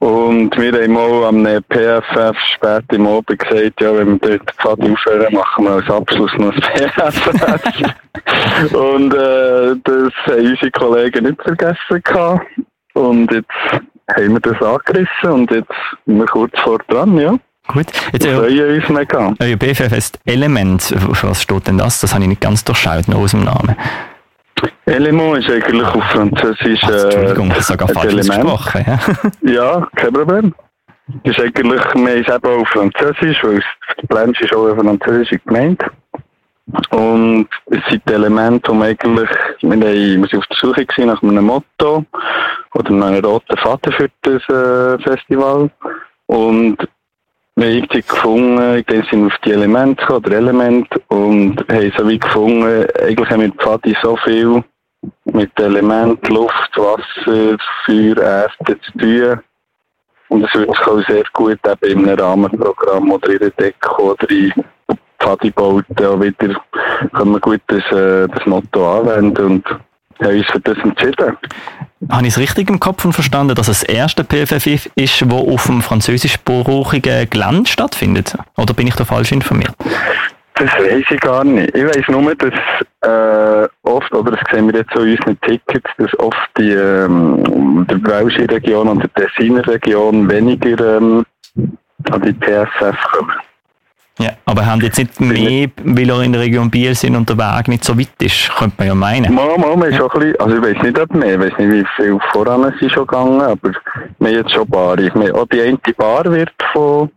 Und 0.00 0.54
wir 0.58 0.72
haben 0.82 0.96
auch 0.96 1.26
am 1.28 1.44
PFF 1.44 2.36
spät 2.54 2.84
im 2.92 3.06
Abend 3.06 3.38
gesagt, 3.38 3.80
ja, 3.80 3.96
wenn 3.96 4.20
wir 4.20 4.38
dort 4.38 4.50
die 4.50 4.62
Pfadi 4.62 4.92
aufhören, 4.92 5.32
machen 5.32 5.64
wir 5.64 5.70
als 5.72 5.88
Abschluss 5.88 6.32
noch 6.36 6.54
das 6.54 6.68
PFF. 6.68 7.26
Und 8.74 9.14
äh, 9.14 9.74
das 9.84 10.12
haben 10.26 10.46
unsere 10.50 10.70
Kollegen 10.72 11.24
nicht 11.24 11.42
vergessen 11.42 12.02
gehabt. 12.04 12.46
Und 12.94 13.32
jetzt 13.32 13.48
haben 14.14 14.32
wir 14.34 14.40
das 14.40 14.60
angerissen 14.60 15.30
und 15.30 15.50
jetzt 15.50 15.72
sind 16.04 16.18
wir 16.18 16.26
kurz 16.26 16.52
vor 16.60 16.78
dran, 16.88 17.16
ja. 17.16 17.34
Gut. 17.68 17.86
Jetzt, 18.12 18.26
Wir 18.26 18.38
euer, 18.38 18.48
freuen 18.50 18.80
uns 18.80 18.88
mega. 18.90 19.34
euer 19.40 19.56
BFF 19.56 19.92
ist 19.96 20.18
Element. 20.26 20.94
Was 21.22 21.42
steht 21.42 21.66
denn 21.68 21.78
das? 21.78 22.00
Das 22.00 22.12
habe 22.12 22.24
ich 22.24 22.28
nicht 22.28 22.40
ganz 22.42 22.64
durchschaut, 22.64 23.08
noch 23.08 23.18
aus 23.18 23.30
dem 23.30 23.44
Namen. 23.44 23.76
Element 24.86 25.38
ist 25.38 25.50
eigentlich 25.50 25.86
auf 25.86 26.04
Französisch 26.04 26.80
Ach, 26.84 26.90
Entschuldigung, 27.04 27.50
äh, 27.50 27.54
das 27.54 27.70
ist 27.70 27.82
ausgesprochen. 27.82 28.84
Ja. 29.42 29.50
Ja, 29.52 29.88
kein 29.96 30.12
Problem. 30.12 30.54
Das 31.24 31.36
ist 31.36 31.40
eigentlich, 31.44 31.80
wir 31.94 32.26
es 32.28 32.34
eben 32.34 32.60
auf 32.60 32.68
Französisch, 32.68 33.42
weil 33.42 33.58
es- 33.58 34.06
Blanche 34.08 34.44
ist 34.44 34.54
auch 34.54 34.66
eine 34.72 34.80
französische 34.82 35.38
Gemeinde. 35.40 35.84
Und 36.90 37.48
es 37.66 37.80
sind 37.90 38.02
die 38.08 38.12
Elemente, 38.12 38.70
die 38.70 38.76
man 38.78 38.88
eigentlich, 38.88 39.28
wir, 39.62 39.80
wir 39.80 40.28
sind 40.28 40.36
auf 40.38 40.46
der 40.46 40.56
Suche 40.60 40.86
gewesen 40.86 41.08
nach 41.08 41.22
einem 41.22 41.44
Motto 41.44 42.04
oder 42.74 42.90
einem 42.90 43.24
roten 43.24 43.56
Faden 43.58 43.92
für 43.92 44.08
das 44.22 44.42
äh, 44.48 44.98
Festival. 45.02 45.70
Und 46.26 46.76
wir 47.62 47.68
haben 47.68 47.76
irgendwie 47.76 48.02
gefunden, 48.02 48.84
denke, 48.86 49.08
sind 49.08 49.26
auf 49.26 49.38
die 49.44 49.52
Elemente 49.52 50.00
gekommen, 50.02 50.24
oder 50.24 50.36
Elemente, 50.36 51.00
und 51.08 51.64
haben 51.70 51.92
so 51.96 52.08
wie 52.08 52.18
gefunden, 52.18 52.86
eigentlich 53.00 53.30
haben 53.30 53.42
wir 53.42 53.52
Pfadi 53.52 53.96
so 54.02 54.16
viel 54.16 54.64
mit 55.24 55.60
Elementen, 55.60 56.34
Luft, 56.34 56.76
Wasser, 56.76 57.56
Feuer, 57.84 58.16
Erde 58.16 58.80
zu 58.80 58.98
tun. 58.98 59.40
Und 60.28 60.44
es 60.44 60.54
würde 60.54 60.72
sich 60.72 60.86
auch 60.86 61.06
sehr 61.06 61.24
gut 61.34 61.58
eben 61.82 62.04
in 62.04 62.08
einem 62.08 62.18
Rahmenprogramm 62.18 63.12
oder 63.12 63.30
in 63.30 63.38
der 63.38 63.50
Decke 63.50 64.02
oder 64.02 64.30
in 64.30 64.52
Pfadibauten 65.20 66.06
auch 66.06 66.20
wieder, 66.20 66.60
können 67.12 67.32
wir 67.32 67.40
gut 67.40 67.60
das, 67.68 67.84
äh, 67.92 68.26
das 68.28 68.46
Motto 68.46 68.98
anwenden 68.98 69.44
und 69.44 69.64
haben 70.22 70.38
uns 70.38 70.46
für 70.50 70.60
das 70.60 70.78
entschieden. 70.78 71.36
Habe 72.10 72.26
ich 72.26 72.34
es 72.34 72.38
richtig 72.38 72.68
im 72.68 72.80
Kopf 72.80 73.04
und 73.04 73.12
verstanden, 73.12 73.54
dass 73.54 73.68
es 73.68 73.80
das 73.80 73.88
erste 73.88 74.24
PFF 74.24 74.66
ist, 74.66 74.90
das 74.96 75.22
auf 75.30 75.66
dem 75.66 75.82
französischsprachigen 75.82 77.30
Gelände 77.30 77.70
stattfindet? 77.70 78.36
Oder 78.56 78.74
bin 78.74 78.88
ich 78.88 78.94
da 78.94 79.04
falsch 79.04 79.32
informiert? 79.32 79.74
Das 80.54 80.70
weiß 80.74 81.04
ich 81.10 81.20
gar 81.20 81.44
nicht. 81.44 81.74
Ich 81.74 81.84
weiß 81.84 82.08
nur, 82.08 82.34
dass 82.34 82.52
äh, 83.02 83.68
oft, 83.82 84.12
oder 84.12 84.32
das 84.32 84.40
sehen 84.52 84.70
wir 84.70 84.80
jetzt 84.80 84.92
so 84.94 85.02
in 85.02 85.16
unseren 85.16 85.40
Tickets, 85.40 85.90
dass 85.96 86.18
oft 86.18 86.50
die 86.58 86.72
ähm, 86.72 87.86
der 87.88 87.96
Brauschi-Region 87.96 88.88
und 88.88 89.02
der 89.02 89.12
Tessiner 89.14 89.66
Region 89.66 90.28
weniger 90.30 90.98
ähm, 90.98 91.24
an 92.10 92.22
die 92.22 92.32
PSF 92.32 92.96
kommen. 93.12 93.32
Ja, 94.18 94.30
aber 94.44 94.66
haben 94.66 94.80
jetzt 94.82 94.98
nicht 94.98 95.20
mehr, 95.20 95.68
weil 95.84 96.10
er 96.10 96.22
in 96.22 96.32
der 96.32 96.42
Region 96.42 96.70
Biel 96.70 96.94
sind 96.94 97.16
und 97.16 97.28
der 97.28 97.38
Weg 97.38 97.68
nicht 97.68 97.82
so 97.84 97.98
weit 97.98 98.10
ist, 98.20 98.50
könnte 98.56 98.74
man 98.78 98.86
ja 98.88 98.94
meinen. 98.94 99.34
Mal, 99.34 99.56
mal, 99.56 99.88
ist 99.88 100.00
auch 100.00 100.14
ein 100.14 100.20
bisschen, 100.20 100.40
also 100.40 100.56
ich 100.56 100.62
weiß 100.62 100.82
nicht, 100.82 100.98
ob 100.98 101.14
mehr, 101.14 101.34
ich 101.34 101.40
weiß 101.40 101.58
nicht, 101.58 101.72
wie 101.72 101.86
viel 101.96 102.18
voran 102.30 102.72
sie 102.78 102.90
schon 102.90 103.06
gegangen, 103.06 103.40
aber 103.40 103.70
wir 104.18 104.28
haben 104.28 104.36
jetzt 104.36 104.52
schon 104.52 104.68
Bar. 104.68 104.98
Auch 105.34 105.46
die 105.46 105.62
eine 105.62 105.78
Bar 105.96 106.24
wird 106.30 106.52
von, 106.72 107.10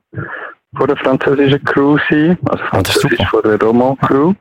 von 0.77 0.87
der 0.87 0.97
französischen 0.97 1.63
Crew 1.65 1.97
sein, 2.09 2.37
also 2.45 2.63
Ah, 2.63 2.67
französisch 2.69 3.27
von 3.29 3.41
der 3.43 3.59
Roman 3.61 3.97
Crew. 3.97 4.33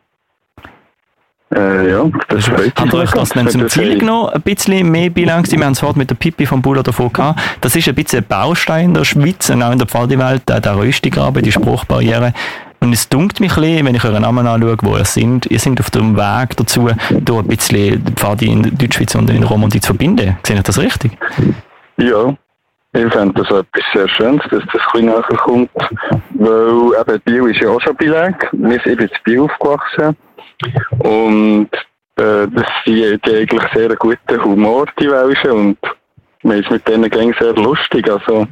Äh, 1.54 1.90
ja, 1.90 2.10
das 2.28 2.46
freut 2.46 2.72
Habt 2.76 2.92
ihr 2.92 2.98
euch 2.98 3.10
das 3.12 3.28
dann 3.28 3.48
zum 3.48 3.68
Ziel 3.68 3.98
genommen, 3.98 4.30
ein 4.30 4.42
bisschen 4.42 4.90
mehr 4.90 5.10
Bilanz? 5.10 5.52
Wir 5.52 5.64
haben 5.64 5.72
es 5.72 5.80
vorhin 5.80 5.98
mit 5.98 6.10
der 6.10 6.16
Pipi 6.16 6.46
vom 6.46 6.60
Buller 6.60 6.82
davon 6.82 7.12
gehabt. 7.12 7.40
Das 7.60 7.76
ist 7.76 7.88
ein 7.88 7.94
bisschen 7.94 8.20
ein 8.20 8.26
Baustein 8.26 8.86
in 8.86 8.94
der 8.94 9.04
Schweiz 9.04 9.50
und 9.50 9.62
auch 9.62 9.70
in 9.70 9.78
der 9.78 9.86
Pfadiwelt, 9.86 10.48
der, 10.48 10.76
Röstigraben, 10.76 11.42
die 11.42 11.52
Spruchbarriere. 11.52 12.32
Und 12.80 12.92
es 12.92 13.08
dunkt 13.08 13.40
mich 13.40 13.56
ein 13.56 13.62
bisschen, 13.62 13.86
wenn 13.86 13.94
ich 13.94 14.04
euren 14.04 14.22
Namen 14.22 14.46
anschaue, 14.46 14.76
wo 14.82 14.96
ihr 14.96 15.04
seid. 15.04 15.46
Ihr 15.46 15.58
seid 15.58 15.78
auf 15.80 15.90
dem 15.90 16.16
Weg 16.16 16.56
dazu, 16.56 16.88
da 17.10 17.38
ein 17.38 17.46
bisschen 17.46 18.04
die 18.04 18.12
Pfadi 18.12 18.46
in 18.46 18.62
der 18.62 18.72
Deutschschweiz 18.72 19.14
und 19.14 19.30
in 19.30 19.44
Romandie 19.44 19.80
zu 19.80 19.86
verbinden. 19.86 20.36
Sehe 20.44 20.56
ich 20.56 20.62
das 20.62 20.78
richtig? 20.78 21.12
Ja, 21.96 22.36
ich 22.94 23.12
fände 23.12 23.42
das 23.42 23.50
etwas 23.50 23.84
sehr 23.92 24.08
Schönes, 24.08 24.42
dass 24.50 24.62
das 24.72 24.74
ein 24.74 24.80
bisschen 24.92 25.06
näher 25.06 25.22
kommt, 25.22 25.70
weil 26.34 27.00
eben 27.00 27.20
Bio 27.24 27.46
ist 27.46 27.60
ja 27.60 27.70
auch 27.70 27.80
schon 27.80 27.96
Beleg. 27.96 28.48
Wir 28.52 28.80
sind 28.84 29.00
in 29.00 29.10
Bio 29.24 29.44
aufgewachsen 29.46 30.16
und 31.00 31.68
äh, 32.16 32.46
das 32.48 32.66
die 32.86 33.18
eigentlich 33.24 33.62
sehr 33.74 33.94
guten 33.96 34.44
Humor, 34.44 34.86
die 35.00 35.10
Welschen, 35.10 35.50
und 35.50 35.78
man 36.42 36.60
ist 36.60 36.70
mit 36.70 36.86
denen 36.86 37.10
gang 37.10 37.34
sehr 37.38 37.52
lustig, 37.54 38.08
also 38.08 38.46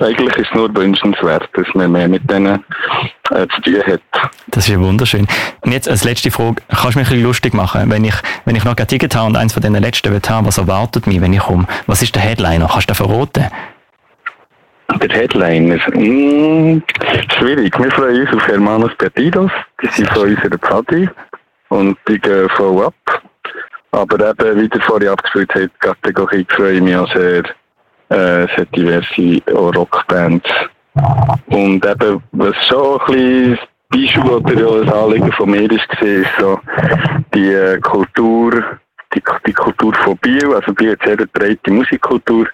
eigentlich 0.00 0.36
ist 0.36 0.48
es 0.50 0.54
nur 0.54 0.74
wünschenswert, 0.76 1.48
dass 1.54 1.66
man 1.74 1.90
mehr 1.90 2.08
mit 2.08 2.30
denen 2.30 2.62
äh, 3.30 3.46
zu 3.48 3.60
tun 3.62 3.82
hat. 3.86 4.30
Das 4.48 4.68
ist 4.68 4.72
ja 4.72 4.78
wunderschön. 4.78 5.26
Und 5.62 5.72
jetzt 5.72 5.88
als 5.88 6.04
letzte 6.04 6.30
Frage, 6.30 6.62
kannst 6.68 6.94
du 6.94 6.98
mich 7.00 7.10
ein 7.10 7.22
lustig 7.22 7.54
machen, 7.54 7.90
wenn 7.90 8.04
ich, 8.04 8.14
wenn 8.44 8.54
ich 8.54 8.64
noch 8.64 8.76
ein 8.76 8.86
Ticket 8.86 9.16
habe 9.16 9.26
und 9.26 9.36
eins 9.36 9.54
von 9.54 9.62
diesen 9.62 9.80
letzten 9.80 10.12
will 10.12 10.20
haben, 10.28 10.46
was 10.46 10.58
erwartet 10.58 11.06
mich, 11.06 11.20
wenn 11.20 11.32
ich 11.32 11.40
komme? 11.40 11.66
Was 11.86 12.02
ist 12.02 12.14
der 12.14 12.22
Headliner? 12.22 12.68
Kannst 12.68 12.90
du 12.90 12.92
den 12.92 12.96
verraten? 12.96 13.46
Der 14.94 15.10
Headliner, 15.10 15.76
mm, 15.94 16.82
schwierig. 17.38 17.78
Wir 17.78 17.90
freuen 17.92 18.22
uns 18.22 18.34
auf 18.34 18.48
Hermanos 18.48 18.90
Perdidos, 18.96 19.50
die 19.82 19.86
sind 19.88 20.08
von 20.08 20.30
unserer 20.30 20.58
Party 20.58 21.08
und 21.68 21.96
die 22.08 22.18
gehen 22.18 22.48
voll 22.56 22.86
ab. 22.86 23.22
Aber 23.92 24.30
eben, 24.30 24.60
wie 24.60 24.68
der 24.68 24.80
vorhin 24.80 25.10
abgespielt 25.10 25.54
hat, 25.54 25.62
die 25.62 25.78
Kategorie 25.78 26.46
freue 26.48 26.74
ich 26.74 26.80
mich 26.80 26.96
auch 26.96 27.12
sehr, 27.12 27.44
äh, 28.08 28.46
sehr 28.56 28.66
diverse 28.74 29.40
auch 29.54 29.74
Rockbands. 29.76 30.48
Und 31.46 31.84
eben, 31.84 32.22
was 32.32 32.56
schon 32.66 33.00
ein 33.02 33.06
bisschen 33.08 33.58
Beispiel 33.90 34.64
oder 34.64 34.84
das 34.84 34.94
Anliegen 34.94 35.32
von 35.32 35.50
mir 35.50 35.70
ist, 35.70 35.86
ist 36.00 36.30
so 36.38 36.58
die 37.34 37.52
äh, 37.52 37.78
Kultur, 37.80 38.78
die, 39.14 39.22
die 39.46 39.52
Kultur 39.52 39.94
von 39.94 40.16
Biel, 40.18 40.54
also 40.54 40.72
Biel 40.74 40.92
hat 40.92 41.00
sehr 41.04 41.16
eine 41.16 41.26
breite 41.26 41.70
Musikkultur, 41.70 42.46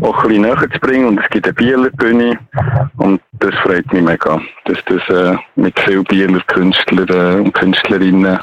auch 0.00 0.22
ein 0.22 0.28
bisschen 0.28 0.42
näher 0.42 0.70
zu 0.72 0.78
bringen 0.80 1.08
und 1.08 1.18
es 1.18 1.28
gibt 1.30 1.46
eine 1.46 1.54
Bieler 1.54 1.90
Bühne 1.90 2.38
und 2.98 3.20
das 3.40 3.54
freut 3.62 3.92
mich 3.92 4.02
mega, 4.02 4.40
dass 4.64 4.78
das 4.86 5.08
äh, 5.08 5.36
mit 5.56 5.78
vielen 5.80 6.04
Bieler 6.04 6.40
Künstlern 6.46 7.08
äh, 7.08 7.40
und 7.40 7.52
Künstlerinnen 7.52 8.38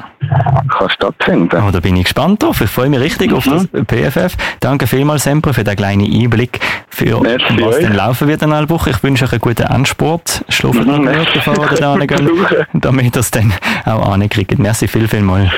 kann 0.69 0.89
stattfinden. 0.89 1.61
Oh, 1.65 1.71
da 1.71 1.79
bin 1.79 1.95
ich 1.95 2.03
gespannt 2.03 2.43
drauf. 2.43 2.61
Ich 2.61 2.69
freue 2.69 2.89
mich 2.89 2.99
richtig 2.99 3.31
auf 3.33 3.45
das 3.45 3.67
PFF. 3.67 4.35
Danke 4.59 4.87
vielmals, 4.87 5.23
Semper, 5.23 5.53
für 5.53 5.63
den 5.63 5.75
kleinen 5.75 6.05
Einblick, 6.11 6.59
für 6.89 7.21
Merci 7.21 7.45
was 7.61 7.75
euch. 7.75 7.83
denn 7.83 7.93
laufen 7.93 8.27
wird 8.27 8.41
in 8.41 8.51
einer 8.51 8.69
Woche. 8.69 8.89
Ich 8.91 9.03
wünsche 9.03 9.25
euch 9.25 9.33
einen 9.33 9.41
guten 9.41 9.63
Endsport. 9.63 10.43
Schlafen 10.49 10.85
Mhm, 10.85 11.03
merci. 11.03 11.31
bevor 11.33 11.71
ihr 11.71 11.77
da 11.77 11.97
damit 12.73 13.15
ihr 13.15 13.19
es 13.19 13.31
dann 13.31 13.53
auch 13.85 14.13
ankriegt. 14.13 14.57
Merci 14.59 14.87
viel, 14.87 15.07
viel 15.07 15.21
mal. 15.21 15.51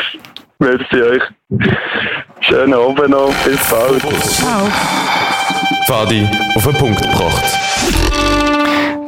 Merci 0.59 1.01
euch. 1.01 1.23
Schönen 2.41 2.73
Abend 2.73 3.09
noch, 3.09 3.33
bis 3.45 3.59
bald. 3.69 4.01
Fadi 5.87 6.27
auf 6.55 6.63
den 6.63 6.73
Punkt 6.75 7.01
gebracht. 7.01 7.43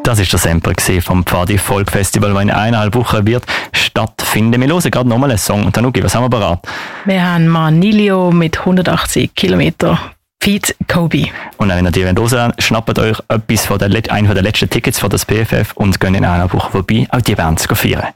Das 0.04 0.20
ist 0.20 0.32
der 0.32 0.39
Sample 0.39 0.76
vom 1.02 1.24
Pfadi 1.24 1.58
Folk 1.58 1.91
Festival, 1.91 2.34
das 2.34 2.41
in 2.41 2.52
eineinhalb 2.52 2.95
Wochen 2.95 3.26
wird 3.28 3.43
stattfinden. 3.74 4.62
Wir 4.62 4.68
hören 4.68 4.91
gerade 4.91 5.10
nochmal 5.10 5.30
einen 5.30 5.39
Song. 5.39 5.72
Tanuki, 5.72 6.04
was 6.04 6.16
haben 6.16 6.24
wir 6.24 6.30
bereit? 6.30 6.60
Wir 7.06 7.24
haben 7.24 7.47
Manilio 7.47 8.32
mit 8.32 8.60
180 8.60 9.34
Kilometer. 9.36 10.00
Pete 10.39 10.74
Kobe. 10.88 11.26
Und 11.58 11.70
wenn 11.70 11.86
ihr 11.86 11.91
die 11.91 12.06
hören 12.06 12.18
wollt, 12.18 12.64
schnappt 12.64 12.97
euch 12.97 13.20
etwas 13.28 13.66
von 13.66 13.78
der, 13.78 13.89
einen 13.89 14.28
von 14.28 14.36
der 14.36 14.43
letzten 14.43 14.70
Tickets 14.70 15.00
für 15.00 15.10
das 15.10 15.26
PFF 15.26 15.74
und 15.76 16.00
geht 16.00 16.16
in 16.16 16.24
einer 16.24 16.52
Woche 16.54 16.72
vorbei. 16.72 17.08
Auch 17.12 17.22
die 17.22 17.34
es 17.34 17.66
feiern. 17.66 18.08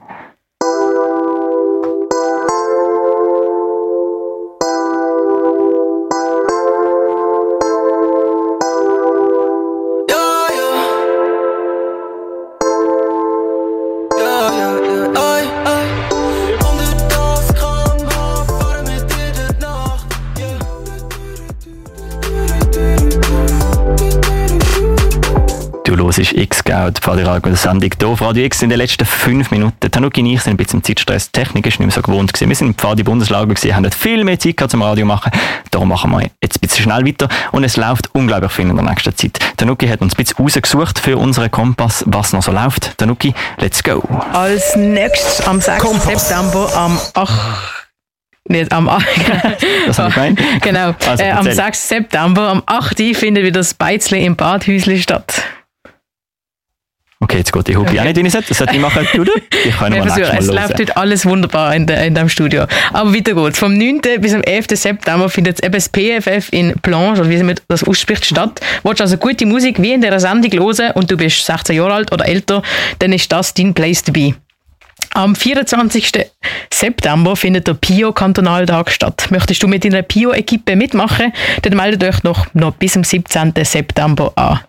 X-Scout, 26.74 27.02
Pfadi 27.02 27.22
Radio, 27.22 27.42
der 27.52 27.56
Sendung 27.56 27.92
hier 28.00 28.08
auf 28.08 28.22
Radio 28.22 28.46
X 28.46 28.64
in 28.64 28.70
den 28.70 28.80
letzten 28.80 29.06
fünf 29.06 29.52
Minuten. 29.52 29.92
Tanuki 29.92 30.22
und 30.22 30.28
ich 30.28 30.42
sind 30.42 30.54
ein 30.54 30.58
bisschen 30.58 30.80
im 30.80 30.84
Zeitstress. 30.84 31.32
Die 31.32 31.40
Technik 31.40 31.68
ist 31.68 31.80
nicht 31.80 31.88
mehr 31.88 31.92
so 31.92 32.02
gewohnt 32.02 32.34
gewesen. 32.34 32.50
Wir 32.50 32.56
sind 32.56 32.68
im 32.68 32.74
Pfadi 32.76 33.04
Bundeslager 33.04 33.46
gewesen, 33.46 33.76
haben 33.76 33.92
viel 33.92 34.24
mehr 34.24 34.40
Zeit 34.40 34.58
gehabt 34.58 34.72
zum 34.72 34.82
Radio 34.82 35.06
machen. 35.06 35.32
Darum 35.70 35.90
machen 35.90 36.10
wir 36.12 36.32
jetzt 36.42 36.58
ein 36.58 36.62
bisschen 36.62 36.84
schnell 36.84 37.06
weiter. 37.06 37.30
Und 37.52 37.64
es 37.64 37.78
läuft 37.78 38.10
unglaublich 38.14 38.52
viel 38.52 38.68
in 38.68 38.76
der 38.76 38.86
nächsten 38.86 39.16
Zeit. 39.16 39.40
Tanuki 39.58 39.88
hat 39.88 40.02
uns 40.02 40.14
ein 40.14 40.18
bisschen 40.18 40.44
rausgesucht 40.44 40.98
für 40.98 41.18
unseren 41.18 41.52
Kompass, 41.52 42.04
was 42.08 42.34
noch 42.34 42.42
so 42.42 42.52
läuft. 42.52 42.98
Tanuki, 42.98 43.36
let's 43.60 43.84
go. 43.84 44.02
Als 44.34 44.76
nächstes 44.76 45.46
am 45.46 45.62
6. 45.62 45.84
September 46.04 46.72
am 46.76 47.00
8. 47.14 47.32
Nicht 48.50 48.74
am 48.74 48.90
8. 48.90 49.06
Das 49.86 50.00
habe 50.00 50.10
ich 50.10 50.16
gemeint. 50.16 50.40
genau. 50.62 50.96
Also, 51.08 51.24
äh, 51.24 51.32
am 51.32 51.46
erzähl. 51.46 51.66
6. 51.66 51.88
September 51.90 52.50
am 52.50 52.64
8. 52.66 52.98
findet 53.16 53.44
wieder 53.44 53.60
das 53.60 53.76
Beizli 53.76 54.26
im 54.26 54.36
Badhäusli 54.36 55.00
statt. 55.00 55.44
Okay, 57.24 57.38
jetzt 57.38 57.54
geht 57.54 57.68
die 57.70 57.78
Hupi 57.78 57.98
auch 57.98 58.04
nicht 58.04 58.32
Set. 58.32 58.50
Das 58.50 58.58
sollte 58.58 58.76
ich 58.76 58.82
machen, 58.82 59.08
du? 59.14 59.24
Ich 59.66 59.78
kann 59.78 59.94
Wir 59.94 60.00
mal 60.00 60.10
versuchen, 60.10 60.36
nächstes 60.36 60.50
es 60.50 60.54
läuft 60.54 60.80
heute 60.80 60.98
alles 60.98 61.26
wunderbar 61.26 61.74
in, 61.74 61.88
de, 61.88 62.06
in 62.06 62.14
dem 62.14 62.28
Studio. 62.28 62.66
Aber 62.92 63.14
weiter 63.14 63.34
geht's. 63.34 63.58
Vom 63.58 63.78
9. 63.78 64.02
bis 64.20 64.34
am 64.34 64.42
11. 64.42 64.66
September 64.72 65.30
findet 65.30 65.64
eben 65.64 65.72
das 65.72 65.88
PFF 65.88 66.52
in 66.52 66.74
Planche, 66.82 67.22
oder 67.22 67.30
wie 67.30 67.42
man 67.42 67.56
das 67.70 67.86
ausspricht, 67.86 68.26
statt. 68.26 68.60
Willst 68.84 69.00
du 69.00 69.04
also 69.06 69.16
gute 69.16 69.46
Musik 69.46 69.82
wie 69.82 69.94
in 69.94 70.02
dieser 70.02 70.20
Sendung 70.20 70.52
hören 70.52 70.92
und 70.96 71.10
du 71.10 71.16
bist 71.16 71.46
16 71.46 71.78
Jahre 71.78 71.94
alt 71.94 72.12
oder 72.12 72.28
älter, 72.28 72.62
dann 73.00 73.14
ist 73.14 73.32
das 73.32 73.54
dein 73.54 73.74
Place 73.74 74.04
to 74.04 74.12
be. 74.12 74.36
Am 75.14 75.34
24. 75.34 76.12
September 76.74 77.36
findet 77.38 77.68
der 77.68 77.76
Pio-Kantonaltag 77.76 78.92
statt. 78.92 79.28
Möchtest 79.30 79.64
du 79.64 79.70
mit 79.70 79.86
deiner 79.86 80.02
Pio-Equipe 80.02 80.76
mitmachen? 80.76 81.32
Dann 81.62 81.78
meldet 81.78 82.04
euch 82.04 82.24
noch, 82.24 82.48
noch 82.54 82.74
bis 82.74 82.94
zum 82.94 83.06
17. 83.06 83.54
September 83.64 84.34
an. 84.36 84.60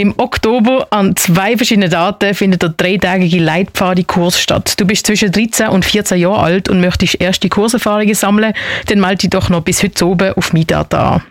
Im 0.00 0.14
Oktober 0.16 0.86
an 0.88 1.14
zwei 1.14 1.58
verschiedenen 1.58 1.90
Daten 1.90 2.32
findet 2.32 2.62
der 2.62 2.70
dreitägige 2.70 3.38
Leitpfadi-Kurs 3.38 4.40
statt. 4.40 4.80
Du 4.80 4.86
bist 4.86 5.06
zwischen 5.06 5.30
13 5.30 5.68
und 5.68 5.84
14 5.84 6.16
Jahre 6.16 6.38
alt 6.38 6.70
und 6.70 6.80
möchtest 6.80 7.20
erste 7.20 7.50
Kurserfahrungen 7.50 8.14
sammeln, 8.14 8.54
dann 8.86 8.98
melde 8.98 9.18
dich 9.18 9.28
doch 9.28 9.50
noch 9.50 9.60
bis 9.60 9.82
heute 9.82 10.06
oben 10.06 10.32
auf 10.32 10.54
MyData 10.54 11.16
an. 11.16 11.22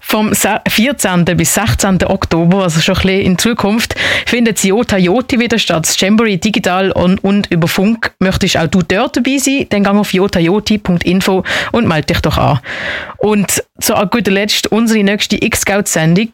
Vom 0.00 0.32
14. 0.34 1.24
bis 1.36 1.54
16. 1.54 2.02
Oktober, 2.04 2.64
also 2.64 2.80
schon 2.80 2.96
ein 2.96 3.02
bisschen 3.02 3.20
in 3.20 3.38
Zukunft, 3.38 3.94
findet 4.26 4.56
das 4.56 4.64
Joti 4.64 5.38
wieder 5.38 5.60
statt. 5.60 5.86
Das 5.86 5.96
digital 5.96 6.90
und, 6.90 7.22
und 7.22 7.46
über 7.52 7.68
Funk. 7.68 8.10
Möchtest 8.18 8.56
auch 8.56 8.66
du 8.66 8.82
dort 8.82 9.16
dabei 9.16 9.38
sein, 9.38 9.66
dann 9.68 9.84
gang 9.84 10.00
auf 10.00 10.12
jotajoti.info 10.12 11.44
und 11.70 11.86
melde 11.86 12.06
dich 12.06 12.20
doch 12.22 12.38
an. 12.38 12.58
Und 13.18 13.62
zu 13.80 13.94
guter 14.10 14.30
Letzt, 14.30 14.66
unsere 14.68 15.02
nächste 15.02 15.42
X-Scout-Sendung 15.42 16.28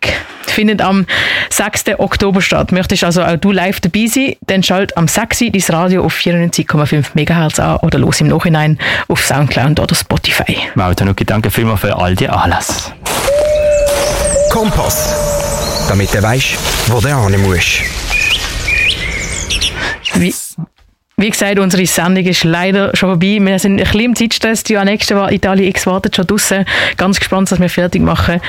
findet 0.47 0.81
am 0.81 1.07
6. 1.51 1.85
Oktober 1.99 2.41
statt. 2.41 2.73
Möchtest 2.73 3.05
also 3.05 3.23
auch 3.23 3.37
du 3.37 3.53
live 3.53 3.81
dabei 3.81 4.07
sein, 4.07 4.35
dann 4.47 4.63
schalt 4.63 4.97
am 4.97 5.09
6. 5.09 5.39
dein 5.39 5.63
Radio 5.69 6.05
auf 6.05 6.15
94,5 6.15 7.15
MHz 7.15 7.59
an 7.59 7.77
oder 7.79 7.99
los 7.99 8.21
im 8.21 8.29
Nachhinein 8.29 8.79
auf 9.09 9.25
Soundcloud 9.25 9.81
oder 9.81 9.95
Spotify. 9.95 10.59
Wow, 10.75 10.95
Tanuki, 10.95 11.25
danke 11.25 11.51
vielmals 11.51 11.81
für 11.81 11.97
all 11.97 12.15
die 12.15 12.29
Anlass. 12.29 12.93
Kompass. 14.51 15.87
Damit 15.89 16.13
du 16.15 16.23
weißt, 16.23 16.57
wo 16.89 17.01
du 17.01 17.09
hin 17.09 17.43
musst. 17.43 17.83
Wie, 20.15 20.35
wie 21.19 21.31
gesagt, 21.31 21.59
unsere 21.59 21.87
Sendung 21.87 22.27
ist 22.27 22.45
leider 22.45 22.95
schon 22.95 23.09
vorbei. 23.09 23.39
Wir 23.41 23.59
sind 23.59 23.81
ein 23.81 23.85
bisschen 23.85 24.01
im 24.01 24.15
Zeitstress. 24.15 24.65
Die 24.65 24.77
nächste 24.77 25.15
Italien 25.31 25.69
X 25.71 25.87
wartet 25.87 26.15
schon 26.15 26.27
draussen. 26.27 26.67
Ganz 26.99 27.19
gespannt, 27.19 27.51
was 27.51 27.59
wir 27.59 27.71
fertig 27.71 28.03
machen. 28.03 28.43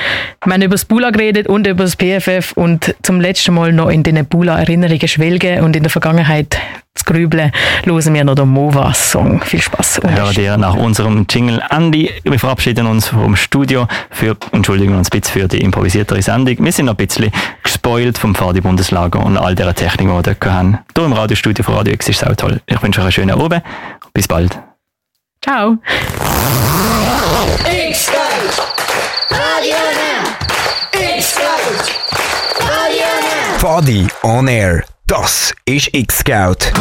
Wir 0.44 0.52
haben 0.52 0.60
über 0.60 0.74
das 0.74 0.84
Bula 0.84 1.08
geredet 1.08 1.46
und 1.46 1.66
über 1.66 1.84
das 1.84 1.96
PFF 1.96 2.52
und 2.52 2.94
zum 3.02 3.22
letzten 3.22 3.54
Mal 3.54 3.72
noch 3.72 3.88
in 3.88 4.02
den 4.02 4.22
Bula-Erinnerungen 4.26 5.08
schwelgen 5.08 5.62
und 5.62 5.76
in 5.76 5.82
der 5.82 5.90
Vergangenheit 5.90 6.58
zu 6.98 7.04
grübeln, 7.04 7.52
hören 7.84 8.14
wir 8.14 8.24
noch 8.24 8.34
den 8.34 8.48
Mova-Song. 8.48 9.42
Viel 9.42 9.60
Spaß. 9.60 10.00
Hören 10.04 10.34
dir 10.34 10.56
nach 10.56 10.74
unserem 10.74 11.26
Jingle 11.28 11.62
Andy. 11.70 12.10
Wir 12.24 12.38
verabschieden 12.38 12.86
uns 12.86 13.08
vom 13.08 13.36
Studio. 13.36 13.86
Für, 14.10 14.36
entschuldigen 14.52 14.94
uns 14.94 15.08
ein 15.10 15.20
bisschen 15.20 15.42
für 15.42 15.48
die 15.48 15.58
improvisiertere 15.58 16.20
Sendung. 16.22 16.56
Wir 16.58 16.72
sind 16.72 16.86
noch 16.86 16.94
ein 16.98 17.06
bisschen 17.06 17.30
gespoilt 17.62 18.18
vom 18.18 18.34
Fadi 18.34 18.60
Bundeslager 18.60 19.24
und 19.24 19.36
all 19.36 19.54
dieser 19.54 19.74
Technik, 19.74 20.08
die 20.08 20.12
wir 20.12 20.22
dort 20.22 20.46
haben. 20.46 20.78
Hier 20.94 21.04
im 21.04 21.12
Radiostudio 21.12 21.64
von 21.64 21.74
Radio 21.74 21.94
X 21.94 22.08
ist 22.08 22.22
es 22.22 22.28
auch 22.28 22.36
toll. 22.36 22.60
Ich 22.66 22.82
wünsche 22.82 23.00
euch 23.00 23.04
einen 23.04 23.12
schönen 23.12 23.40
Abend. 23.40 23.62
Bis 24.12 24.28
bald. 24.28 24.58
Ciao. 25.42 25.78
X-Scout, 27.64 28.62
Radio 29.30 29.76
Now. 29.94 30.27
Body 33.68 34.08
on 34.22 34.48
Air. 34.48 34.82
Das 35.06 35.52
ist 35.66 35.90
X-Scout. 35.92 36.72